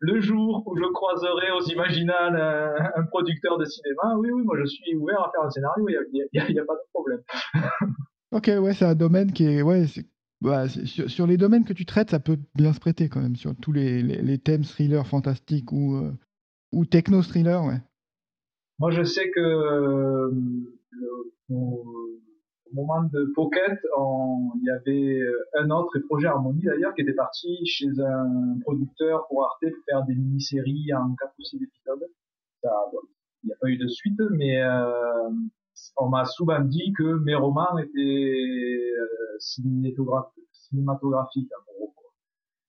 le 0.00 0.20
jour 0.20 0.62
où 0.66 0.76
je 0.76 0.84
croiserai 0.92 1.50
aux 1.50 1.64
Imaginales 1.66 2.90
un, 2.94 3.04
producteur 3.06 3.58
de 3.58 3.64
cinéma, 3.64 4.14
oui 4.18 4.30
oui, 4.30 4.42
moi 4.44 4.56
je 4.60 4.66
suis 4.66 4.94
ouvert 4.94 5.20
à 5.20 5.30
faire 5.32 5.42
un 5.42 5.50
scénario, 5.50 5.88
il 5.88 6.26
n'y 6.32 6.40
a, 6.40 6.42
a, 6.42 6.46
a, 6.46 6.66
pas 6.66 6.74
de 6.74 6.88
problème. 6.92 7.20
ok, 8.32 8.64
ouais, 8.64 8.74
c'est 8.74 8.86
un 8.86 8.94
domaine 8.94 9.32
qui 9.32 9.44
est, 9.44 9.62
ouais, 9.62 9.86
bah, 10.40 10.68
sur, 10.68 11.26
les 11.26 11.36
domaines 11.36 11.64
que 11.64 11.72
tu 11.72 11.84
traites, 11.84 12.10
ça 12.10 12.20
peut 12.20 12.38
bien 12.54 12.72
se 12.72 12.78
prêter 12.78 13.08
quand 13.08 13.20
même, 13.20 13.36
sur 13.36 13.56
tous 13.56 13.72
les, 13.72 14.02
les, 14.02 14.38
thèmes 14.38 14.64
thriller 14.64 15.04
fantastiques 15.06 15.72
ou, 15.72 15.96
euh, 15.96 16.12
ou 16.72 16.84
techno-thriller, 16.84 17.64
ouais. 17.64 17.80
Moi, 18.78 18.92
je 18.92 19.02
sais 19.02 19.30
que 19.30 19.40
euh, 19.40 20.30
au, 21.50 21.84
moment 22.72 23.02
de 23.02 23.32
Pocket, 23.34 23.80
il 23.82 24.62
y 24.62 24.70
avait 24.70 25.18
euh, 25.20 25.32
un 25.58 25.70
autre 25.70 25.98
projet 26.00 26.28
Harmonie 26.28 26.62
d'ailleurs 26.62 26.94
qui 26.94 27.00
était 27.00 27.14
parti 27.14 27.64
chez 27.64 27.88
un 27.98 28.58
producteur 28.60 29.26
pour 29.26 29.44
Arte 29.44 29.60
pour 29.62 29.84
faire 29.86 30.04
des 30.04 30.14
mini-séries 30.14 30.92
en 30.94 31.16
4 31.16 31.32
ou 31.36 31.42
6 31.42 31.56
épisodes. 31.56 32.06
il 32.62 33.46
n'y 33.46 33.52
a 33.52 33.56
pas 33.60 33.68
eu 33.68 33.78
de 33.78 33.88
suite, 33.88 34.20
mais 34.30 34.62
on 35.96 36.08
m'a 36.08 36.24
souvent 36.24 36.60
dit 36.60 36.92
que 36.96 37.18
mes 37.24 37.34
romans 37.34 37.76
étaient 37.78 38.00
euh, 38.00 39.36
cinématographiques, 39.38 41.50
en 41.52 41.72
gros. 41.72 41.94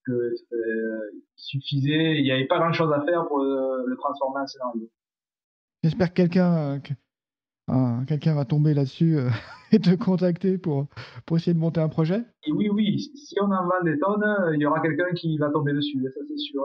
Que 0.05 0.13
euh, 0.13 1.11
il 1.13 1.21
suffisait, 1.35 2.17
il 2.17 2.23
n'y 2.23 2.31
avait 2.31 2.47
pas 2.47 2.57
grand 2.57 2.73
chose 2.73 2.91
à 2.91 3.01
faire 3.01 3.27
pour 3.27 3.39
le, 3.39 3.95
transformer 3.97 4.41
en 4.41 4.47
scénario. 4.47 4.89
J'espère 5.83 6.09
que 6.09 6.15
quelqu'un 6.15 6.81
euh, 7.69 8.03
quelqu'un 8.07 8.33
va 8.33 8.45
tomber 8.45 8.73
là-dessus 8.73 9.17
et 9.71 9.79
te 9.79 9.93
contacter 9.95 10.57
pour, 10.57 10.87
pour 11.25 11.37
essayer 11.37 11.53
de 11.53 11.59
monter 11.59 11.81
un 11.81 11.89
projet. 11.89 12.23
oui, 12.51 12.69
oui, 12.69 12.99
si 12.99 13.35
on 13.39 13.51
en 13.51 13.65
vend 13.65 13.83
des 13.83 13.99
tonnes, 13.99 14.25
il 14.55 14.61
y 14.61 14.65
aura 14.65 14.79
quelqu'un 14.79 15.11
qui 15.13 15.37
va 15.37 15.51
tomber 15.51 15.73
dessus, 15.73 16.01
ça 16.01 16.21
c'est 16.27 16.37
sûr. 16.37 16.63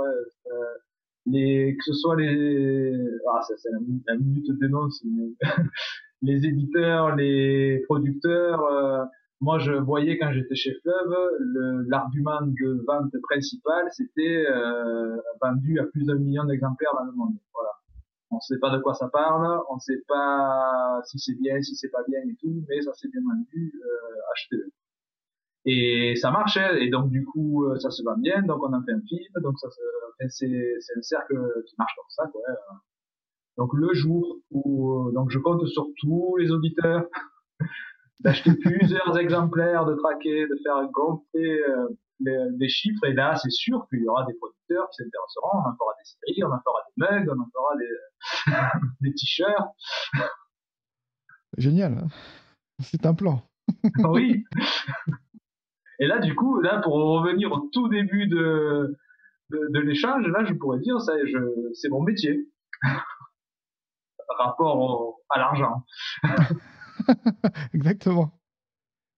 les, 1.26 1.76
que 1.76 1.84
ce 1.84 1.92
soit 1.92 2.16
les, 2.16 2.94
ah, 3.30 3.40
c'est 3.42 3.68
la, 4.06 4.16
minute 4.16 4.58
dénonce, 4.58 5.04
les 6.24 6.46
éditeurs, 6.46 7.14
les 7.16 7.82
producteurs. 7.86 8.64
Euh, 8.64 9.04
moi, 9.40 9.58
je 9.58 9.72
voyais 9.72 10.16
quand 10.18 10.32
j'étais 10.32 10.54
chez 10.54 10.74
Fleuve, 10.80 11.14
l'argument 11.88 12.40
de 12.42 12.84
vente 12.86 13.12
principal, 13.22 13.86
c'était 13.90 14.46
euh, 14.48 15.16
vendu 15.42 15.78
à 15.80 15.84
plus 15.84 16.04
d'un 16.06 16.16
million 16.16 16.44
d'exemplaires 16.44 16.94
dans 16.98 17.04
le 17.04 17.12
monde. 17.12 17.36
Voilà. 17.52 17.70
On 18.30 18.36
ne 18.36 18.40
sait 18.40 18.58
pas 18.58 18.74
de 18.74 18.80
quoi 18.80 18.94
ça 18.94 19.08
parle, 19.08 19.60
on 19.68 19.74
ne 19.74 19.80
sait 19.80 20.02
pas 20.08 21.00
si 21.04 21.18
c'est 21.18 21.34
bien, 21.34 21.60
si 21.60 21.76
c'est 21.76 21.90
pas 21.90 22.02
bien 22.08 22.20
et 22.20 22.34
tout, 22.40 22.64
mais 22.68 22.80
ça 22.80 22.94
s'est 22.94 23.08
bien 23.08 23.20
vendu, 23.20 23.72
euh, 23.84 24.32
achetez-le. 24.32 24.72
Et 25.66 26.14
ça 26.16 26.30
marchait, 26.30 26.82
et 26.82 26.90
donc 26.90 27.10
du 27.10 27.24
coup, 27.24 27.64
euh, 27.64 27.78
ça 27.78 27.90
se 27.90 28.02
vend 28.02 28.16
bien, 28.16 28.42
donc 28.42 28.62
on 28.62 28.72
en 28.72 28.82
fait 28.82 28.92
un 28.92 29.00
film, 29.00 29.32
donc 29.42 29.58
ça, 29.58 29.68
c'est, 30.28 30.74
c'est 30.80 30.98
un 30.98 31.02
cercle 31.02 31.36
qui 31.66 31.74
marche 31.78 31.94
comme 31.96 32.10
ça, 32.10 32.26
quoi. 32.32 32.42
Donc 33.56 33.72
le 33.74 33.92
jour 33.94 34.40
où 34.50 35.08
euh, 35.08 35.12
donc 35.12 35.30
je 35.30 35.38
compte 35.38 35.66
sur 35.68 35.86
tous 36.00 36.36
les 36.36 36.50
auditeurs 36.50 37.04
d'acheter 38.20 38.52
plusieurs 38.54 39.16
exemplaires, 39.18 39.84
de 39.84 39.94
traquer, 39.94 40.46
de 40.46 40.58
faire 40.62 40.88
gonfler 40.90 41.60
euh, 41.68 41.88
les, 42.58 42.68
chiffres. 42.68 43.04
Et 43.04 43.12
là, 43.12 43.36
c'est 43.36 43.50
sûr 43.50 43.86
qu'il 43.88 44.02
y 44.02 44.08
aura 44.08 44.24
des 44.26 44.34
producteurs 44.34 44.88
qui 44.90 45.02
s'intéresseront. 45.02 45.50
On 45.52 45.68
en 45.68 45.76
fera 45.76 45.92
des 45.98 46.04
séries, 46.04 46.44
on 46.44 46.52
en 46.52 46.60
fera 46.60 46.78
des 46.88 47.20
mugs, 47.20 47.28
on 47.28 47.40
en 47.40 47.48
fera 47.52 47.76
des, 47.76 48.90
des 49.08 49.14
t-shirts. 49.14 49.74
Génial. 51.56 51.92
Hein. 51.92 52.08
c'est 52.80 53.06
un 53.06 53.14
plan. 53.14 53.42
oui. 53.98 54.44
Et 56.00 56.06
là, 56.06 56.18
du 56.18 56.34
coup, 56.34 56.60
là, 56.60 56.80
pour 56.80 56.94
revenir 56.94 57.52
au 57.52 57.68
tout 57.72 57.88
début 57.88 58.26
de, 58.26 58.96
de, 59.50 59.68
de 59.70 59.78
l'échange, 59.78 60.26
là, 60.26 60.44
je 60.44 60.54
pourrais 60.54 60.80
dire, 60.80 61.00
ça, 61.00 61.12
c'est 61.74 61.88
mon 61.88 62.02
métier 62.02 62.48
rapport 64.38 65.20
à 65.30 65.38
l'argent. 65.38 65.84
Exactement. 67.74 68.32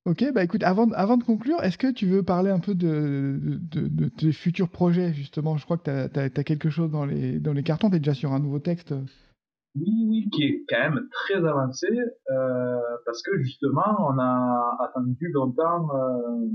Ok, 0.06 0.24
bah 0.32 0.44
écoute, 0.44 0.62
avant, 0.62 0.88
avant 0.92 1.16
de 1.16 1.24
conclure, 1.24 1.60
est-ce 1.64 1.78
que 1.78 1.90
tu 1.90 2.06
veux 2.06 2.22
parler 2.22 2.50
un 2.50 2.60
peu 2.60 2.76
de, 2.76 3.40
de, 3.42 4.08
tes 4.08 4.30
futurs 4.30 4.68
projets, 4.68 5.12
justement? 5.12 5.56
Je 5.56 5.64
crois 5.64 5.78
que 5.78 6.06
tu 6.06 6.20
as, 6.20 6.44
quelque 6.44 6.70
chose 6.70 6.92
dans 6.92 7.04
les, 7.04 7.40
dans 7.40 7.52
les 7.52 7.64
cartons, 7.64 7.90
tu 7.90 7.96
es 7.96 7.98
déjà 7.98 8.14
sur 8.14 8.32
un 8.32 8.38
nouveau 8.38 8.60
texte. 8.60 8.94
Oui, 9.74 10.06
oui, 10.08 10.28
qui 10.30 10.44
est 10.44 10.64
quand 10.68 10.78
même 10.78 11.08
très 11.10 11.44
avancé, 11.44 11.88
euh, 12.30 12.80
parce 13.04 13.20
que 13.20 13.36
justement, 13.42 13.96
on 13.98 14.16
a 14.20 14.76
attendu 14.84 15.28
longtemps 15.32 15.88
euh, 15.92 16.48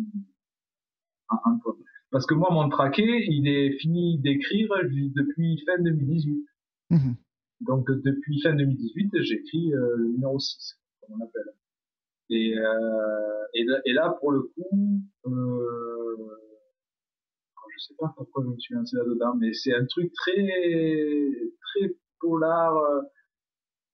Parce 2.09 2.25
que 2.25 2.35
moi, 2.35 2.51
mon 2.51 2.69
traqué, 2.69 3.03
il 3.03 3.49
est 3.49 3.77
fini 3.79 4.17
d'écrire 4.19 4.69
depuis 5.13 5.61
fin 5.65 5.77
2018. 5.83 6.45
Donc 7.61 7.89
depuis 7.91 8.41
fin 8.41 8.55
2018, 8.55 9.21
j'écris 9.21 9.73
euh, 9.73 9.95
le 9.97 10.07
numéro 10.07 10.39
6, 10.39 10.79
comme 11.01 11.21
on 11.21 11.23
appelle. 11.23 11.53
Et, 12.29 12.57
euh, 12.57 13.45
et, 13.53 13.63
là, 13.65 13.77
et, 13.85 13.93
là, 13.93 14.17
pour 14.19 14.31
le 14.31 14.41
coup, 14.41 15.01
euh, 15.27 16.17
je 17.69 17.85
sais 17.85 17.93
pas 17.99 18.13
pourquoi 18.15 18.43
je 18.43 18.49
me 18.49 18.57
suis 18.57 18.73
lancé 18.73 18.95
là-dedans, 18.97 19.35
mais 19.37 19.53
c'est 19.53 19.75
un 19.75 19.85
truc 19.85 20.11
très 20.13 20.33
très 20.33 21.95
polar. 22.19 22.73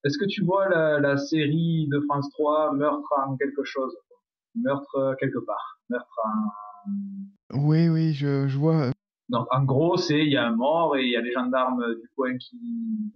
Est-ce 0.04 0.18
que 0.18 0.26
tu 0.26 0.44
vois 0.44 0.70
la, 0.70 1.00
la, 1.00 1.18
série 1.18 1.88
de 1.92 2.00
France 2.02 2.30
3, 2.32 2.74
Meurtre 2.74 3.14
en 3.28 3.36
quelque 3.36 3.64
chose? 3.64 3.98
Meurtre 4.56 5.16
quelque 5.20 5.40
part. 5.40 5.82
Meurtre 5.90 6.20
en... 6.24 7.60
Oui, 7.68 7.90
oui, 7.90 8.14
je, 8.14 8.48
je 8.48 8.58
vois. 8.58 8.92
Donc 9.30 9.48
en 9.52 9.64
gros, 9.64 9.98
c'est 9.98 10.20
il 10.20 10.32
y 10.32 10.38
a 10.38 10.48
un 10.48 10.56
mort 10.56 10.96
et 10.96 11.04
il 11.04 11.12
y 11.12 11.18
a 11.18 11.22
les 11.22 11.34
gendarmes 11.34 11.96
du 11.96 12.08
coin 12.16 12.38
qui 12.38 13.12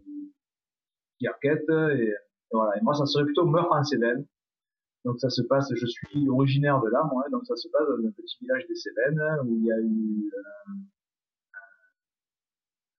qui 1.21 1.29
enquête. 1.29 1.69
Et, 1.69 2.13
voilà. 2.51 2.77
Et 2.77 2.81
moi, 2.81 2.93
ça 2.95 3.05
serait 3.05 3.25
plutôt 3.25 3.45
meurtre 3.45 3.71
en 3.71 3.83
Cévennes. 3.83 4.25
Donc 5.05 5.19
ça 5.19 5.29
se 5.29 5.41
passe, 5.41 5.67
je 5.73 5.85
suis 5.87 6.29
originaire 6.29 6.79
de 6.79 6.87
là, 6.89 7.01
moi, 7.11 7.23
donc 7.31 7.43
ça 7.47 7.55
se 7.55 7.67
passe 7.69 7.87
dans 7.87 8.07
un 8.07 8.11
petit 8.11 8.37
village 8.39 8.67
des 8.67 8.75
Cévennes 8.75 9.19
où 9.45 9.57
il 9.57 9.65
y 9.65 9.71
a 9.71 9.79
eu 9.79 10.31
euh, 10.31 10.73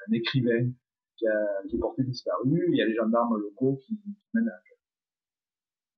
un 0.08 0.12
écrivain 0.12 0.68
qui, 1.16 1.28
a, 1.28 1.62
qui 1.68 1.76
est 1.76 1.78
porté 1.78 2.02
disparu. 2.02 2.66
Il 2.72 2.76
y 2.76 2.82
a 2.82 2.86
les 2.86 2.96
gendarmes 2.96 3.38
locaux 3.38 3.78
qui, 3.86 4.00
mènent 4.34 4.50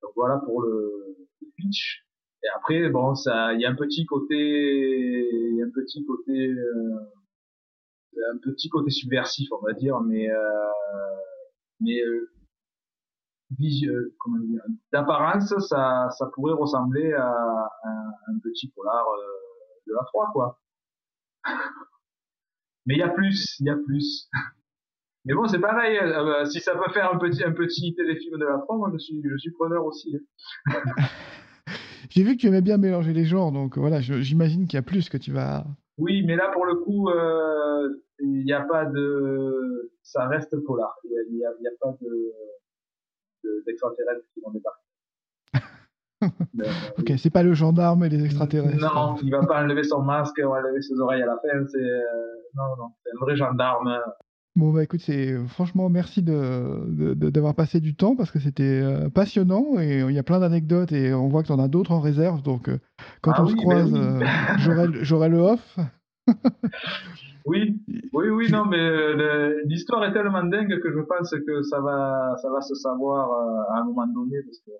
Donc 0.02 0.12
voilà 0.14 0.42
pour 0.44 0.60
le, 0.60 1.16
pitch. 1.56 2.04
Et 2.42 2.48
après, 2.54 2.90
bon, 2.90 3.14
ça, 3.14 3.54
il 3.54 3.62
y 3.62 3.64
a 3.64 3.70
un 3.70 3.74
petit 3.74 4.04
côté, 4.04 5.62
un 5.62 5.70
petit 5.70 6.04
côté, 6.04 6.48
euh, 6.48 8.30
un 8.30 8.36
petit 8.42 8.68
côté 8.68 8.90
subversif, 8.90 9.50
on 9.52 9.64
va 9.64 9.72
dire, 9.72 10.00
mais 10.02 10.30
euh, 10.30 10.68
mais 11.80 12.00
euh, 12.00 12.30
dire, 13.50 13.92
d'apparence, 14.92 15.54
ça, 15.68 16.08
ça 16.10 16.26
pourrait 16.34 16.54
ressembler 16.54 17.12
à, 17.12 17.70
un, 18.28 18.38
petit 18.42 18.68
polar 18.70 19.04
de 19.86 19.92
la 19.92 20.04
3, 20.04 20.30
quoi. 20.32 20.60
Mais 22.86 22.94
il 22.94 22.98
y 22.98 23.02
a 23.02 23.08
plus, 23.08 23.56
il 23.60 23.66
y 23.66 23.70
a 23.70 23.76
plus. 23.76 24.28
Mais 25.24 25.34
bon, 25.34 25.46
c'est 25.48 25.60
pareil. 25.60 25.96
Euh, 25.98 26.44
si 26.44 26.60
ça 26.60 26.74
peut 26.74 26.92
faire 26.92 27.12
un 27.12 27.18
petit, 27.18 27.42
un 27.44 27.52
petit 27.52 27.94
téléfilm 27.94 28.38
de 28.38 28.44
la 28.44 28.58
3, 28.58 28.76
moi, 28.76 28.90
je 28.92 28.98
suis, 28.98 29.22
je 29.22 29.36
suis 29.38 29.52
preneur 29.52 29.84
aussi. 29.84 30.16
Hein. 30.16 30.72
J'ai 32.10 32.22
vu 32.22 32.36
que 32.36 32.40
tu 32.42 32.46
aimais 32.46 32.60
bien 32.60 32.76
mélanger 32.76 33.12
les 33.12 33.24
genres, 33.24 33.50
donc 33.50 33.78
voilà, 33.78 34.00
j'imagine 34.00 34.66
qu'il 34.66 34.76
y 34.76 34.78
a 34.78 34.82
plus 34.82 35.08
que 35.08 35.16
tu 35.16 35.32
vas. 35.32 35.66
Oui, 35.98 36.24
mais 36.26 36.36
là, 36.36 36.50
pour 36.52 36.66
le 36.66 36.76
coup, 36.76 37.08
euh, 37.08 38.02
il 38.20 38.44
n'y 38.44 38.52
a 38.52 38.62
pas 38.62 38.84
de. 38.84 39.92
Ça 40.02 40.26
reste 40.26 40.56
polar. 40.64 40.94
Il 41.04 41.36
n'y 41.36 41.44
a, 41.44 41.50
a, 41.50 41.52
pas 41.80 41.96
de 42.00 42.32
d'extraterrestres 43.66 44.24
qui 44.32 44.40
vont 44.40 44.50
débarquer. 44.50 44.80
Euh, 46.58 46.64
ok, 46.98 47.12
c'est 47.18 47.28
pas 47.28 47.42
le 47.42 47.52
gendarme 47.52 48.04
et 48.04 48.08
les 48.08 48.24
extraterrestres. 48.24 48.80
Non, 48.80 49.16
il 49.22 49.30
va 49.30 49.44
pas 49.44 49.62
enlever 49.62 49.82
son 49.82 50.00
masque 50.00 50.40
ou 50.42 50.54
enlever 50.54 50.80
ses 50.80 50.98
oreilles 50.98 51.22
à 51.22 51.26
la 51.26 51.36
fin. 51.36 51.66
C'est 51.66 52.02
non, 52.54 52.76
non, 52.78 52.92
c'est 53.02 53.10
un 53.14 53.18
vrai 53.20 53.36
gendarme. 53.36 54.00
Bon, 54.56 54.72
bah 54.72 54.84
écoute, 54.84 55.00
c'est 55.00 55.32
euh, 55.32 55.46
franchement 55.48 55.88
merci 55.88 56.22
d'avoir 56.22 56.86
de, 56.86 57.14
de, 57.14 57.52
passé 57.52 57.80
du 57.80 57.96
temps 57.96 58.14
parce 58.14 58.30
que 58.30 58.38
c'était 58.38 58.62
euh, 58.62 59.10
passionnant 59.10 59.80
et 59.80 60.02
il 60.02 60.12
y 60.12 60.18
a 60.18 60.22
plein 60.22 60.38
d'anecdotes 60.38 60.92
et 60.92 61.12
on 61.12 61.26
voit 61.26 61.42
que 61.42 61.48
tu 61.48 61.52
en 61.52 61.58
as 61.58 61.66
d'autres 61.66 61.90
en 61.90 61.98
réserve. 61.98 62.40
Donc, 62.42 62.68
euh, 62.68 62.78
quand 63.20 63.32
ah 63.34 63.42
on 63.42 63.48
se 63.48 63.56
croise, 63.56 63.92
j'aurai 65.02 65.28
le 65.28 65.38
off. 65.38 65.76
oui, 67.46 67.82
oui, 68.12 68.28
oui, 68.28 68.48
non, 68.52 68.64
mais 68.64 69.64
l'histoire 69.64 70.04
est 70.04 70.12
tellement 70.12 70.44
dingue 70.44 70.80
que 70.80 70.92
je 70.92 71.00
pense 71.00 71.30
que 71.30 71.62
ça 71.62 71.80
va, 71.80 72.36
ça 72.40 72.48
va 72.48 72.60
se 72.60 72.76
savoir 72.76 73.32
à 73.72 73.80
un 73.80 73.84
moment 73.84 74.06
donné 74.06 74.40
parce 74.42 74.58
que 74.58 74.70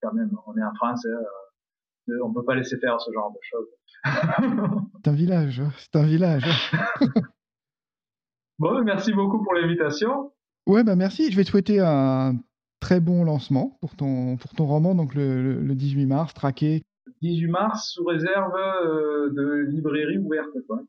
quand 0.00 0.14
même, 0.14 0.30
on 0.46 0.56
est 0.56 0.64
en 0.64 0.74
France, 0.76 1.06
hein, 1.06 2.14
on 2.24 2.32
peut 2.32 2.44
pas 2.44 2.54
laisser 2.54 2.78
faire 2.78 2.98
ce 3.02 3.12
genre 3.12 3.32
de 3.32 3.38
choses. 3.42 3.68
c'est 5.04 5.10
un 5.10 5.14
village, 5.14 5.62
c'est 5.76 5.96
un 5.96 6.06
village. 6.06 6.72
Bon, 8.58 8.82
merci 8.82 9.12
beaucoup 9.12 9.42
pour 9.42 9.54
l'invitation. 9.54 10.32
Ouais, 10.66 10.82
bah 10.82 10.96
merci. 10.96 11.30
Je 11.30 11.36
vais 11.36 11.44
te 11.44 11.50
souhaiter 11.50 11.80
un 11.80 12.34
très 12.80 13.00
bon 13.00 13.24
lancement 13.24 13.78
pour 13.80 13.94
ton, 13.96 14.36
pour 14.36 14.52
ton 14.52 14.66
roman, 14.66 14.94
donc 14.94 15.14
le, 15.14 15.60
le 15.60 15.74
18 15.74 16.06
mars, 16.06 16.34
Traqué. 16.34 16.82
18 17.22 17.46
mars, 17.48 17.92
sous 17.94 18.04
réserve 18.04 18.54
euh, 18.54 19.30
de 19.30 19.66
librairie 19.70 20.18
ouverte, 20.18 20.50
quoi. 20.66 20.80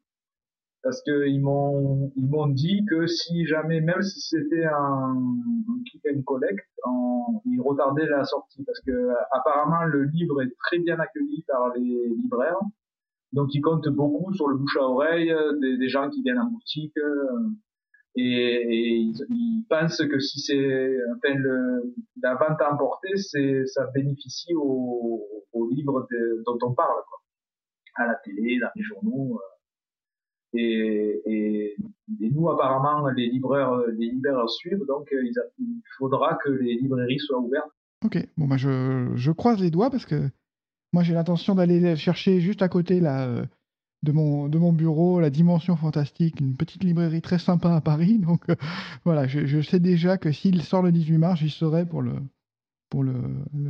Parce 0.81 1.01
qu'ils 1.03 1.41
m'ont, 1.41 2.11
ils 2.15 2.27
m'ont 2.27 2.47
dit 2.47 2.85
que 2.89 3.05
si 3.05 3.45
jamais, 3.45 3.81
même 3.81 4.01
si 4.01 4.21
c'était 4.21 4.65
un, 4.65 5.13
un 5.13 5.83
click 5.89 6.03
and 6.15 6.21
collect, 6.23 6.65
en, 6.83 7.41
ils 7.45 7.59
retardaient 7.59 8.07
la 8.07 8.23
sortie. 8.23 8.63
Parce 8.63 8.79
que 8.81 9.09
apparemment, 9.31 9.83
le 9.85 10.05
livre 10.05 10.41
est 10.41 10.53
très 10.57 10.79
bien 10.79 10.97
accueilli 10.99 11.43
par 11.47 11.73
les 11.75 12.09
libraires. 12.23 12.59
Donc 13.33 13.53
ils 13.53 13.61
comptent 13.61 13.89
beaucoup 13.89 14.33
sur 14.33 14.47
le 14.47 14.57
bouche 14.57 14.77
à 14.77 14.83
oreille 14.83 15.31
euh, 15.31 15.53
des, 15.59 15.89
gens 15.89 16.09
qui 16.09 16.21
viennent 16.23 16.39
en 16.39 16.49
boutique 16.49 16.97
euh, 16.97 17.49
et, 18.15 19.01
ils, 19.29 19.65
pensent 19.69 19.97
que 19.97 20.19
si 20.19 20.39
c'est 20.39 20.97
enfin 21.15 21.35
la 22.21 22.35
vente 22.35 22.59
à 22.59 22.73
emporter, 22.73 23.15
ça 23.17 23.85
bénéficie 23.93 24.53
aux 24.55 25.23
au 25.53 25.69
livres 25.69 26.07
dont 26.45 26.57
on 26.61 26.73
parle 26.73 27.01
quoi, 27.07 27.19
à 27.95 28.07
la 28.07 28.15
télé, 28.15 28.59
dans 28.59 28.69
les 28.75 28.83
journaux. 28.83 29.35
Euh. 29.35 30.57
Et, 30.57 31.75
nous, 32.07 32.49
apparemment, 32.49 33.07
les 33.09 33.27
libraires, 33.27 33.71
les 33.97 34.07
libraires 34.07 34.49
suivent, 34.49 34.85
donc 34.87 35.07
il, 35.11 35.81
faudra 35.97 36.37
que 36.43 36.49
les 36.49 36.75
librairies 36.75 37.19
soient 37.19 37.39
ouvertes. 37.39 37.71
Ok, 38.03 38.17
bon 38.37 38.47
bah 38.47 38.57
je 38.57 39.31
croise 39.31 39.61
les 39.61 39.71
doigts 39.71 39.89
parce 39.89 40.05
que 40.05 40.29
moi, 40.93 41.03
j'ai 41.03 41.13
l'intention 41.13 41.55
d'aller 41.55 41.95
chercher 41.95 42.39
juste 42.41 42.61
à 42.61 42.69
côté 42.69 42.99
là, 42.99 43.27
euh, 43.27 43.45
de, 44.03 44.11
mon, 44.11 44.47
de 44.47 44.57
mon 44.57 44.73
bureau 44.73 45.19
la 45.19 45.29
Dimension 45.29 45.75
Fantastique, 45.75 46.39
une 46.39 46.55
petite 46.55 46.83
librairie 46.83 47.21
très 47.21 47.37
sympa 47.37 47.73
à 47.75 47.81
Paris. 47.81 48.17
Donc 48.27 48.49
euh, 48.49 48.55
voilà, 49.05 49.27
je, 49.27 49.61
sais 49.61 49.79
déjà 49.79 50.17
que 50.17 50.31
s'il 50.31 50.61
sort 50.63 50.81
le 50.81 50.91
18 50.91 51.17
mars, 51.17 51.39
j'y 51.39 51.49
serai 51.49 51.85
pour 51.85 52.01
le, 52.01 52.13
pour 52.89 53.03
le, 53.03 53.13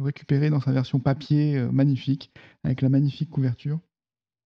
récupérer 0.01 0.49
dans 0.49 0.61
sa 0.61 0.71
version 0.71 0.99
papier 0.99 1.57
euh, 1.57 1.69
magnifique, 1.71 2.31
avec 2.63 2.81
la 2.81 2.89
magnifique 2.89 3.29
couverture. 3.29 3.79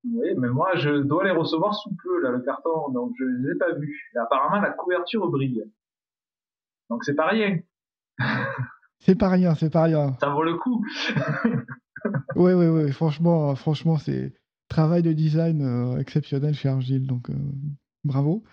Oui, 0.05 0.27
mais 0.37 0.49
moi, 0.49 0.75
je 0.75 1.03
dois 1.03 1.23
les 1.23 1.31
recevoir 1.31 1.73
sous 1.75 1.95
peu, 2.03 2.21
là, 2.23 2.31
le 2.31 2.41
carton, 2.41 2.91
donc 2.91 3.13
je 3.17 3.23
ne 3.23 3.37
les 3.37 3.51
ai 3.51 3.57
pas 3.57 3.71
vus. 3.73 4.11
apparemment, 4.19 4.61
la 4.61 4.71
couverture 4.71 5.29
brille. 5.29 5.63
Donc 6.89 7.05
c'est 7.05 7.15
pas 7.15 7.27
rien. 7.27 7.59
c'est 8.99 9.17
pas 9.17 9.29
rien, 9.29 9.55
c'est 9.55 9.71
pas 9.71 9.83
rien. 9.83 10.13
Ça 10.19 10.29
vaut 10.29 10.43
le 10.43 10.55
coup. 10.55 10.85
Oui, 12.35 12.53
oui, 12.53 12.67
oui. 12.67 12.91
Franchement, 12.91 13.55
franchement, 13.55 13.97
c'est 13.97 14.33
travail 14.73 15.03
de 15.03 15.13
design 15.13 15.61
euh, 15.61 15.97
exceptionnel 15.99 16.53
chez 16.53 16.69
Argile. 16.69 17.05
Donc, 17.05 17.29
euh, 17.29 17.33
bravo. 18.03 18.43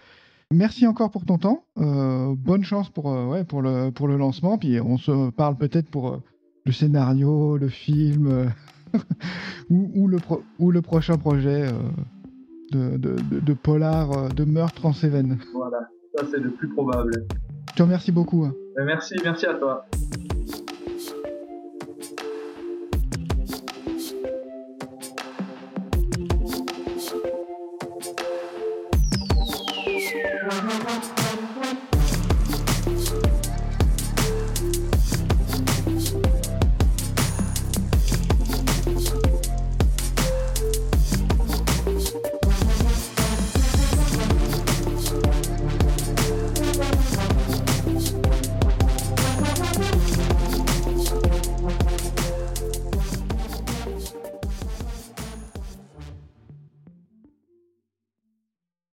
Merci 0.53 0.87
encore 0.87 1.11
pour 1.11 1.25
ton 1.25 1.39
temps. 1.39 1.65
Euh, 1.79 2.35
bonne 2.37 2.65
chance 2.65 2.91
pour, 2.91 3.07
ouais, 3.07 3.45
pour, 3.45 3.63
le, 3.63 3.91
pour 3.91 4.09
le 4.09 4.17
lancement. 4.17 4.59
Puis 4.59 4.81
on 4.81 4.99
se 4.99 5.31
parle 5.31 5.57
peut-être 5.57 5.89
pour 5.91 6.21
le 6.67 6.73
scénario, 6.73 7.57
le 7.57 7.69
film 7.69 8.53
ou, 9.71 10.09
le 10.09 10.19
ou 10.59 10.71
le 10.73 10.83
prochain 10.83 11.17
projet 11.17 11.67
de, 12.73 12.97
de, 12.97 13.17
de, 13.41 13.53
polar, 13.53 14.35
de 14.35 14.45
meurtre 14.45 14.87
en 14.87 14.93
Cévennes. 14.93 15.39
Voilà, 15.55 15.89
ça 16.17 16.27
c'est 16.31 16.41
le 16.41 16.51
plus 16.51 16.69
probable. 16.69 17.13
Je 17.71 17.77
te 17.77 17.83
remercie 17.85 18.13
beaucoup. 18.13 18.45
Hein. 18.45 18.55
Merci, 18.85 19.15
merci 19.23 19.47
à 19.47 19.55
toi. 19.55 19.87